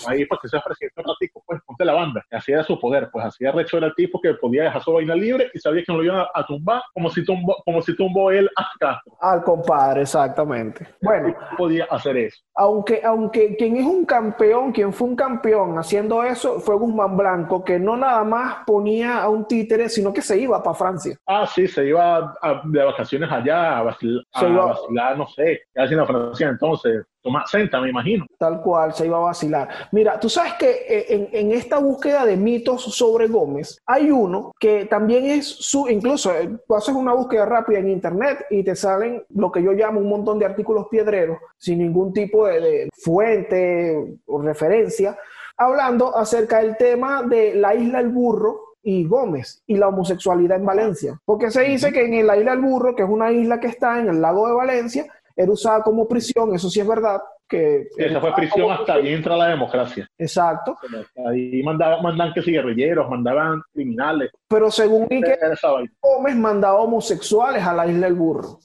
Ahí, 0.07 0.25
pues, 0.25 0.39
que 0.41 0.47
se 0.49 0.59
presidente 0.59 1.01
un 1.01 1.07
ratico, 1.07 1.43
pues, 1.45 1.59
ponte 1.65 1.85
la 1.85 1.93
banda. 1.93 2.23
Así 2.31 2.51
era 2.51 2.63
su 2.63 2.79
poder, 2.79 3.09
pues, 3.11 3.25
así 3.25 3.43
de 3.43 3.51
recho 3.51 3.77
era 3.77 3.87
el 3.87 3.95
tipo 3.95 4.19
que 4.21 4.33
podía 4.35 4.63
dejar 4.63 4.83
su 4.83 4.93
vaina 4.93 5.15
libre 5.15 5.49
y 5.53 5.59
sabía 5.59 5.83
que 5.83 5.91
no 5.91 5.97
lo 5.99 6.03
iban 6.05 6.19
a, 6.19 6.27
a 6.33 6.45
tumbar, 6.45 6.81
como 6.93 7.09
si 7.09 7.23
tumbó, 7.23 7.57
como 7.65 7.81
si 7.81 7.95
tumbó 7.95 8.31
él 8.31 8.49
a 8.57 8.67
Castro. 8.79 9.13
Al 9.21 9.43
compadre, 9.43 10.01
exactamente. 10.01 10.87
Bueno, 11.01 11.35
podía 11.57 11.85
hacer 11.89 12.17
eso. 12.17 12.41
aunque, 12.55 13.01
aunque 13.03 13.55
quien 13.55 13.77
es 13.77 13.85
un 13.85 14.05
campeón, 14.05 14.71
quien 14.71 14.91
fue 14.93 15.07
un 15.09 15.15
campeón 15.15 15.77
haciendo 15.77 16.23
eso, 16.23 16.59
fue 16.59 16.75
Guzmán 16.75 17.15
Blanco, 17.17 17.63
que 17.63 17.79
no 17.79 17.95
nada 17.97 18.23
más 18.23 18.57
ponía 18.65 19.21
a 19.21 19.29
un 19.29 19.47
títere, 19.47 19.89
sino 19.89 20.13
que 20.13 20.21
se 20.21 20.39
iba 20.39 20.61
para 20.61 20.75
Francia. 20.75 21.15
Ah, 21.27 21.45
sí, 21.47 21.67
se 21.67 21.85
iba 21.87 22.35
a- 22.41 22.61
de 22.65 22.83
vacaciones 22.83 23.31
allá 23.31 23.77
a, 23.79 23.83
vacil- 23.83 24.23
a 24.33 24.43
vacilar, 24.45 25.17
no 25.17 25.27
sé, 25.27 25.61
ya 25.75 25.83
haciendo 25.83 26.05
Francia 26.05 26.49
entonces, 26.49 27.03
toma 27.21 27.43
senta, 27.45 27.79
me 27.79 27.89
imagino. 27.89 28.25
Tal 28.37 28.61
cual, 28.61 28.93
se 28.93 29.05
iba 29.05 29.17
a 29.17 29.21
vacilar. 29.21 29.69
Mira, 29.91 30.19
tú 30.19 30.29
sabes 30.29 30.53
que 30.55 30.69
eh, 30.87 31.05
en, 31.09 31.29
en 31.31 31.51
esta 31.51 31.79
búsqueda 31.79 32.25
de 32.25 32.37
mitos 32.37 32.83
sobre 32.83 33.27
Gómez, 33.27 33.79
hay 33.85 34.11
uno 34.11 34.51
que 34.59 34.85
también 34.85 35.25
es 35.25 35.47
su, 35.47 35.87
incluso 35.87 36.33
eh, 36.33 36.49
tú 36.67 36.75
haces 36.75 36.95
una 36.95 37.13
búsqueda 37.13 37.45
rápida 37.45 37.79
en 37.79 37.89
internet 37.89 38.45
y 38.49 38.63
te 38.63 38.75
salen 38.75 39.23
lo 39.29 39.51
que 39.51 39.63
yo 39.63 39.71
llamo 39.73 39.99
un 39.99 40.09
montón 40.09 40.39
de 40.39 40.45
artículos 40.45 40.87
piedreros, 40.89 41.37
sin 41.57 41.79
ningún 41.79 42.13
tipo 42.13 42.47
de, 42.47 42.59
de 42.59 42.89
fuente 42.93 44.19
o 44.25 44.41
referencia, 44.41 45.17
hablando 45.57 46.15
acerca 46.15 46.59
del 46.59 46.75
tema 46.77 47.23
de 47.23 47.53
la 47.55 47.75
isla 47.75 47.99
El 47.99 48.09
Burro 48.09 48.71
y 48.83 49.05
Gómez 49.05 49.61
y 49.67 49.77
la 49.77 49.89
homosexualidad 49.89 50.57
en 50.57 50.65
Valencia. 50.65 51.19
Porque 51.23 51.51
se 51.51 51.61
dice 51.61 51.91
que 51.91 52.03
en 52.03 52.25
la 52.25 52.37
isla 52.37 52.53
El 52.53 52.61
Burro, 52.61 52.95
que 52.95 53.03
es 53.03 53.09
una 53.09 53.31
isla 53.31 53.59
que 53.59 53.67
está 53.67 53.99
en 53.99 54.09
el 54.09 54.21
lago 54.21 54.47
de 54.47 54.53
Valencia, 54.53 55.05
era 55.35 55.51
usada 55.51 55.81
como 55.83 56.07
prisión, 56.07 56.53
eso 56.55 56.69
sí 56.69 56.79
es 56.79 56.87
verdad. 56.87 57.21
Que 57.47 57.87
Sí, 57.97 58.03
esa 58.03 58.21
fue 58.21 58.33
prisión 58.33 58.71
hasta 58.71 58.93
ahí 58.93 59.09
entra 59.09 59.35
la 59.35 59.49
democracia. 59.49 60.07
Exacto. 60.17 60.77
Ahí 61.27 61.61
mandaban, 61.63 62.01
mandaban 62.01 62.33
que 62.33 62.41
sí, 62.41 62.51
guerrilleros, 62.51 63.09
mandaban 63.09 63.61
criminales. 63.73 64.31
Pero 64.47 64.71
según 64.71 65.07
Ike. 65.09 65.37
Gómez 66.01 66.35
mandaba 66.35 66.79
homosexuales 66.79 67.63
a 67.63 67.73
la 67.73 67.87
isla 67.87 68.07
del 68.07 68.15
burro. 68.15 68.59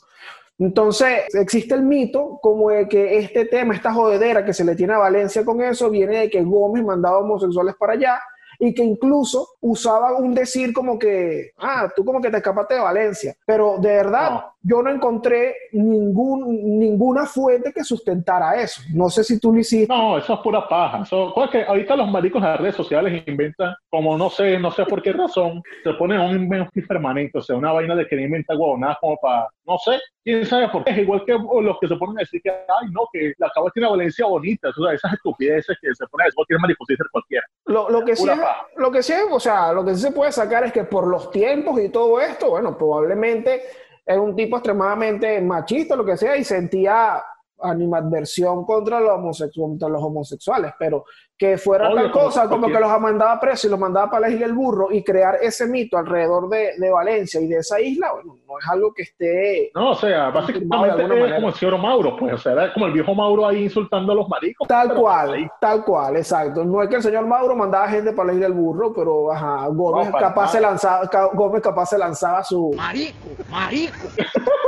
Entonces, 0.59 1.35
existe 1.35 1.75
el 1.75 1.83
mito 1.83 2.39
como 2.41 2.71
de 2.71 2.89
que 2.89 3.19
este 3.19 3.45
tema, 3.45 3.75
esta 3.75 3.93
jodedera 3.93 4.45
que 4.45 4.55
se 4.55 4.65
le 4.65 4.75
tiene 4.75 4.95
a 4.95 4.99
Valencia 4.99 5.45
con 5.45 5.61
eso, 5.61 5.91
viene 5.91 6.21
de 6.21 6.31
que 6.31 6.43
Gómez 6.43 6.83
mandaba 6.83 7.19
homosexuales 7.19 7.75
para 7.79 7.93
allá 7.93 8.21
y 8.59 8.73
que 8.73 8.83
incluso 8.83 9.49
usaba 9.61 10.17
un 10.17 10.35
decir 10.35 10.73
como 10.73 10.99
que, 10.99 11.51
ah, 11.59 11.91
tú 11.95 12.05
como 12.05 12.23
que 12.23 12.31
te 12.31 12.39
escapaste 12.39 12.75
de 12.75 12.81
Valencia. 12.81 13.35
Pero 13.45 13.77
de 13.79 13.89
verdad, 13.89 14.31
No. 14.31 14.56
Yo 14.67 14.83
no 14.83 14.91
encontré 14.91 15.55
ningún, 15.73 16.79
ninguna 16.79 17.25
fuente 17.27 17.73
que 17.73 17.85
sustentara 17.85 18.61
eso. 18.61 18.83
No 18.93 19.09
sé 19.09 19.23
si 19.23 19.39
tú 19.39 19.53
lo 19.53 19.61
hiciste. 19.61 19.93
No, 19.95 20.19
eso 20.19 20.35
es 20.35 20.41
pura 20.41 20.67
paja. 20.69 21.03
Eso, 21.03 21.31
¿cuál 21.33 21.47
es 21.47 21.53
que 21.53 21.63
ahorita 21.63 21.95
los 21.95 22.11
maricos 22.11 22.43
de 22.43 22.49
las 22.49 22.61
redes 22.61 22.75
sociales 22.75 23.23
inventan, 23.27 23.75
como 23.89 24.19
no 24.19 24.29
sé, 24.29 24.59
no 24.59 24.73
sé 24.73 24.85
por 24.87 25.03
qué 25.03 25.13
razón, 25.13 25.63
se 25.85 25.93
ponen 25.95 26.21
un 26.21 26.35
invento 26.35 26.71
permanente, 26.89 27.39
o 27.39 27.43
sea, 27.43 27.57
una 27.57 27.73
vaina 27.73 27.95
de 27.95 28.07
que 28.07 28.21
inventa 28.21 28.57
huevonadas 28.57 28.99
como 29.01 29.17
para, 29.19 29.49
no 29.65 29.79
sé, 29.79 30.01
quién 30.25 30.45
sabe 30.45 30.69
por 30.69 30.83
qué. 30.83 30.91
Es 30.91 30.99
igual 30.99 31.25
que 31.25 31.33
los 31.33 31.79
que 31.81 31.89
se 31.89 31.97
ponen 31.97 32.19
a 32.19 32.21
decir 32.21 32.41
que, 32.43 32.51
ay, 32.51 32.91
no, 32.91 33.03
que 33.13 33.35
la 33.39 33.51
Cabo 33.55 33.71
tiene 33.71 33.87
una 33.87 33.97
Valencia 33.97 34.27
bonita, 34.27 34.71
o 34.71 34.73
sea, 34.73 34.95
esas 34.95 35.13
estupideces 35.13 35.77
que 35.81 35.95
se 35.95 36.07
ponen 36.09 36.25
a 36.25 36.27
decir 36.27 36.37
cualquier 36.37 36.61
mariposita 36.61 37.05
cualquiera. 37.13 37.45
Lo, 37.67 37.89
lo 37.89 38.05
que 38.05 38.17
sí 38.17 38.29
es, 38.29 38.39
lo 38.77 38.91
que 38.91 39.03
sí 39.03 39.13
o 39.31 39.41
sea, 39.41 39.73
lo 39.73 39.85
que 39.85 39.95
sí 39.95 40.01
se 40.01 40.13
puede 40.13 40.33
sacar 40.33 40.65
es 40.65 40.73
que 40.73 40.85
por 40.85 41.07
los 41.07 41.31
tiempos 41.31 41.81
y 41.81 41.89
todo 41.89 42.21
esto, 42.21 42.51
bueno, 42.51 42.77
probablemente 42.77 43.63
era 44.07 44.21
un 44.21 44.37
tipo 44.37 44.57
extremadamente 44.57 45.41
machista, 45.41 45.97
lo 45.97 46.05
que 46.05 46.17
sea, 46.17 46.37
y 46.37 46.45
sentía 46.45 47.23
animadversión 47.63 48.65
contra 48.65 49.01
los, 49.01 49.43
contra 49.55 49.89
los 49.89 50.03
homosexuales, 50.03 50.73
pero 50.79 51.05
que 51.39 51.59
fuera 51.59 51.89
Obvio, 51.89 51.97
tal 52.05 52.13
como 52.13 52.25
cosa 52.25 52.49
como 52.49 52.61
cualquier- 52.63 52.73
que 52.83 52.89
los 52.89 53.01
mandaba 53.01 53.39
presos 53.41 53.65
y 53.67 53.69
los 53.69 53.79
mandaba 53.79 54.11
para 54.11 54.21
la 54.23 54.31
isla 54.31 54.47
del 54.47 54.55
burro 54.57 54.89
y 54.91 55.05
crear 55.05 55.37
ese 55.43 55.67
mito 55.67 55.99
alrededor 55.99 56.49
de, 56.49 56.71
de 56.79 56.91
Valencia 56.91 57.39
y 57.43 57.47
de 57.47 57.59
esa 57.59 57.79
isla, 57.79 58.13
bueno, 58.15 58.39
no 58.47 58.59
es 58.59 58.67
algo 58.69 58.93
que 58.95 59.03
esté 59.03 59.71
No, 59.75 59.91
o 59.91 59.95
sea, 59.95 60.31
básicamente 60.31 61.03
es 61.03 61.09
manera. 61.09 61.37
como 61.37 61.49
el 61.49 61.55
señor 61.55 61.79
Mauro, 61.79 62.17
pues, 62.17 62.33
o 62.33 62.39
sea, 62.39 62.53
era 62.53 62.73
como 62.73 62.87
el 62.87 62.93
viejo 62.95 63.15
Mauro 63.15 63.47
ahí 63.47 63.65
insultando 63.65 64.13
a 64.13 64.15
los 64.15 64.29
maricos. 64.31 64.67
Tal 64.67 64.95
cual, 64.95 65.51
tal 65.61 65.85
cual, 65.85 66.17
exacto. 66.17 66.65
No 66.65 66.83
es 66.83 66.89
que 66.89 66.97
el 66.97 67.03
señor 67.03 67.27
Mauro 67.27 67.55
mandaba 67.55 67.87
gente 67.89 68.13
para 68.13 68.29
la 68.29 68.33
isla 68.33 68.47
del 68.47 68.55
burro, 68.57 68.95
pero 68.95 69.31
ajá, 69.31 69.67
Gómez 69.69 70.11
No, 70.11 70.19
capaz 70.19 70.53
se 70.53 70.61
lanzaba, 70.61 71.11
Gómez 71.35 71.61
capaz 71.63 71.87
se 71.87 71.99
lanzaba 71.99 72.43
su 72.45 72.73
Marico, 72.75 73.29
marico. 73.51 73.95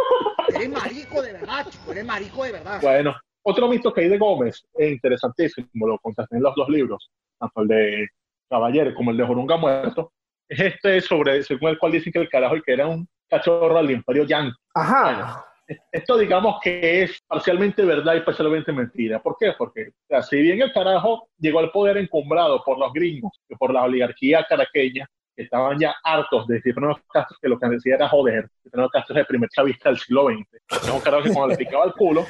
Eres 0.59 0.71
marico 0.71 1.23
de 1.23 1.33
verdad, 1.33 1.67
chico, 1.69 1.93
eres 1.93 2.05
marico 2.05 2.45
de 2.45 2.53
verdad. 2.53 2.81
Bueno, 2.83 3.17
otro 3.43 3.69
mito 3.69 3.93
que 3.93 4.03
hay 4.03 4.09
de 4.09 4.19
Gómez 4.19 4.67
es 4.75 4.93
interesantísimo, 4.93 5.87
lo 5.87 5.99
contaste 5.99 6.37
en 6.37 6.43
los 6.43 6.55
dos 6.55 6.69
libros, 6.69 7.11
tanto 7.39 7.63
el 7.63 7.69
de 7.69 8.09
Caballero 8.51 8.95
como 8.95 9.11
el 9.11 9.17
de 9.17 9.27
Jorunga 9.27 9.57
Muerto, 9.57 10.13
es 10.49 10.61
este 10.61 11.01
sobre, 11.01 11.43
según 11.43 11.71
el 11.71 11.79
cual 11.79 11.93
dicen 11.93 12.13
que 12.13 12.19
el 12.19 12.29
carajo 12.29 12.57
y 12.57 12.63
que 12.63 12.73
era 12.73 12.87
un 12.87 13.07
cachorro 13.29 13.77
del 13.77 13.91
imperio 13.91 14.25
Yankee. 14.25 14.57
Ajá. 14.75 15.45
Esto 15.93 16.17
digamos 16.17 16.61
que 16.63 17.03
es 17.03 17.21
parcialmente 17.27 17.85
verdad 17.85 18.15
y 18.15 18.21
parcialmente 18.21 18.73
mentira. 18.73 19.23
¿Por 19.23 19.37
qué? 19.39 19.53
Porque 19.57 19.89
o 19.89 20.07
sea, 20.09 20.23
si 20.23 20.41
bien 20.41 20.63
el 20.63 20.73
carajo 20.73 21.29
llegó 21.39 21.59
al 21.59 21.71
poder 21.71 21.99
encumbrado 21.99 22.63
por 22.65 22.79
los 22.79 22.91
gringos 22.93 23.33
y 23.51 23.55
por 23.55 23.75
la 23.75 23.83
oligarquía 23.83 24.47
caraqueña, 24.49 25.07
que 25.07 25.18
estaban 25.43 25.79
ya 25.79 25.95
hartos 26.05 26.47
de 26.47 26.61
Cipriano 26.63 26.97
Castro, 27.13 27.37
que 27.41 27.49
lo 27.49 27.59
que 27.59 27.69
decía 27.69 27.95
era 27.97 28.09
joder. 28.09 28.49
Cipriano 28.63 28.89
Castro 28.89 29.15
es 29.15 29.21
el 29.21 29.27
primer 29.27 29.49
chavista 29.51 29.89
del 29.89 29.99
siglo 29.99 30.27
XX. 30.29 30.47
Es 30.71 30.91
un 30.91 31.01
carajo 31.01 31.23
que 31.25 31.33
cuando 31.33 31.49
le 31.49 31.57
picaba 31.57 31.85
el 31.85 31.93
culo, 31.93 32.27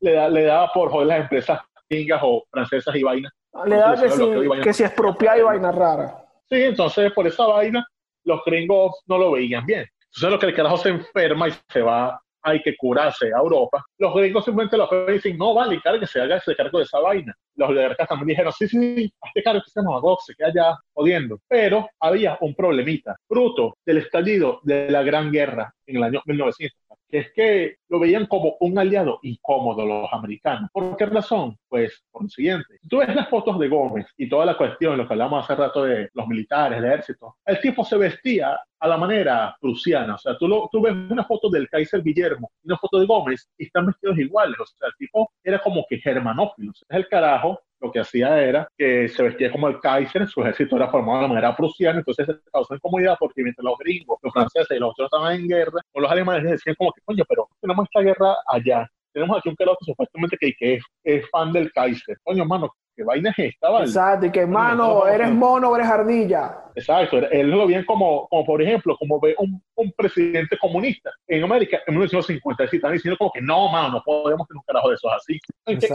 le, 0.00 0.12
da- 0.12 0.28
le 0.28 0.42
daba 0.44 0.72
por 0.72 0.90
joder 0.90 1.06
las 1.08 1.20
empresas 1.20 1.60
gringas 1.88 2.20
o 2.22 2.44
francesas 2.50 2.94
y 2.94 3.02
vainas. 3.02 3.32
Le 3.66 3.76
da 3.76 3.94
que 3.96 4.08
si, 4.10 4.22
vaina- 4.48 4.64
que 4.64 4.72
si 4.72 4.82
expropiar 4.84 5.38
y 5.38 5.42
vaina 5.42 5.72
rara. 5.72 6.24
Sí, 6.48 6.62
entonces 6.62 7.12
por 7.12 7.26
esa 7.26 7.46
vaina 7.46 7.86
los 8.24 8.40
gringos 8.44 9.02
no 9.06 9.18
lo 9.18 9.32
veían 9.32 9.64
bien. 9.66 9.86
Entonces 10.06 10.30
lo 10.30 10.38
que 10.38 10.46
el 10.46 10.54
carajo 10.54 10.76
se 10.76 10.88
enferma 10.90 11.48
y 11.48 11.52
se 11.68 11.82
va, 11.82 12.20
hay 12.42 12.62
que 12.62 12.76
curarse 12.76 13.26
a 13.26 13.38
Europa. 13.38 13.84
Los 13.98 14.14
gringos 14.14 14.44
simplemente 14.44 14.76
lo 14.76 14.88
ven 14.88 15.10
y 15.10 15.12
dicen, 15.14 15.38
no, 15.38 15.54
vale, 15.54 15.80
cara, 15.80 15.98
que 15.98 16.06
se 16.06 16.20
haga 16.20 16.36
ese 16.36 16.54
cargo 16.54 16.78
de 16.78 16.84
esa 16.84 17.00
vaina. 17.00 17.34
Los 17.56 17.70
oligarcas 17.70 18.08
también 18.08 18.28
dijeron, 18.28 18.52
sí, 18.52 18.68
sí, 18.68 18.96
sí, 18.96 19.12
hazte 19.20 19.42
cargo 19.42 19.62
que 19.64 19.70
se 19.70 19.82
nos 19.82 19.94
hago, 19.96 20.18
se 20.24 20.34
queda 20.34 20.52
ya 20.54 20.78
jodiendo. 20.92 21.38
Pero 21.48 21.88
había 22.00 22.38
un 22.40 22.54
problemita, 22.54 23.16
fruto 23.28 23.76
del 23.84 23.98
estallido 23.98 24.60
de 24.62 24.90
la 24.90 25.02
Gran 25.02 25.30
Guerra 25.30 25.72
en 25.86 25.96
el 25.96 26.02
año 26.04 26.22
1900 26.24 26.79
que 27.10 27.18
es 27.18 27.32
que 27.32 27.76
lo 27.88 27.98
veían 27.98 28.26
como 28.26 28.56
un 28.60 28.78
aliado 28.78 29.18
incómodo 29.22 29.84
los 29.84 30.08
americanos. 30.12 30.70
¿Por 30.72 30.96
qué 30.96 31.06
razón? 31.06 31.56
Pues 31.68 32.04
por 32.10 32.22
lo 32.22 32.28
siguiente. 32.28 32.78
Si 32.80 32.88
tú 32.88 32.98
ves 32.98 33.14
las 33.14 33.28
fotos 33.28 33.58
de 33.58 33.68
Gómez 33.68 34.06
y 34.16 34.28
toda 34.28 34.46
la 34.46 34.56
cuestión, 34.56 34.96
lo 34.96 35.06
que 35.06 35.14
hablamos 35.14 35.44
hace 35.44 35.60
rato 35.60 35.84
de 35.84 36.08
los 36.14 36.26
militares, 36.26 36.78
el 36.78 36.84
ejército, 36.84 37.36
el 37.44 37.60
tipo 37.60 37.84
se 37.84 37.96
vestía 37.96 38.58
a 38.78 38.88
la 38.88 38.96
manera 38.96 39.56
prusiana. 39.60 40.14
O 40.14 40.18
sea, 40.18 40.38
tú, 40.38 40.48
lo, 40.48 40.68
tú 40.70 40.80
ves 40.80 40.94
una 41.10 41.24
foto 41.24 41.50
del 41.50 41.68
Kaiser 41.68 42.02
Guillermo 42.02 42.50
y 42.62 42.68
una 42.68 42.78
foto 42.78 42.98
de 42.98 43.06
Gómez 43.06 43.48
y 43.58 43.64
están 43.64 43.86
vestidos 43.86 44.18
iguales. 44.18 44.58
O 44.58 44.66
sea, 44.66 44.88
el 44.88 44.94
tipo 44.96 45.32
era 45.42 45.58
como 45.60 45.84
que 45.88 45.98
germanófilo. 45.98 46.70
O 46.70 46.74
sea, 46.74 46.98
el 46.98 47.08
carajo 47.08 47.60
lo 47.80 47.90
que 47.90 48.00
hacía 48.00 48.40
era 48.42 48.68
que 48.76 49.08
se 49.08 49.22
vestía 49.22 49.50
como 49.50 49.68
el 49.68 49.80
Kaiser, 49.80 50.26
su 50.28 50.40
ejército 50.42 50.76
era 50.76 50.90
formado 50.90 51.22
de 51.22 51.28
manera 51.28 51.56
prusiana, 51.56 51.98
entonces 51.98 52.26
se 52.26 52.50
causó 52.52 52.74
incomodidad 52.74 53.16
porque 53.18 53.42
mientras 53.42 53.64
los 53.64 53.78
gringos, 53.78 54.18
los 54.22 54.32
franceses 54.32 54.76
y 54.76 54.80
los 54.80 54.90
otros 54.90 55.06
estaban 55.06 55.34
en 55.34 55.48
guerra, 55.48 55.80
con 55.92 56.02
los 56.02 56.10
alemanes 56.10 56.50
decían 56.50 56.76
como 56.76 56.92
que, 56.92 57.00
coño, 57.04 57.24
pero 57.28 57.48
tenemos 57.60 57.86
esta 57.86 58.00
guerra 58.00 58.36
allá. 58.46 58.88
Tenemos 59.12 59.38
aquí 59.38 59.48
un 59.48 59.56
carajo 59.56 59.76
que 59.80 59.86
supuestamente 59.86 60.36
que, 60.38 60.52
que 60.58 60.74
es, 60.74 60.84
es 61.04 61.30
fan 61.30 61.52
del 61.52 61.72
Kaiser. 61.72 62.16
Coño, 62.22 62.44
mano, 62.44 62.70
¿qué 62.96 63.04
vaina 63.04 63.30
es 63.30 63.54
esta, 63.54 63.70
vale? 63.70 63.86
Exacto, 63.86 64.26
y 64.26 64.30
que 64.30 64.46
mano, 64.46 64.76
no, 64.76 64.94
no, 65.00 65.06
eres 65.08 65.28
no. 65.28 65.34
mono 65.34 65.76
eres 65.76 65.88
ardilla. 65.88 66.58
Exacto, 66.74 67.18
él 67.18 67.50
lo 67.50 67.66
veían 67.66 67.84
como, 67.84 68.28
como 68.28 68.44
por 68.44 68.62
ejemplo, 68.62 68.96
como 68.98 69.18
ve 69.20 69.34
un, 69.38 69.62
un 69.74 69.92
presidente 69.92 70.56
comunista 70.58 71.10
en 71.26 71.42
América 71.42 71.80
en 71.86 71.94
1950, 71.94 72.64
y 72.64 72.76
están 72.76 72.92
diciendo 72.92 73.16
como 73.18 73.32
que 73.32 73.40
no, 73.40 73.70
mano, 73.70 73.94
no 73.94 74.02
podemos 74.04 74.46
tener 74.46 74.58
un 74.58 74.64
carajo 74.66 74.90
de 74.90 74.94
esos 74.94 75.12
así. 75.12 75.40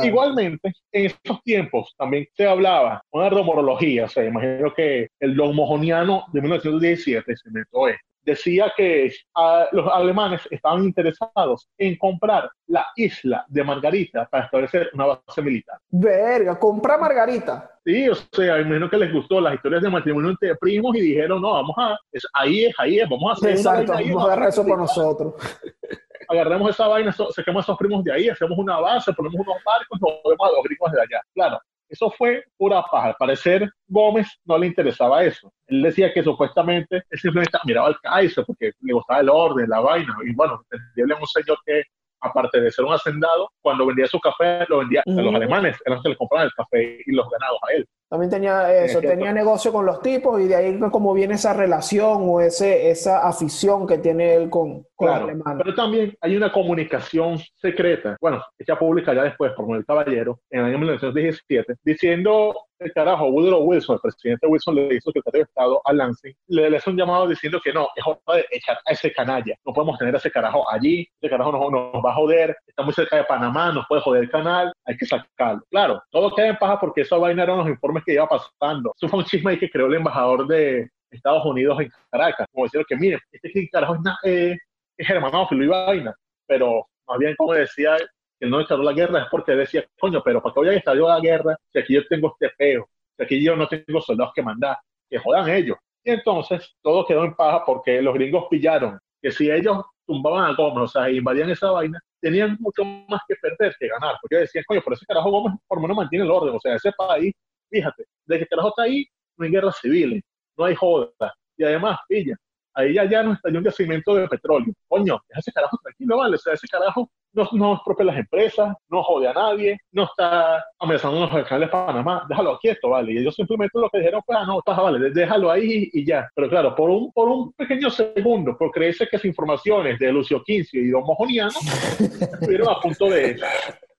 Igualmente, 0.05 0.74
en 0.91 1.05
esos 1.05 1.41
tiempos 1.43 1.93
también 1.97 2.28
se 2.34 2.47
hablaba 2.47 3.01
una 3.11 3.30
romorología, 3.30 4.05
o 4.05 4.09
sea, 4.09 4.26
imagino 4.26 4.74
que 4.74 5.09
el 5.20 5.34
lomojoniano 5.34 6.26
de 6.34 6.41
1917 6.41 7.36
se 7.36 7.47
inventó 7.47 7.88
esto. 7.88 8.14
Decía 8.26 8.73
que 8.76 9.13
ah, 9.36 9.67
los 9.71 9.88
alemanes 9.93 10.41
estaban 10.49 10.84
interesados 10.84 11.69
en 11.78 11.95
comprar 11.97 12.49
la 12.67 12.88
isla 12.95 13.45
de 13.47 13.63
Margarita 13.63 14.28
para 14.30 14.45
establecer 14.45 14.89
una 14.93 15.05
base 15.05 15.41
militar. 15.43 15.78
Verga, 15.89 16.57
compra 16.57 16.97
margarita. 16.97 17.71
Sí, 17.86 18.09
o 18.09 18.15
sea, 18.15 18.59
imagino 18.61 18.89
que 18.89 18.97
les 18.97 19.13
gustó 19.13 19.39
las 19.39 19.53
historias 19.53 19.84
de 19.84 19.89
matrimonio 19.89 20.32
entre 20.32 20.55
primos 20.55 20.95
y 20.95 21.01
dijeron, 21.01 21.39
no, 21.39 21.53
vamos 21.53 21.76
a, 21.78 21.95
es, 22.11 22.26
ahí 22.34 22.65
es, 22.65 22.73
ahí 22.80 22.99
es, 22.99 23.07
vamos 23.07 23.30
a 23.30 23.34
hacer 23.34 23.51
Exacto, 23.51 23.93
ahí, 23.93 24.09
vamos 24.09 24.23
a 24.23 24.26
agarrar 24.26 24.49
eso 24.49 24.63
para 24.63 24.78
nosotros. 24.78 25.34
agarramos 26.28 26.71
esa 26.71 26.88
vaina, 26.88 27.11
so- 27.11 27.32
sacamos 27.32 27.61
a 27.61 27.63
esos 27.65 27.78
primos 27.78 28.03
de 28.03 28.11
ahí, 28.11 28.30
hacemos 28.30 28.57
una 28.57 28.80
base, 28.80 29.13
ponemos 29.13 29.36
unos 29.39 29.63
barcos, 29.63 30.01
nos 30.01 30.21
volvemos 30.23 30.49
a 30.49 30.51
los 30.53 30.63
gringos 30.63 30.91
de 30.91 31.01
allá. 31.01 31.21
Claro, 31.34 31.59
eso 31.89 32.11
fue 32.11 32.43
pura 32.57 32.83
paja. 32.83 33.07
Al 33.07 33.15
parecer, 33.15 33.69
Gómez 33.88 34.27
no 34.45 34.57
le 34.57 34.67
interesaba 34.67 35.23
eso. 35.23 35.51
Él 35.67 35.81
decía 35.81 36.13
que 36.13 36.23
supuestamente 36.23 37.03
él 37.09 37.19
simplemente 37.19 37.57
miraba 37.65 37.88
al 37.88 37.99
Kaiser 38.01 38.45
porque 38.45 38.71
le 38.81 38.93
gustaba 38.93 39.21
el 39.21 39.29
orden, 39.29 39.69
la 39.69 39.79
vaina. 39.79 40.15
Y 40.25 40.33
bueno, 40.33 40.61
entendible 40.71 41.15
un 41.19 41.27
señor 41.27 41.57
que, 41.65 41.83
aparte 42.21 42.59
de 42.59 42.71
ser 42.71 42.86
un 42.86 42.93
hacendado, 42.93 43.49
cuando 43.61 43.86
vendía 43.86 44.07
su 44.07 44.19
café, 44.19 44.65
lo 44.67 44.79
vendía 44.79 45.03
a 45.05 45.11
los 45.11 45.36
alemanes, 45.36 45.77
eran 45.86 45.97
los 45.97 46.03
que 46.03 46.09
le 46.09 46.17
compraban 46.17 46.47
el 46.47 46.53
café 46.53 47.01
y 47.05 47.11
los 47.11 47.29
ganados 47.29 47.59
a 47.67 47.73
él. 47.73 47.88
También 48.10 48.30
tenía 48.30 48.72
eso, 48.72 48.99
cierto. 48.99 49.18
tenía 49.18 49.34
negocio 49.34 49.72
con 49.74 49.86
los 49.86 50.01
tipos 50.01 50.39
y 50.39 50.47
de 50.47 50.56
ahí 50.56 50.80
como 50.91 51.14
viene 51.14 51.36
esa 51.36 51.53
relación 51.53 52.22
o 52.30 52.39
ese, 52.39 52.89
esa 52.89 53.28
afición 53.28 53.88
que 53.88 53.97
tiene 53.97 54.36
él 54.36 54.49
con, 54.49 54.86
con 54.95 55.08
Claro, 55.08 55.28
pero 55.58 55.74
también 55.74 56.16
hay 56.22 56.38
una 56.38 56.51
comunicación 56.51 57.39
secreta, 57.56 58.16
bueno, 58.22 58.43
hecha 58.60 58.78
pública 58.78 59.14
ya 59.14 59.24
después 59.24 59.51
por 59.53 59.76
el 59.76 59.86
caballero, 59.86 60.39
en 60.51 60.60
el 60.60 60.66
año 60.68 60.78
1917, 60.78 61.76
diciendo 61.84 62.56
el 62.80 62.91
carajo, 62.93 63.28
Woodrow 63.28 63.64
Wilson, 63.64 63.95
el 63.95 64.01
presidente 64.01 64.47
Wilson 64.47 64.76
le 64.76 64.95
hizo 64.95 65.12
secretario 65.12 65.39
de 65.39 65.43
Estado 65.43 65.82
a 65.86 65.93
Lansing, 65.93 66.36
le, 66.47 66.70
le 66.70 66.78
hizo 66.78 66.91
un 66.91 66.97
llamado 66.97 67.28
diciendo 67.28 67.60
que 67.64 67.72
no, 67.72 67.88
es 67.95 68.06
hora 68.06 68.38
de 68.38 68.45
echar 68.51 68.78
a 68.86 68.91
ese 68.91 69.12
canalla, 69.14 69.56
no 69.66 69.74
podemos 69.74 69.97
tener 69.97 70.14
a 70.14 70.18
ese 70.18 70.30
carajo 70.30 70.70
allí, 70.70 71.08
ese 71.22 71.30
carajo 71.30 71.51
nos, 71.51 71.93
nos 71.93 72.06
va 72.06 72.12
a 72.12 72.16
joder, 72.16 72.56
está 72.68 72.84
muy 72.84 72.93
cerca 72.93 73.18
de 73.18 73.24
Panamá, 73.24 73.72
nos 73.72 73.86
puede 73.88 74.01
joder 74.01 74.24
el 74.24 74.30
canal, 74.30 74.74
hay 74.86 74.97
que 74.97 75.06
sacarlo. 75.06 75.62
Claro, 75.70 76.03
todo 76.12 76.34
queda 76.36 76.47
en 76.47 76.58
paja 76.58 76.80
porque 76.80 77.01
esa 77.01 77.18
vaina 77.18 77.43
eran 77.43 77.60
los 77.60 77.68
informes 77.68 77.95
que 78.04 78.14
iba 78.14 78.28
pasando. 78.28 78.93
Eso 78.96 79.10
fue 79.10 79.20
un 79.20 79.26
chisme 79.26 79.58
que 79.60 79.70
creó 79.70 79.88
el 79.88 79.96
embajador 79.96 80.48
de 80.48 80.89
Estados 81.12 81.46
Unidos 81.46 81.80
en 81.82 81.91
Caracas, 82.12 82.48
como 82.52 82.66
diciendo 82.66 82.86
que 82.88 82.96
miren, 82.98 83.20
este 83.32 83.70
carajo 83.70 83.96
es, 83.96 84.02
na- 84.02 84.18
eh, 84.24 84.58
es 84.98 85.08
germanófilo 85.08 85.64
y 85.64 85.68
vaina, 85.68 86.14
pero 86.48 86.88
más 87.08 87.18
bien 87.20 87.36
como 87.38 87.54
decía 87.54 87.98
que 88.39 88.48
no 88.48 88.58
declaró 88.60 88.84
la 88.84 88.93
guerra 88.93 89.20
es 89.24 89.28
porque 89.32 89.54
decía, 89.54 89.86
coño, 90.00 90.22
pero 90.24 90.41
¿para 90.41 90.54
qué 90.54 90.60
voy 90.60 90.70
a 90.76 90.93
yo 90.96 91.08
la 91.08 91.20
guerra 91.20 91.58
si 91.72 91.80
aquí 91.80 91.93
yo 91.93 92.06
tengo 92.08 92.30
este 92.39 92.54
peo? 92.58 92.89
Si 93.18 93.24
aquí 93.24 93.43
yo 93.43 93.56
no 93.56 93.68
tengo 93.68 94.02
soldados 94.02 94.34
que 94.36 94.41
mandar, 94.43 94.78
que 95.10 95.18
jodan 95.20 95.50
ellos. 95.50 95.78
Y 96.04 96.12
entonces 96.12 96.76
todo 96.82 97.06
quedó 97.06 97.24
en 97.24 97.34
paja 97.36 97.64
porque 97.66 98.02
los 98.02 98.14
gringos 98.14 98.46
pillaron 98.50 99.00
que 99.22 99.32
si 99.32 99.50
ellos 99.50 99.84
tumbaban 100.06 100.46
a 100.52 100.54
Gómez, 100.56 100.84
o 100.84 100.88
sea, 100.88 101.10
invadían 101.10 101.50
esa 101.50 101.72
vaina, 101.72 102.00
tenían 102.22 102.58
mucho 102.60 102.84
más 103.08 103.22
que 103.28 103.36
perder 103.41 103.74
que 103.80 103.88
ganar, 103.88 104.16
porque 104.22 104.38
decían, 104.38 104.64
coño, 104.68 104.82
pero 104.84 104.96
ese 104.96 105.06
carajo 105.06 105.32
Gómez 105.32 105.56
por 105.68 105.78
lo 105.78 105.82
menos 105.84 105.98
mantiene 105.98 106.26
el 106.26 106.32
orden, 106.32 106.54
o 106.56 106.60
sea, 106.60 106.76
ese 106.76 106.91
país, 106.91 107.34
fíjate, 107.76 108.05
de 108.26 108.39
que 108.39 108.47
carajo 108.47 108.69
está 108.69 108.84
ahí, 108.84 109.05
no 109.38 109.45
hay 109.45 109.51
guerras 109.51 109.78
civiles, 109.82 110.23
no 110.57 110.65
hay 110.65 110.76
jodas, 110.76 111.34
y 111.57 111.63
además, 111.65 111.99
pilla, 112.07 112.36
ahí 112.73 112.93
ya, 112.93 113.05
ya 113.05 113.23
no 113.23 113.34
estalló 113.34 113.59
un 113.59 113.65
yacimiento 113.65 114.15
de 114.15 114.28
petróleo. 114.28 114.73
Coño, 114.88 115.19
deja 115.28 115.39
ese 115.39 115.51
carajo 115.51 115.78
tranquilo, 115.82 116.17
¿vale? 116.17 116.36
O 116.36 116.38
sea, 116.38 116.53
ese 116.53 116.67
carajo 116.67 117.09
no, 117.34 117.49
no 117.53 117.73
expropia 117.73 118.05
las 118.05 118.17
empresas, 118.17 118.73
no 118.89 119.03
jode 119.03 119.28
a 119.28 119.34
nadie, 119.34 119.78
no 119.91 120.03
está 120.03 120.63
amenazando 120.80 121.17
a 121.17 121.21
los 121.21 121.47
canales 121.47 121.67
de 121.67 121.71
Panamá, 121.71 122.26
déjalo 122.30 122.57
quieto, 122.59 122.89
¿vale? 122.89 123.13
Y 123.13 123.17
ellos 123.17 123.36
simplemente 123.36 123.80
lo 123.80 123.89
que 123.89 123.99
dijeron 123.99 124.21
fue, 124.26 124.36
ah, 124.38 124.45
no, 124.45 124.61
paja, 124.61 124.82
vale, 124.82 125.09
déjalo 125.11 125.51
ahí 125.51 125.89
y 125.91 126.05
ya. 126.05 126.30
Pero 126.34 126.49
claro, 126.49 126.76
por 126.76 126.89
un, 126.89 127.11
por 127.11 127.28
un 127.28 127.51
pequeño 127.53 127.89
segundo, 127.89 128.57
por 128.57 128.71
creerse 128.71 129.07
que 129.07 129.17
esas 129.17 129.26
informaciones 129.26 129.99
de 129.99 130.11
Lucio 130.11 130.41
Quincio 130.43 130.82
y 130.82 130.89
Don 130.89 131.03
Mojoniano 131.03 131.51
estuvieron 131.99 132.69
a 132.69 132.80
punto 132.80 133.09
de 133.09 133.38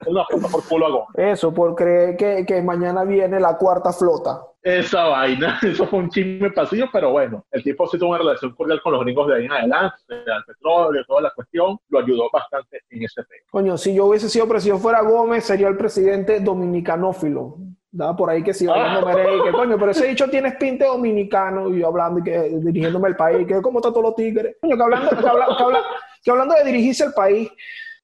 una 0.07 0.25
punta 0.25 0.49
por 0.49 0.65
culo 0.67 0.87
a 0.87 0.91
Gómez. 0.91 1.09
Eso, 1.17 1.53
por 1.53 1.75
creer 1.75 2.17
que, 2.17 2.45
que 2.47 2.63
mañana 2.63 3.05
viene 3.05 3.39
la 3.41 3.57
cuarta 3.57 3.93
flota. 3.93 4.41
esa 4.63 5.05
vaina. 5.09 5.59
Eso 5.63 5.87
fue 5.87 5.99
un 6.01 6.11
chisme 6.11 6.51
pasillo, 6.51 6.87
pero 6.93 7.11
bueno, 7.13 7.45
el 7.51 7.63
tipo 7.63 7.87
sí 7.87 7.99
tuvo 7.99 8.11
una 8.11 8.19
relación 8.19 8.53
cordial 8.55 8.81
con 8.83 8.93
los 8.93 9.03
gringos 9.03 9.29
de 9.29 9.37
ahí 9.37 9.45
en 9.45 9.53
adelante, 9.53 9.97
el 10.09 10.45
petróleo, 10.47 11.05
toda 11.07 11.21
la 11.23 11.31
cuestión, 11.35 11.79
lo 11.89 11.99
ayudó 12.01 12.29
bastante 12.33 12.81
en 12.91 13.05
ese 13.05 13.23
tema. 13.25 13.45
Coño, 13.51 13.77
si 13.79 13.95
yo 13.95 14.07
hubiese 14.07 14.29
sido 14.29 14.49
presidente 14.49 14.83
fuera 14.83 15.03
Gómez, 15.03 15.45
sería 15.45 15.69
el 15.69 15.77
presidente 15.77 16.41
dominicanófilo. 16.41 17.57
Daba 17.91 18.15
por 18.15 18.29
ahí 18.29 18.43
que 18.43 18.53
si 18.53 18.67
hablando 18.69 19.07
Merey, 19.07 19.41
que 19.43 19.53
coño, 19.53 19.79
pero 19.79 19.91
ese 19.93 20.07
dicho 20.07 20.29
tiene 20.29 20.53
pinte 20.53 20.85
dominicano, 20.85 21.71
y 21.71 21.81
yo 21.81 21.87
hablando 21.89 22.21
y 22.21 22.25
que 22.25 22.41
dirigiéndome 22.63 23.09
al 23.09 23.17
país, 23.17 23.47
que 23.47 23.63
cómo 23.63 23.79
está 23.79 23.91
todos 23.91 24.03
los 24.03 24.15
tigres. 24.17 24.57
Coño, 24.61 24.77
que 24.77 24.83
hablando, 24.83 25.11
que 25.11 25.27
habla- 25.27 25.47
que 25.57 25.63
habla- 25.63 25.83
que 26.23 26.31
hablando 26.31 26.55
de 26.57 26.65
dirigirse 26.65 27.05
al 27.05 27.15
país, 27.15 27.49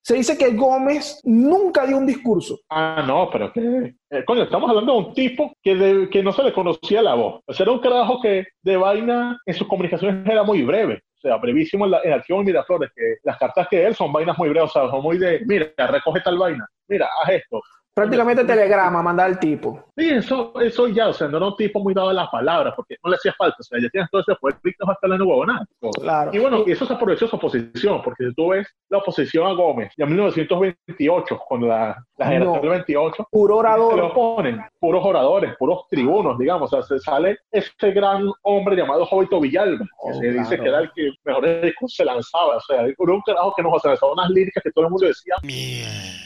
se 0.03 0.17
dice 0.17 0.37
que 0.37 0.53
Gómez 0.55 1.21
nunca 1.25 1.87
dio 1.87 1.97
un 1.97 2.07
discurso. 2.07 2.59
Ah, 2.69 3.05
no, 3.07 3.29
pero 3.31 3.53
que. 3.53 3.95
eh, 4.11 4.25
coño, 4.27 4.43
estamos 4.43 4.69
hablando 4.69 4.93
de 4.93 4.99
un 4.99 5.15
tipo 5.15 5.53
que, 5.63 5.75
de- 5.77 6.11
que 6.11 6.23
no 6.23 6.33
se 6.33 6.43
le 6.43 6.53
conocía 6.53 7.03
la 7.03 7.15
voz. 7.15 7.41
O 7.47 7.53
sea, 7.53 7.65
era 7.65 7.73
un 7.73 7.79
carajo 7.81 8.21
que 8.21 8.47
de 8.63 8.77
vaina 8.77 9.39
en 9.47 9.55
sus 9.55 9.69
comunicaciones 9.69 10.27
era 10.29 10.43
muy 10.43 10.63
breve. 10.63 11.01
O 11.17 11.21
sea, 11.23 11.37
brevísimo 11.37 11.85
en, 11.85 11.93
la, 11.93 12.01
en 12.03 12.13
Acción 12.15 12.45
Miraflores, 12.45 12.91
que 12.97 13.15
las 13.23 13.39
cartas 13.39 13.69
que 13.71 13.87
él 13.87 13.95
son 13.95 14.13
vainas 14.13 14.37
muy 14.37 14.49
breves, 14.49 14.71
o 14.71 14.73
sea, 14.73 14.91
son 14.91 15.03
muy 15.03 15.19
de, 15.19 15.41
mira, 15.47 15.69
recoge 15.87 16.21
tal 16.21 16.37
vaina, 16.37 16.67
mira, 16.89 17.09
haz 17.23 17.31
esto. 17.31 17.61
Prácticamente 17.95 18.45
telegrama, 18.45 19.03
mandar 19.03 19.27
al 19.27 19.39
tipo. 19.39 19.85
Sí, 19.97 20.09
eso, 20.09 20.53
eso 20.61 20.89
ya, 20.89 21.09
o 21.09 21.13
sea, 21.13 21.29
no 21.29 21.37
era 21.37 21.47
un 21.47 21.57
tipo 21.57 21.79
muy 21.81 21.93
dado 21.93 22.09
a 22.09 22.15
las 22.15 22.29
palabras, 22.31 22.73
porque 22.75 22.97
no 23.05 23.11
le 23.11 23.17
hacía 23.17 23.33
falta, 23.37 23.57
o 23.61 23.63
sea, 23.63 23.79
ya 23.81 23.89
tienes 23.91 24.09
todo 24.11 24.23
ese 24.23 24.35
poder, 24.37 24.57
Víctor 24.63 24.89
va 24.89 24.93
a 24.93 24.95
estar 24.95 25.11
en 25.13 25.21
huevonada. 25.23 25.67
Claro. 26.01 26.31
Y 26.33 26.39
bueno, 26.39 26.65
y 26.67 26.73
eso 26.73 26.87
se 26.87 26.95
aprovechó 26.95 27.27
su 27.29 27.37
oposición, 27.37 28.01
porque 28.03 28.29
si 28.29 28.35
tú 28.35 28.49
ves 28.49 28.67
la 28.89 28.99
oposición 28.99 29.47
a 29.47 29.53
Gómez, 29.53 29.93
ya 29.99 30.05
en 30.05 30.11
1928, 30.11 31.41
cuando 31.47 31.67
la, 31.67 32.03
la 32.17 32.27
generación 32.27 32.55
No. 32.57 32.61
del 32.63 32.71
28, 32.71 33.29
Puro 33.31 33.55
se 33.57 33.63
lo 33.63 33.69
orador. 33.69 34.13
ponen, 34.15 34.61
puros 34.81 35.05
oradores, 35.05 35.55
puros 35.59 35.81
tribunos, 35.91 36.39
digamos, 36.39 36.73
o 36.73 36.77
sea, 36.77 36.83
se 36.83 36.99
sale 37.03 37.39
ese 37.51 37.91
gran 37.93 38.27
hombre 38.43 38.75
llamado 38.77 39.05
Jovito 39.07 39.41
Villalba, 39.41 39.85
que 39.85 39.91
Oh, 39.99 40.15
se 40.15 40.33
dice 40.33 40.59
que 40.59 40.69
era 40.69 40.81
el 40.81 40.91
que 40.93 41.11
mejor 41.25 41.63
discurso 41.63 41.97
se 41.97 42.05
lanzaba, 42.05 42.57
o 42.57 42.61
sea, 42.61 42.81
era 42.83 42.95
un 42.99 43.21
carajo 43.21 43.53
que 43.57 43.63
nos 43.63 43.75
o 43.75 43.79
sea, 43.81 43.91
lanzaba 43.91 44.13
unas 44.13 44.31
líricas 44.31 44.63
que 44.63 44.71
todo 44.73 44.87
el 44.87 44.91
mundo 44.91 45.07
decía, 45.07 45.35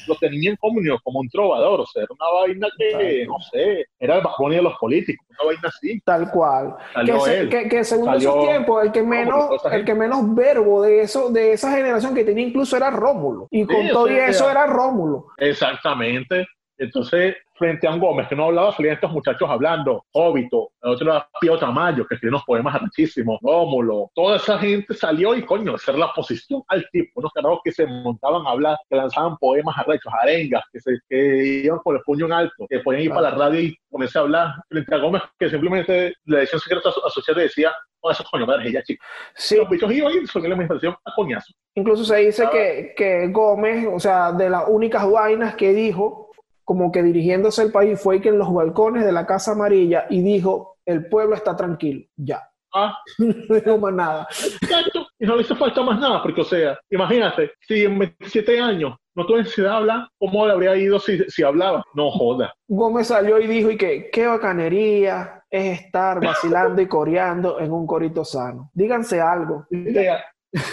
lo 0.07 0.15
tenía 0.17 0.51
en 0.51 0.57
comunión 0.57 0.99
como 1.03 1.21
un 1.21 1.29
o 1.59 1.87
sea, 1.87 2.03
era 2.03 2.09
una 2.19 2.41
vaina 2.41 2.69
que, 2.79 2.89
Exacto. 3.23 3.33
no 3.33 3.39
sé, 3.51 3.87
era 3.99 4.17
el 4.17 4.23
bajón 4.23 4.51
de 4.53 4.63
los 4.63 4.75
políticos, 4.79 5.27
una 5.31 5.47
vaina 5.47 5.69
así. 5.69 6.01
Tal 6.05 6.31
cual. 6.31 6.77
Salió 6.95 7.25
Que, 7.25 7.41
él. 7.41 7.49
que- 7.49 7.69
que 7.69 7.85
según 7.85 8.07
Salió 8.07 8.31
esos 8.31 8.45
tiempos, 8.49 8.85
el 8.85 8.93
que 8.93 9.03
menos, 9.03 9.51
el 9.73 9.85
que 9.85 9.95
menos 9.95 10.35
verbo 10.35 10.83
de 10.83 11.01
eso, 11.03 11.31
de 11.31 11.53
esa 11.53 11.71
generación 11.73 12.15
que 12.15 12.25
tenía 12.25 12.47
incluso 12.47 12.77
era 12.77 12.91
Rómulo. 12.91 13.49
Y 13.51 13.65
con 13.67 13.83
Sí, 13.83 13.89
todo 13.91 14.05
o 14.05 14.09
y 14.09 14.15
sea, 14.15 14.29
eso 14.29 14.51
era 14.51 14.67
Rómulo. 14.67 15.27
Exactamente. 15.37 16.47
Entonces, 16.79 17.37
frente 17.59 17.87
a 17.87 17.91
un 17.93 18.01
Gómez 18.01 18.29
que 18.29 18.37
no 18.37 18.45
hablaba, 18.45 18.73
salían 18.73 18.95
estos 18.95 19.11
muchachos 19.13 19.49
hablando, 19.49 20.05
Óbito, 20.13 20.71
el 20.83 20.91
otro 20.91 21.11
era 21.11 21.29
Pío 21.41 21.59
Tamayo, 21.59 22.07
que 22.07 22.15
escribió 22.15 22.37
unos 22.37 22.45
poemas 22.45 22.75
arrechísimos, 22.75 23.39
Rómulo, 23.43 24.11
toda 24.15 24.37
esa 24.37 24.59
gente 24.59 24.95
salió 24.95 25.35
y 25.35 25.43
coño, 25.43 25.75
hacer 25.75 25.97
la 25.97 26.07
oposición 26.07 26.63
al 26.69 26.87
tipo, 26.91 27.21
unos 27.21 27.33
carajos 27.33 27.61
que 27.65 27.73
se 27.73 27.87
montaban 27.87 28.47
a 28.47 28.51
hablar, 28.51 28.77
que 28.89 28.97
lanzaban 28.97 29.37
poemas 29.39 29.77
arrechos, 29.79 30.13
arengas, 30.23 30.63
que, 30.73 30.81
se, 30.81 30.99
que 31.09 31.63
iban 31.65 31.79
con 31.81 31.97
el 31.97 32.03
puño 32.03 32.27
en 32.27 32.33
alto, 32.33 32.67
que 32.69 32.81
podían 32.81 33.03
ir 33.05 33.11
para 33.11 33.31
la 33.31 33.37
radio 33.37 33.61
y 33.61 33.77
ponerse 33.89 34.19
a 34.19 34.23
hablar 34.23 34.49
frente 34.69 34.95
a 34.95 34.99
Gómez, 34.99 35.23
que 35.39 35.49
simplemente 35.51 36.15
la 36.25 36.39
edición 36.41 36.61
secreta 36.61 36.91
aso- 36.91 37.05
asociada 37.07 37.41
decía, 37.43 37.73
oh, 38.01 38.11
esos 38.11 38.29
coño 38.31 38.47
madres, 38.47 38.69
ella 38.69 38.83
chico. 38.83 39.05
Sí, 39.35 39.57
Los 39.57 39.69
bichos 39.71 39.91
iban 39.93 40.13
y 40.13 40.21
disolvían 40.21 40.51
la 40.51 40.55
administración 40.57 40.95
a 41.05 41.15
coñazo. 41.15 41.53
incluso 41.75 42.05
se 42.05 42.17
dice 42.17 42.49
que, 42.53 42.93
que 42.97 43.29
Gómez, 43.29 43.87
o 43.91 43.99
sea, 43.99 44.33
de 44.33 44.51
las 44.51 44.65
únicas 44.69 45.11
vainas 45.11 45.55
que 45.57 45.73
dijo, 45.73 46.26
como 46.67 46.91
que 46.91 47.01
dirigiéndose 47.01 47.63
al 47.63 47.71
país, 47.71 47.99
fue 48.01 48.21
que 48.21 48.31
en 48.31 48.39
los 48.39 48.53
balcones 48.53 49.07
de 49.07 49.13
la 49.13 49.25
Casa 49.25 49.53
Amarilla 49.53 50.07
y 50.11 50.21
dijo, 50.21 50.79
el 50.85 51.09
pueblo 51.09 51.37
está 51.37 51.55
tranquilo, 51.55 52.05
ya. 52.17 52.43
Ah, 52.75 52.99
No 53.19 53.55
dijo 53.55 53.79
más 53.79 53.95
nada. 53.95 54.29
Exacto. 54.61 55.07
Y 55.19 55.27
no 55.27 55.37
le 55.37 55.43
hizo 55.43 55.55
falta 55.55 55.81
más 55.83 56.01
nada, 56.01 56.21
porque, 56.23 56.41
o 56.41 56.45
sea, 56.45 56.77
imagínate, 56.91 57.53
si 57.61 57.85
en 57.85 57.97
27 58.01 58.59
años 58.61 58.97
no 59.15 59.25
tuve 59.25 59.39
necesidad 59.39 59.71
de 59.71 59.77
hablar, 59.77 60.09
¿cómo 60.19 60.45
le 60.45 60.53
habría 60.53 60.77
ido 60.77 60.99
si, 60.99 61.19
si 61.29 61.45
hablaba? 61.45 61.85
No 61.95 62.11
joda. 62.11 62.53
Gómez 62.67 63.07
salió 63.07 63.41
y 63.41 63.47
dijo 63.47 63.71
y 63.71 63.77
que 63.77 64.11
qué 64.11 64.27
bacanería 64.27 65.45
es 65.49 65.83
estar 65.83 66.21
vacilando 66.21 66.83
y 66.83 66.89
coreando 66.89 67.61
en 67.61 67.71
un 67.71 67.87
corito 67.87 68.25
sano. 68.25 68.71
Díganse 68.75 69.21
algo. 69.21 69.67
Dite, 69.71 70.19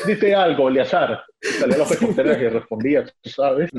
dite 0.08 0.34
algo, 0.34 0.70
Eleazar. 0.70 1.24
Salía 1.60 1.76
a 1.76 1.80
los 1.80 1.90
reporteros 1.90 2.38
y 2.38 2.48
respondía, 2.48 3.04
tú 3.06 3.30
sabes. 3.30 3.70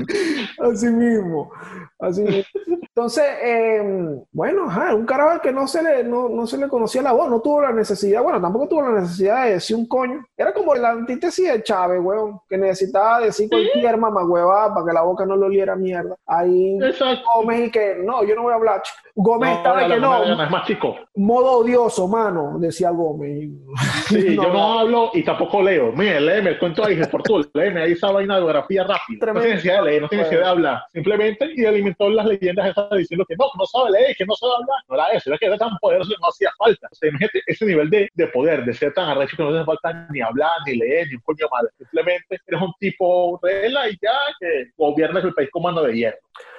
Así 0.59 0.87
mismo, 0.87 1.51
así 1.99 2.21
mismo. 2.21 2.43
Entonces, 2.95 3.25
eh, 3.43 3.83
bueno, 4.31 4.69
ajá, 4.69 4.95
un 4.95 5.05
carajo 5.05 5.41
que 5.41 5.51
no 5.51 5.67
se, 5.67 5.83
le, 5.83 6.03
no, 6.03 6.29
no 6.29 6.47
se 6.47 6.57
le 6.57 6.67
conocía 6.67 7.01
la 7.01 7.11
voz, 7.11 7.29
no 7.29 7.41
tuvo 7.41 7.61
la 7.61 7.73
necesidad, 7.73 8.21
bueno, 8.21 8.39
tampoco 8.39 8.67
tuvo 8.67 8.83
la 8.83 9.01
necesidad 9.01 9.45
de 9.45 9.53
decir 9.53 9.75
un 9.75 9.87
coño. 9.87 10.25
Era 10.37 10.53
como 10.53 10.75
la 10.75 10.91
antítesis 10.91 11.51
de 11.51 11.63
Chávez, 11.63 11.99
weón, 12.01 12.39
que 12.47 12.57
necesitaba 12.57 13.19
decir 13.21 13.49
cualquier 13.49 13.97
mamagüeva 13.97 14.73
para 14.73 14.85
que 14.85 14.93
la 14.93 15.01
boca 15.01 15.25
no 15.25 15.35
le 15.35 15.45
oliera 15.45 15.75
mierda. 15.75 16.15
Ahí 16.25 16.77
Exacto. 16.81 17.23
Gómez 17.35 17.67
y 17.67 17.71
que, 17.71 17.95
no, 18.03 18.23
yo 18.23 18.35
no 18.35 18.43
voy 18.43 18.53
a 18.53 18.55
hablar. 18.55 18.81
Gómez 19.15 19.49
No, 19.49 19.57
estaba 19.57 19.81
de 19.81 19.87
la 19.89 19.95
que 19.95 20.01
no, 20.01 20.43
es 20.43 20.51
más 20.51 20.67
chico. 20.67 20.95
modo 21.15 21.59
odioso, 21.59 22.07
mano, 22.07 22.57
decía 22.59 22.91
Gómez. 22.91 23.49
Sí, 24.07 24.23
No, 24.35 24.43
yo 24.43 24.53
no 24.53 24.79
hablo 24.79 25.09
y 25.13 25.23
tampoco 25.23 25.61
leo. 25.61 25.91
Mire, 25.91 26.21
léeme 26.21 26.51
el 26.51 26.59
cuento 26.59 26.85
ahí, 26.85 26.99
por 27.11 27.23
tú. 27.23 27.43
Léeme 27.55 27.81
ahí 27.81 27.93
esa 27.93 28.11
vaina 28.11 28.35
de 28.35 28.41
geografía 28.41 28.83
rápido. 28.83 29.19
Tremendo. 29.19 29.33
No 29.33 29.41
tiene 29.41 29.55
necesidad 29.55 29.75
de 29.77 29.89
leer, 29.89 30.01
no 30.01 30.09
tiene 30.09 30.23
necesidad 30.23 30.43
de 30.43 30.49
hablar. 30.49 30.83
Simplemente, 30.91 31.51
y 31.55 31.65
alimentó 31.65 32.09
las 32.09 32.25
leyendas 32.25 32.69
esas 32.69 32.89
diciendo 32.91 33.25
que 33.27 33.35
no, 33.37 33.45
que 33.45 33.57
no 33.57 33.65
sabe 33.65 33.91
leer, 33.91 34.15
que 34.15 34.25
no 34.25 34.35
sabe 34.35 34.53
hablar. 34.53 34.77
No 34.89 34.95
era 34.95 35.07
eso, 35.17 35.29
era 35.29 35.37
que 35.37 35.45
era 35.45 35.57
tan 35.57 35.77
poderoso 35.79 36.09
que 36.09 36.21
no 36.21 36.27
hacía 36.27 36.51
falta. 36.57 36.87
O 36.91 36.95
sea, 36.95 37.09
imagínate 37.09 37.41
ese 37.47 37.65
nivel 37.65 37.89
de, 37.89 38.09
de 38.13 38.27
poder, 38.27 38.65
de 38.65 38.73
ser 38.73 38.93
tan 38.93 39.09
arrecho 39.09 39.37
que 39.37 39.43
no 39.43 39.49
hace 39.49 39.65
falta 39.65 40.07
ni 40.11 40.21
hablar, 40.21 40.51
ni 40.65 40.75
leer, 40.75 41.07
ni 41.07 41.15
un 41.15 41.21
coño 41.21 41.47
madre. 41.51 41.71
Simplemente 41.77 42.39
eres 42.45 42.61
un 42.61 42.73
tipo 42.79 43.39
regla 43.41 43.89
y 43.89 43.97
ya 44.01 44.13
que 44.39 44.71
gobierna 44.77 45.21
el 45.21 45.33
país 45.33 45.49
con 45.51 45.63
mano 45.63 45.81
de 45.81 45.95
hierro. 45.95 46.17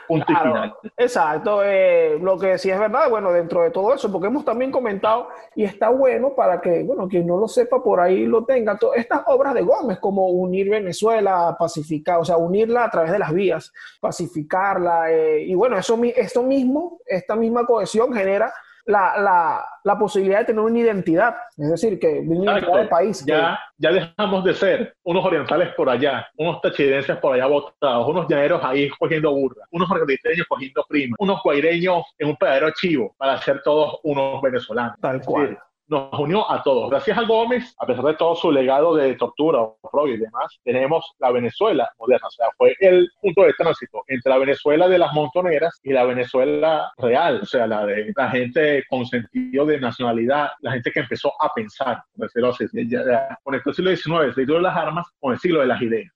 Punto 0.09 0.25
y 0.29 0.35
Claro, 0.35 0.53
final. 0.53 0.75
exacto. 0.97 1.63
eh, 1.65 2.19
lo 2.21 2.39
que 2.39 2.59
sí 2.59 2.71
es 2.71 2.79
verdad, 2.79 3.11
bueno, 3.11 3.33
dentro 3.33 3.63
de 3.63 3.71
todo 3.71 3.95
eso, 3.95 4.11
porque 4.13 4.29
hemos 4.29 4.45
también 4.45 4.71
comentado, 4.71 5.29
y 5.55 5.65
está 5.65 5.89
bueno 5.91 6.35
para 6.35 6.61
que, 6.61 6.83
bueno, 6.85 7.09
quien 7.09 7.27
no 7.27 7.37
lo 7.39 7.49
sepa 7.49 7.83
por 7.83 8.01
ahí 8.01 8.25
lo 8.27 8.45
tenga, 8.45 8.79
estas 8.95 9.23
obras 9.27 9.55
de 9.55 9.63
Gómez, 9.63 9.99
como 9.99 10.29
unir 10.29 10.71
Venezuela, 10.71 11.57
pacificar, 11.59 12.19
o 12.19 12.25
sea, 12.25 12.37
unirla 12.37 12.85
a 12.85 12.91
través 12.91 13.11
de 13.13 13.19
las 13.19 13.33
vías, 13.33 13.73
pacificarla, 14.01 15.11
eh, 15.13 15.43
y 15.43 15.55
bueno, 15.55 15.77
eso, 15.79 15.97
mi- 15.97 16.13
esto 16.17 16.43
mismo, 16.43 16.99
esta 17.07 17.37
misma 17.37 17.65
cohesión 17.67 18.13
genera 18.13 18.53
la, 18.87 19.19
la, 19.19 19.65
la 19.85 19.99
posibilidad 19.99 20.39
de 20.41 20.45
tener 20.47 20.61
una 20.61 20.79
identidad, 20.79 21.35
es 21.57 21.71
decir, 21.71 21.99
que 21.99 22.21
una 22.21 22.35
identidad 22.35 22.59
Exacto. 22.59 22.79
de 22.79 22.87
país. 22.87 23.25
que- 23.25 23.33
Ya, 23.33 23.59
ya 23.79 23.91
dejamos 23.93 24.45
de 24.45 24.55
ser 24.55 24.97
unos 25.03 25.25
orientales 25.25 25.75
por 25.75 25.91
allá, 25.91 26.27
unos 26.37 26.61
tachidenses 26.61 27.17
por 27.17 27.35
allá 27.35 27.47
botados, 27.47 28.09
unos 28.09 28.29
llaneros 28.29 28.63
ahí 28.65 28.89
cogiendo 28.99 29.33
burra, 29.33 29.65
unos 29.73 29.89
margariteños 29.89 30.47
cogiendo 30.49 30.85
prima, 30.89 31.17
unos 31.19 31.43
guaireños 31.43 32.05
en 32.19 32.29
un 32.29 32.37
pedadero 32.37 32.71
chivo 32.71 33.15
para 33.19 33.39
ser 33.39 33.61
todos 33.63 33.99
unos 34.05 34.41
venezolanos. 34.41 34.97
Tal 35.01 35.21
cual. 35.23 35.43
decir, 35.43 35.59
nos 35.89 36.19
unió 36.19 36.51
a 36.51 36.63
todos. 36.63 36.91
Gracias 36.91 37.17
a 37.17 37.23
Gómez, 37.23 37.75
a 37.79 37.87
pesar 37.87 38.05
de 38.05 38.15
todo 38.15 38.35
su 38.35 38.51
legado 38.51 38.95
de 38.95 39.15
tortura, 39.15 39.61
oprobio 39.61 40.15
y 40.15 40.19
demás, 40.19 40.59
tenemos 40.65 41.15
la 41.19 41.31
Venezuela 41.31 41.89
moderna. 41.99 42.27
O 42.27 42.31
sea, 42.31 42.47
fue 42.57 42.75
el 42.81 43.09
punto 43.21 43.43
de 43.43 43.53
tránsito 43.55 44.03
entre 44.09 44.31
la 44.31 44.39
Venezuela 44.39 44.89
de 44.89 44.99
las 44.99 45.13
montoneras 45.13 45.79
y 45.83 45.93
la 45.93 46.05
Venezuela 46.05 46.93
real. 46.99 47.41
O 47.43 47.47
sea, 47.47 47.67
la 47.67 47.87
de 47.87 48.13
la 48.17 48.31
gente 48.31 48.85
con 48.89 49.07
sentido 49.07 49.67
de 49.67 49.81
nacionalidad, 49.81 50.51
la 50.61 50.73
gente 50.73 50.91
que 50.91 51.01
empezó 51.01 51.33
a 51.41 51.53
pensar, 51.55 52.03
Conectó 53.43 53.71
el 53.71 53.77
siglo 53.77 53.97
XIX, 53.97 54.25
el 54.25 54.35
siglo 54.35 54.55
de 54.57 54.63
las 54.63 54.77
armas, 54.77 55.07
con 55.21 55.33
el 55.33 55.39
siglo 55.39 55.61
de 55.61 55.67
las 55.67 55.81
ideas. 55.81 56.13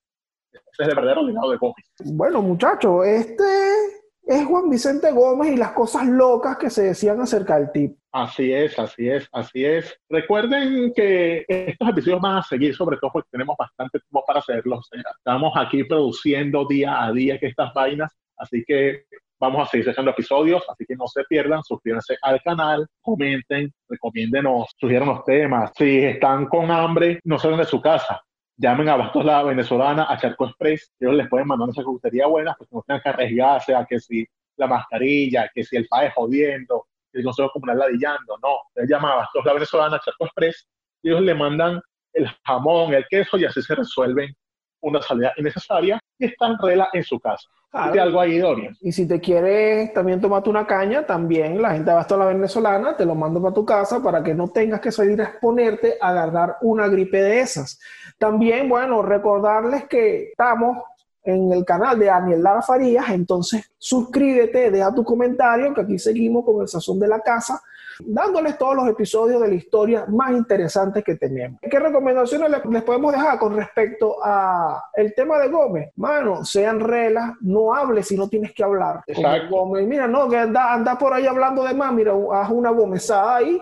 Ese 0.52 0.82
es 0.82 0.88
el 0.88 0.94
verdadero 0.94 1.22
legado 1.22 1.50
de 1.50 1.56
Gómez. 1.56 1.84
Bueno, 2.04 2.42
muchachos, 2.42 3.06
este 3.06 3.99
es 4.30 4.46
Juan 4.46 4.70
Vicente 4.70 5.10
Gómez 5.10 5.52
y 5.52 5.56
las 5.56 5.72
cosas 5.72 6.06
locas 6.06 6.56
que 6.56 6.70
se 6.70 6.84
decían 6.84 7.20
acerca 7.20 7.58
del 7.58 7.72
tipo. 7.72 7.96
Así 8.12 8.52
es, 8.52 8.78
así 8.78 9.08
es, 9.08 9.28
así 9.32 9.64
es. 9.64 9.92
Recuerden 10.08 10.92
que 10.94 11.44
estos 11.48 11.88
episodios 11.88 12.20
van 12.20 12.36
a 12.36 12.42
seguir, 12.42 12.72
sobre 12.76 12.96
todo 12.98 13.10
porque 13.12 13.28
tenemos 13.32 13.56
bastante 13.58 13.98
tiempo 13.98 14.22
para 14.24 14.38
hacerlos. 14.38 14.88
Estamos 15.18 15.52
aquí 15.56 15.82
produciendo 15.82 16.64
día 16.68 17.02
a 17.02 17.10
día 17.10 17.40
que 17.40 17.48
estas 17.48 17.74
vainas, 17.74 18.16
así 18.36 18.62
que 18.64 19.02
vamos 19.40 19.66
a 19.66 19.70
seguir 19.70 19.86
sacando 19.86 20.12
episodios, 20.12 20.62
así 20.68 20.84
que 20.86 20.94
no 20.94 21.08
se 21.08 21.24
pierdan, 21.24 21.64
suscríbanse 21.64 22.16
al 22.22 22.40
canal, 22.42 22.86
comenten, 23.00 23.72
recomiéndenos, 23.88 24.68
sugieran 24.78 25.08
los 25.08 25.24
temas. 25.24 25.72
Si 25.76 26.04
están 26.04 26.46
con 26.46 26.70
hambre, 26.70 27.18
no 27.24 27.36
salgan 27.36 27.58
de 27.58 27.66
su 27.66 27.80
casa. 27.80 28.22
Llamen 28.62 28.90
a 28.90 28.96
Bastos 28.96 29.24
la 29.24 29.42
Venezolana, 29.42 30.04
a 30.06 30.18
Charco 30.18 30.44
Express, 30.44 30.92
ellos 31.00 31.14
les 31.14 31.28
pueden 31.30 31.46
mandar 31.46 31.68
una 31.68 31.74
charcutería 31.74 32.26
buena, 32.26 32.54
porque 32.58 32.74
no 32.74 32.82
tengan 32.82 33.00
que 33.00 33.08
arriesgarse 33.08 33.74
a 33.74 33.86
que 33.86 33.98
si 33.98 34.26
la 34.58 34.66
mascarilla, 34.66 35.50
que 35.54 35.64
si 35.64 35.76
el 35.76 35.88
país 35.88 36.12
jodiendo, 36.14 36.86
el 37.14 37.24
Consejo 37.24 37.48
Comunal 37.54 37.78
ladillando, 37.78 38.36
no. 38.42 38.58
Él 38.74 38.86
llama 38.86 39.14
a 39.14 39.16
Bastos 39.16 39.46
la 39.46 39.54
Venezolana, 39.54 40.00
Charco 40.04 40.26
Express, 40.26 40.68
ellos 41.02 41.22
le 41.22 41.34
mandan 41.34 41.80
el 42.12 42.28
jamón, 42.44 42.92
el 42.92 43.06
queso, 43.08 43.38
y 43.38 43.46
así 43.46 43.62
se 43.62 43.74
resuelven 43.74 44.36
una 44.82 45.00
salida 45.00 45.32
innecesaria 45.38 45.98
y 46.18 46.26
están 46.26 46.58
rela 46.60 46.90
en 46.92 47.02
su 47.02 47.18
casa. 47.18 47.48
Claro. 47.70 47.92
¿De 47.92 48.00
algo 48.00 48.20
ahí, 48.20 48.38
Dorian? 48.38 48.76
Y 48.80 48.90
si 48.90 49.06
te 49.06 49.20
quieres 49.20 49.92
también 49.92 50.20
tomarte 50.20 50.50
una 50.50 50.66
caña, 50.66 51.06
también 51.06 51.62
la 51.62 51.70
gente 51.70 51.90
de 51.90 51.96
Basto 51.96 52.16
la 52.16 52.26
Venezolana 52.26 52.96
te 52.96 53.06
lo 53.06 53.14
manda 53.14 53.40
para 53.40 53.54
tu 53.54 53.64
casa 53.64 54.02
para 54.02 54.24
que 54.24 54.34
no 54.34 54.48
tengas 54.48 54.80
que 54.80 54.90
salir 54.90 55.20
a 55.20 55.24
exponerte 55.24 55.96
a 56.00 56.08
agarrar 56.08 56.56
una 56.62 56.88
gripe 56.88 57.22
de 57.22 57.40
esas. 57.40 57.78
También, 58.18 58.68
bueno, 58.68 59.02
recordarles 59.02 59.84
que 59.84 60.30
estamos 60.30 60.78
en 61.22 61.52
el 61.52 61.64
canal 61.64 61.98
de 61.98 62.06
Daniel 62.06 62.42
Lara 62.42 62.62
Farías, 62.62 63.08
entonces 63.10 63.70
suscríbete, 63.78 64.70
deja 64.70 64.92
tu 64.92 65.04
comentario, 65.04 65.72
que 65.72 65.82
aquí 65.82 65.98
seguimos 65.98 66.44
con 66.44 66.60
el 66.62 66.68
sazón 66.68 66.98
de 66.98 67.06
la 67.06 67.20
casa, 67.20 67.62
dándoles 68.04 68.58
todos 68.58 68.74
los 68.76 68.88
episodios 68.88 69.40
de 69.40 69.48
la 69.48 69.54
historia 69.54 70.06
más 70.08 70.32
interesantes 70.32 71.04
que 71.04 71.16
tenemos. 71.16 71.60
¿Qué 71.60 71.78
recomendaciones 71.78 72.50
les, 72.50 72.82
podemos 72.82 73.12
dejar 73.12 73.38
con 73.38 73.56
respecto 73.56 74.16
a 74.22 74.82
el 74.94 75.14
tema 75.14 75.38
de 75.38 75.48
Gómez? 75.48 75.90
Mano, 75.96 76.44
sean 76.44 76.80
reglas, 76.80 77.34
no 77.40 77.74
hables 77.74 78.08
si 78.08 78.16
no 78.16 78.28
tienes 78.28 78.52
que 78.52 78.62
hablar. 78.62 79.02
Gómez, 79.48 79.86
mira, 79.86 80.06
no, 80.06 80.28
que 80.28 80.38
anda, 80.38 80.72
anda 80.72 80.98
por 80.98 81.12
ahí 81.12 81.26
hablando 81.26 81.64
de 81.64 81.74
más, 81.74 81.92
mira, 81.92 82.12
haz 82.32 82.50
una 82.50 82.70
gomezada 82.70 83.36
ahí, 83.36 83.60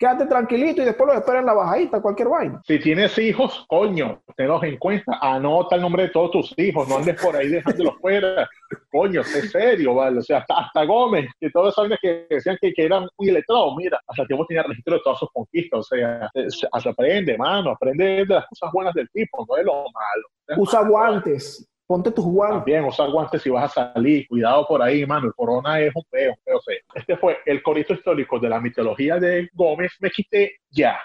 quédate 0.00 0.24
tranquilito 0.24 0.80
y 0.80 0.86
después 0.86 1.06
lo 1.06 1.12
esperan 1.12 1.40
en 1.40 1.46
la 1.46 1.52
bajadita, 1.52 2.00
cualquier 2.00 2.28
vaina. 2.28 2.62
Si 2.66 2.78
tienes 2.78 3.16
hijos, 3.18 3.66
coño, 3.68 4.22
tenlos 4.34 4.62
en 4.62 4.78
cuenta, 4.78 5.18
anota 5.20 5.76
el 5.76 5.82
nombre 5.82 6.04
de 6.04 6.08
todos 6.08 6.30
tus 6.30 6.58
hijos, 6.58 6.88
no 6.88 6.96
andes 6.96 7.20
por 7.20 7.36
ahí 7.36 7.48
dejándolos 7.48 7.98
fuera. 8.00 8.48
Coño, 8.90 9.20
es 9.20 9.50
serio, 9.50 9.94
¿vale? 9.94 10.18
O 10.18 10.22
sea, 10.22 10.38
hasta, 10.38 10.54
hasta 10.54 10.84
Gómez, 10.84 11.28
que 11.38 11.50
todos 11.50 11.74
saben 11.74 11.98
que 12.00 12.26
decían 12.30 12.56
que, 12.60 12.72
que 12.72 12.86
eran 12.86 13.06
un 13.14 13.28
iletrado, 13.28 13.76
mira, 13.76 14.00
hasta 14.06 14.26
tiempo 14.26 14.46
tenía 14.46 14.62
registro 14.62 14.94
de 14.94 15.00
todas 15.04 15.18
sus 15.18 15.30
conquistas, 15.32 15.80
o 15.80 15.82
sea, 15.82 16.30
eh, 16.32 16.50
se 16.50 16.88
aprende, 16.88 17.36
mano, 17.36 17.70
aprende 17.70 18.24
de 18.24 18.26
las 18.26 18.46
cosas 18.46 18.70
buenas 18.72 18.94
del 18.94 19.08
tipo, 19.10 19.44
no 19.46 19.54
de 19.54 19.64
lo 19.64 19.84
malo. 19.92 20.60
Usa 20.62 20.82
guantes, 20.82 21.68
ponte 21.90 22.12
tus 22.12 22.24
guantes. 22.24 22.58
También 22.58 22.84
usar 22.84 23.10
guantes 23.10 23.42
si 23.42 23.50
vas 23.50 23.76
a 23.76 23.92
salir, 23.92 24.28
cuidado 24.28 24.64
por 24.64 24.80
ahí, 24.80 25.04
mano, 25.04 25.26
el 25.26 25.34
corona 25.34 25.80
es 25.80 25.90
un 25.92 26.04
peo, 26.08 26.30
un 26.30 26.38
peo 26.44 26.60
feo. 26.60 26.78
Este 26.94 27.16
fue 27.16 27.38
el 27.44 27.60
corito 27.64 27.94
histórico 27.94 28.38
de 28.38 28.48
la 28.48 28.60
mitología 28.60 29.16
de 29.16 29.48
Gómez, 29.52 29.90
me 29.98 30.08
quité 30.08 30.52
ya. 30.70 31.00